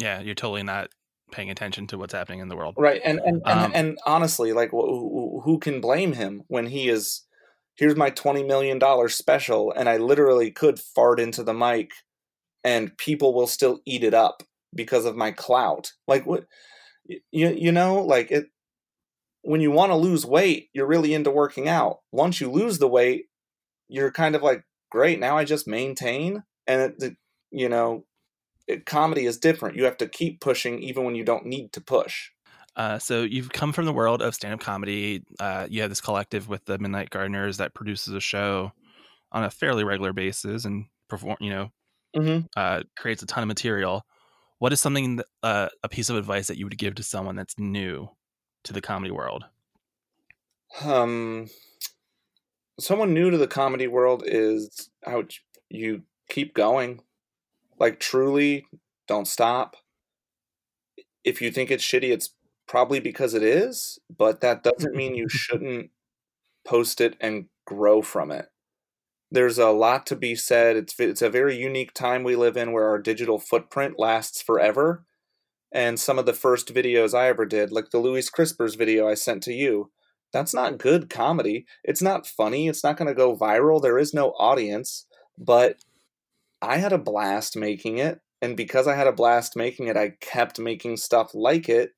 yeah, 0.00 0.20
you're 0.20 0.34
totally 0.34 0.62
not 0.62 0.90
paying 1.32 1.50
attention 1.50 1.86
to 1.88 1.98
what's 1.98 2.14
happening 2.14 2.38
in 2.40 2.48
the 2.48 2.56
world. 2.56 2.74
Right. 2.78 3.00
And 3.04 3.20
and 3.20 3.42
and, 3.44 3.60
Um, 3.60 3.72
and 3.74 3.98
honestly, 4.06 4.52
like 4.52 4.70
wh- 4.70 4.86
who, 4.88 5.42
who 5.44 5.58
can 5.58 5.80
blame 5.80 6.12
him 6.12 6.42
when 6.46 6.66
he 6.66 6.88
is 6.88 7.22
here's 7.78 7.96
my 7.96 8.10
20 8.10 8.42
million 8.42 8.78
dollar 8.78 9.08
special 9.08 9.72
and 9.72 9.88
I 9.88 9.96
literally 9.96 10.50
could 10.50 10.78
fart 10.78 11.20
into 11.20 11.42
the 11.42 11.54
mic 11.54 11.92
and 12.64 12.96
people 12.98 13.32
will 13.32 13.46
still 13.46 13.80
eat 13.86 14.04
it 14.04 14.14
up 14.14 14.42
because 14.74 15.04
of 15.04 15.16
my 15.16 15.30
clout. 15.30 15.92
Like 16.06 16.26
what 16.26 16.44
you 17.30 17.48
you 17.48 17.72
know, 17.72 18.02
like 18.02 18.30
it 18.30 18.46
when 19.42 19.60
you 19.60 19.70
want 19.70 19.90
to 19.92 19.96
lose 19.96 20.26
weight, 20.26 20.68
you're 20.74 20.86
really 20.86 21.14
into 21.14 21.30
working 21.30 21.68
out. 21.68 22.00
Once 22.12 22.40
you 22.40 22.50
lose 22.50 22.78
the 22.78 22.88
weight, 22.88 23.26
you're 23.88 24.12
kind 24.12 24.34
of 24.34 24.42
like, 24.42 24.64
great, 24.90 25.20
now 25.20 25.38
I 25.38 25.44
just 25.44 25.66
maintain 25.66 26.42
and 26.66 26.82
it, 26.82 26.94
it 27.02 27.16
you 27.50 27.68
know, 27.68 28.04
it, 28.66 28.84
comedy 28.84 29.24
is 29.24 29.38
different. 29.38 29.76
You 29.76 29.84
have 29.84 29.96
to 29.98 30.08
keep 30.08 30.40
pushing 30.40 30.82
even 30.82 31.04
when 31.04 31.14
you 31.14 31.24
don't 31.24 31.46
need 31.46 31.72
to 31.72 31.80
push. 31.80 32.30
Uh, 32.78 32.98
so 32.98 33.22
you've 33.22 33.50
come 33.50 33.72
from 33.72 33.84
the 33.84 33.92
world 33.92 34.22
of 34.22 34.34
stand-up 34.34 34.60
comedy. 34.60 35.22
Uh, 35.40 35.66
you 35.68 35.82
have 35.82 35.90
this 35.90 36.00
collective 36.00 36.48
with 36.48 36.64
the 36.64 36.78
Midnight 36.78 37.10
Gardeners 37.10 37.58
that 37.58 37.74
produces 37.74 38.14
a 38.14 38.20
show 38.20 38.72
on 39.32 39.44
a 39.44 39.50
fairly 39.50 39.84
regular 39.84 40.12
basis 40.14 40.64
and 40.64 40.86
perform. 41.08 41.36
You 41.40 41.50
know, 41.50 41.72
Mm-hmm. 42.16 42.46
uh, 42.56 42.84
creates 42.96 43.22
a 43.22 43.26
ton 43.26 43.42
of 43.42 43.48
material. 43.48 44.06
What 44.60 44.72
is 44.72 44.80
something 44.80 45.16
that, 45.16 45.26
uh, 45.42 45.68
a 45.82 45.88
piece 45.90 46.08
of 46.08 46.16
advice 46.16 46.46
that 46.46 46.56
you 46.56 46.64
would 46.64 46.78
give 46.78 46.94
to 46.94 47.02
someone 47.02 47.36
that's 47.36 47.58
new 47.58 48.08
to 48.64 48.72
the 48.72 48.80
comedy 48.80 49.10
world? 49.10 49.44
Um, 50.82 51.48
someone 52.80 53.12
new 53.12 53.30
to 53.30 53.36
the 53.38 53.46
comedy 53.46 53.86
world 53.86 54.22
is 54.24 54.88
how 55.04 55.24
you 55.68 56.02
keep 56.30 56.54
going. 56.54 57.02
Like 57.78 58.00
truly, 58.00 58.66
don't 59.06 59.28
stop. 59.28 59.76
If 61.24 61.42
you 61.42 61.50
think 61.50 61.70
it's 61.70 61.84
shitty, 61.84 62.10
it's 62.10 62.30
probably 62.68 63.00
because 63.00 63.34
it 63.34 63.42
is, 63.42 63.98
but 64.14 64.40
that 64.40 64.62
doesn't 64.62 64.90
mm-hmm. 64.90 64.96
mean 64.96 65.14
you 65.14 65.28
shouldn't 65.28 65.90
post 66.66 67.00
it 67.00 67.16
and 67.20 67.46
grow 67.66 68.02
from 68.02 68.30
it. 68.30 68.46
There's 69.30 69.58
a 69.58 69.70
lot 69.70 70.06
to 70.06 70.16
be 70.16 70.34
said. 70.34 70.76
It's 70.76 70.98
it's 70.98 71.22
a 71.22 71.30
very 71.30 71.56
unique 71.56 71.92
time 71.92 72.22
we 72.22 72.36
live 72.36 72.56
in 72.56 72.72
where 72.72 72.88
our 72.88 72.98
digital 72.98 73.38
footprint 73.38 73.94
lasts 73.98 74.40
forever. 74.40 75.04
And 75.70 76.00
some 76.00 76.18
of 76.18 76.24
the 76.24 76.32
first 76.32 76.72
videos 76.72 77.12
I 77.12 77.28
ever 77.28 77.44
did, 77.44 77.70
like 77.70 77.90
the 77.90 77.98
Louis 77.98 78.30
Crispers 78.30 78.76
video 78.76 79.06
I 79.06 79.14
sent 79.14 79.42
to 79.42 79.52
you, 79.52 79.90
that's 80.32 80.54
not 80.54 80.78
good 80.78 81.10
comedy. 81.10 81.66
It's 81.84 82.00
not 82.00 82.26
funny. 82.26 82.68
It's 82.68 82.82
not 82.82 82.96
going 82.96 83.08
to 83.08 83.14
go 83.14 83.36
viral. 83.36 83.82
There 83.82 83.98
is 83.98 84.14
no 84.14 84.30
audience, 84.38 85.06
but 85.36 85.76
I 86.62 86.78
had 86.78 86.94
a 86.94 86.98
blast 86.98 87.56
making 87.56 87.98
it. 87.98 88.20
And 88.40 88.56
because 88.56 88.86
I 88.86 88.94
had 88.94 89.06
a 89.06 89.12
blast 89.12 89.56
making 89.56 89.88
it, 89.88 89.96
I 89.96 90.14
kept 90.20 90.58
making 90.58 90.96
stuff 90.96 91.32
like 91.34 91.68
it, 91.68 91.90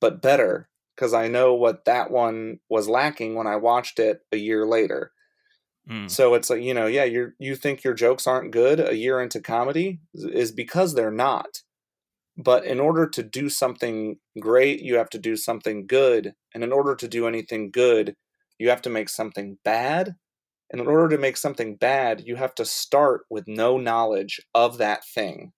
but 0.00 0.22
better. 0.22 0.68
Because 0.96 1.14
I 1.14 1.28
know 1.28 1.54
what 1.54 1.86
that 1.86 2.10
one 2.10 2.58
was 2.68 2.88
lacking 2.88 3.34
when 3.34 3.46
I 3.46 3.56
watched 3.56 3.98
it 3.98 4.20
a 4.32 4.36
year 4.36 4.66
later. 4.66 5.12
Mm. 5.88 6.10
So 6.10 6.34
it's 6.34 6.50
like, 6.50 6.62
you 6.62 6.74
know, 6.74 6.86
yeah, 6.86 7.04
you 7.04 7.32
you 7.38 7.56
think 7.56 7.82
your 7.82 7.94
jokes 7.94 8.26
aren't 8.26 8.52
good 8.52 8.80
a 8.80 8.94
year 8.94 9.20
into 9.20 9.40
comedy 9.40 10.00
is 10.14 10.52
because 10.52 10.94
they're 10.94 11.10
not. 11.10 11.62
But 12.36 12.64
in 12.64 12.80
order 12.80 13.06
to 13.08 13.22
do 13.22 13.48
something 13.48 14.16
great, 14.38 14.80
you 14.80 14.96
have 14.96 15.10
to 15.10 15.18
do 15.18 15.36
something 15.36 15.86
good. 15.86 16.34
And 16.54 16.62
in 16.62 16.72
order 16.72 16.94
to 16.94 17.08
do 17.08 17.26
anything 17.26 17.70
good, 17.70 18.14
you 18.58 18.70
have 18.70 18.82
to 18.82 18.90
make 18.90 19.08
something 19.08 19.58
bad. 19.64 20.16
And 20.70 20.80
in 20.80 20.86
order 20.86 21.08
to 21.16 21.20
make 21.20 21.36
something 21.36 21.76
bad, 21.76 22.22
you 22.24 22.36
have 22.36 22.54
to 22.54 22.64
start 22.64 23.22
with 23.28 23.48
no 23.48 23.76
knowledge 23.76 24.40
of 24.54 24.78
that 24.78 25.04
thing. 25.04 25.52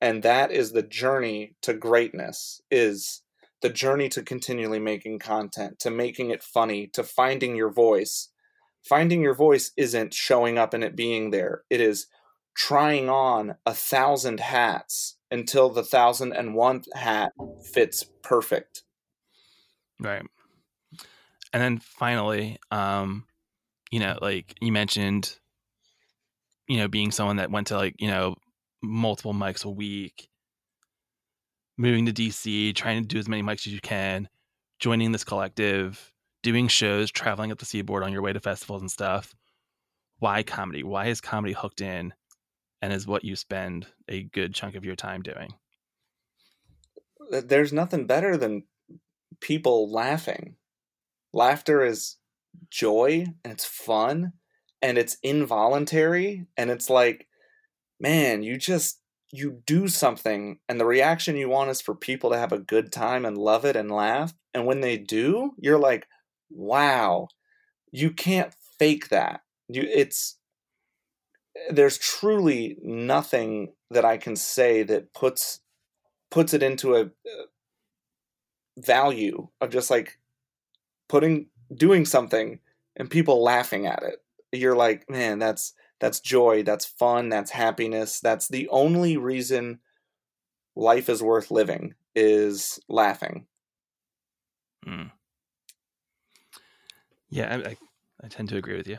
And 0.00 0.22
that 0.22 0.52
is 0.52 0.72
the 0.72 0.82
journey 0.82 1.56
to 1.62 1.74
greatness 1.74 2.60
is 2.70 3.22
the 3.62 3.70
journey 3.70 4.08
to 4.10 4.22
continually 4.22 4.78
making 4.78 5.18
content, 5.18 5.78
to 5.80 5.90
making 5.90 6.30
it 6.30 6.42
funny, 6.42 6.88
to 6.88 7.02
finding 7.02 7.56
your 7.56 7.70
voice. 7.70 8.28
Finding 8.82 9.20
your 9.20 9.34
voice 9.34 9.72
isn't 9.76 10.14
showing 10.14 10.58
up 10.58 10.72
and 10.72 10.84
it 10.84 10.94
being 10.94 11.30
there. 11.30 11.62
It 11.70 11.80
is 11.80 12.06
trying 12.54 13.08
on 13.08 13.56
a 13.66 13.74
thousand 13.74 14.40
hats 14.40 15.18
until 15.30 15.70
the 15.70 15.82
thousand 15.82 16.32
and 16.32 16.54
one 16.54 16.82
hat 16.94 17.32
fits 17.72 18.04
perfect. 18.22 18.84
Right. 20.00 20.22
And 21.52 21.62
then 21.62 21.78
finally, 21.78 22.58
um, 22.70 23.24
you 23.90 24.00
know, 24.00 24.18
like 24.20 24.54
you 24.60 24.72
mentioned, 24.72 25.36
you 26.68 26.78
know, 26.78 26.88
being 26.88 27.10
someone 27.10 27.36
that 27.36 27.50
went 27.50 27.68
to 27.68 27.76
like, 27.76 27.94
you 27.98 28.08
know, 28.08 28.34
multiple 28.82 29.34
mics 29.34 29.64
a 29.64 29.70
week, 29.70 30.28
moving 31.76 32.06
to 32.06 32.12
DC, 32.12 32.74
trying 32.74 33.02
to 33.02 33.08
do 33.08 33.18
as 33.18 33.28
many 33.28 33.42
mics 33.42 33.66
as 33.66 33.72
you 33.72 33.80
can, 33.80 34.28
joining 34.78 35.12
this 35.12 35.24
collective, 35.24 36.12
doing 36.42 36.68
shows, 36.68 37.10
traveling 37.10 37.52
up 37.52 37.58
the 37.58 37.64
seaboard 37.64 38.02
on 38.02 38.12
your 38.12 38.22
way 38.22 38.32
to 38.32 38.40
festivals 38.40 38.80
and 38.80 38.90
stuff. 38.90 39.34
Why 40.18 40.42
comedy? 40.42 40.82
Why 40.82 41.06
is 41.06 41.20
comedy 41.20 41.52
hooked 41.52 41.80
in 41.80 42.14
and 42.80 42.92
is 42.92 43.06
what 43.06 43.24
you 43.24 43.36
spend 43.36 43.86
a 44.08 44.22
good 44.24 44.54
chunk 44.54 44.74
of 44.74 44.84
your 44.84 44.96
time 44.96 45.22
doing? 45.22 45.54
There's 47.30 47.72
nothing 47.72 48.06
better 48.06 48.36
than 48.36 48.64
people 49.40 49.90
laughing. 49.90 50.56
Laughter 51.32 51.84
is 51.84 52.16
joy 52.70 53.26
and 53.44 53.52
it's 53.52 53.64
fun 53.64 54.32
and 54.80 54.96
it's 54.96 55.18
involuntary 55.22 56.46
and 56.56 56.70
it's 56.70 56.88
like 56.88 57.26
man, 58.00 58.42
you 58.42 58.58
just 58.58 59.00
you 59.32 59.62
do 59.66 59.88
something 59.88 60.58
and 60.68 60.78
the 60.80 60.86
reaction 60.86 61.36
you 61.36 61.48
want 61.48 61.70
is 61.70 61.80
for 61.80 61.94
people 61.94 62.30
to 62.30 62.38
have 62.38 62.52
a 62.52 62.58
good 62.58 62.92
time 62.92 63.24
and 63.24 63.36
love 63.36 63.64
it 63.64 63.76
and 63.76 63.90
laugh 63.90 64.34
and 64.54 64.66
when 64.66 64.80
they 64.80 64.96
do, 64.96 65.52
you're 65.58 65.78
like 65.78 66.06
wow. 66.50 67.28
You 67.92 68.10
can't 68.10 68.54
fake 68.78 69.08
that. 69.10 69.40
You 69.68 69.82
it's 69.82 70.38
eh, 71.56 71.72
there's 71.72 71.98
truly 71.98 72.78
nothing 72.82 73.72
that 73.90 74.04
I 74.04 74.16
can 74.16 74.36
say 74.36 74.82
that 74.84 75.12
puts 75.14 75.60
puts 76.30 76.54
it 76.54 76.62
into 76.62 76.94
a 76.94 77.02
eh, 77.02 77.44
value 78.78 79.48
of 79.60 79.70
just 79.70 79.90
like 79.90 80.18
putting 81.08 81.46
doing 81.74 82.04
something 82.04 82.60
and 82.96 83.10
people 83.10 83.42
laughing 83.42 83.86
at 83.86 84.02
it 84.02 84.16
you're 84.52 84.76
like 84.76 85.08
man 85.10 85.38
that's 85.38 85.74
that's 86.00 86.20
joy 86.20 86.62
that's 86.62 86.84
fun 86.86 87.28
that's 87.28 87.50
happiness 87.50 88.20
that's 88.20 88.48
the 88.48 88.68
only 88.68 89.16
reason 89.16 89.78
life 90.74 91.08
is 91.08 91.22
worth 91.22 91.50
living 91.50 91.94
is 92.14 92.78
laughing 92.88 93.46
Mm. 94.86 95.10
Yeah, 97.28 97.56
I, 97.56 97.70
I, 97.70 97.76
I 98.22 98.28
tend 98.28 98.48
to 98.50 98.56
agree 98.56 98.76
with 98.76 98.86
you. 98.86 98.98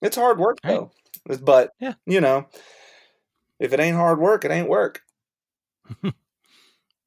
it's 0.00 0.16
hard 0.16 0.38
work 0.38 0.58
Right. 0.64 0.80
though 1.26 1.36
but 1.42 1.72
Yeah. 1.78 1.94
you 2.06 2.20
know 2.22 2.46
if 3.60 3.72
it 3.74 3.80
ain't 3.80 3.96
hard 3.96 4.18
work 4.18 4.44
it 4.46 4.50
ain't 4.50 4.68
work 4.68 5.02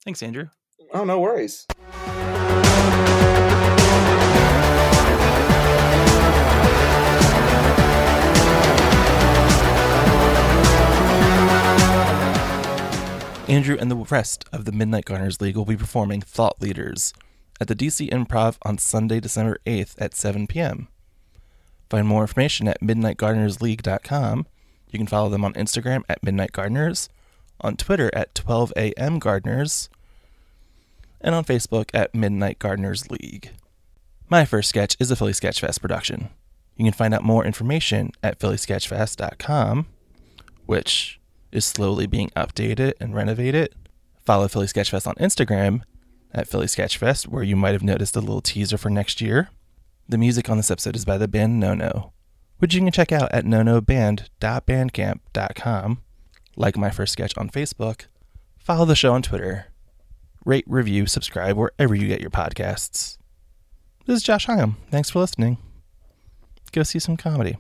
Thanks, 0.06 0.22
Andrew. 0.22 0.48
oh 0.94 1.06
no 1.06 1.20
worries 1.20 1.66
Andrew 13.52 13.76
and 13.78 13.92
the 13.92 13.98
rest 13.98 14.46
of 14.54 14.64
the 14.64 14.72
Midnight 14.72 15.04
Gardeners 15.04 15.42
League 15.42 15.58
will 15.58 15.66
be 15.66 15.76
performing 15.76 16.22
Thought 16.22 16.62
Leaders 16.62 17.14
at 17.60 17.68
the 17.68 17.76
DC 17.76 18.10
Improv 18.10 18.56
on 18.62 18.78
Sunday, 18.78 19.20
December 19.20 19.58
8th 19.66 19.96
at 19.98 20.16
7 20.16 20.48
p.m. 20.48 20.88
Find 21.90 22.08
more 22.08 22.22
information 22.22 22.70
at 22.70 22.80
midnightgardenersleague.com 22.80 24.48
You 24.90 24.98
can 24.98 25.06
follow 25.06 25.28
them 25.28 25.44
on 25.44 25.52
Instagram 25.56 26.04
at 26.08 26.24
Midnight 26.24 26.54
Gardeners, 26.54 27.10
on 27.60 27.76
Twitter 27.76 28.10
at 28.14 28.34
12 28.36 28.72
a.m. 28.78 29.20
Gardeners, 29.20 29.90
and 31.20 31.36
on 31.36 31.44
Facebook 31.44 31.90
at 31.94 32.16
Midnight 32.16 32.58
Gardeners 32.58 33.12
League. 33.12 33.52
My 34.30 34.46
First 34.46 34.70
Sketch 34.70 34.96
is 34.98 35.12
a 35.12 35.18
Philly 35.18 35.34
Sketchfest 35.34 35.82
production. 35.82 36.30
You 36.78 36.86
can 36.86 36.94
find 36.94 37.14
out 37.14 37.26
more 37.26 37.44
information 37.44 38.14
at 38.24 38.40
phillysketchfest.com, 38.40 39.88
which 40.66 41.20
is 41.52 41.66
slowly 41.66 42.08
being 42.08 42.30
updated 42.36 42.94
and 43.00 43.16
renovated. 43.16 43.76
Follow 44.26 44.48
Philly 44.48 44.68
Sketchfest 44.68 45.08
on 45.08 45.16
Instagram 45.16 45.82
at 46.34 46.48
Philly 46.48 46.68
Sketchfest, 46.68 47.28
where 47.28 47.44
you 47.44 47.56
might 47.56 47.74
have 47.74 47.84
noticed 47.84 48.16
a 48.16 48.20
little 48.20 48.42
teaser 48.42 48.78
for 48.78 48.90
next 48.90 49.22
year. 49.22 49.50
The 50.08 50.18
music 50.18 50.50
on 50.50 50.58
this 50.58 50.72
episode 50.72 50.96
is 50.96 51.06
by 51.06 51.18
the 51.18 51.28
band 51.28 51.60
Nono, 51.60 52.14
which 52.60 52.74
you 52.74 52.82
can 52.82 52.92
check 52.92 53.12
out 53.12 53.32
at 53.32 53.46
nonoband.bandcamp.com. 53.46 56.02
Like 56.56 56.78
my 56.78 56.90
first 56.90 57.14
sketch 57.14 57.38
on 57.38 57.50
Facebook, 57.50 58.06
follow 58.60 58.86
the 58.86 58.96
show 58.96 59.14
on 59.14 59.22
Twitter, 59.22 59.68
rate, 60.46 60.66
review, 60.68 61.06
subscribe 61.06 61.58
wherever 61.58 61.96
you 61.96 62.08
get 62.08 62.22
your 62.22 62.30
podcasts. 62.30 63.18
This 64.06 64.18
is 64.18 64.24
Josh 64.24 64.48
Hyam. 64.48 64.76
Thanks 64.90 65.10
for 65.10 65.20
listening. 65.20 65.58
Go 66.72 66.84
see 66.84 67.00
some 67.00 67.18
comedy. 67.18 67.58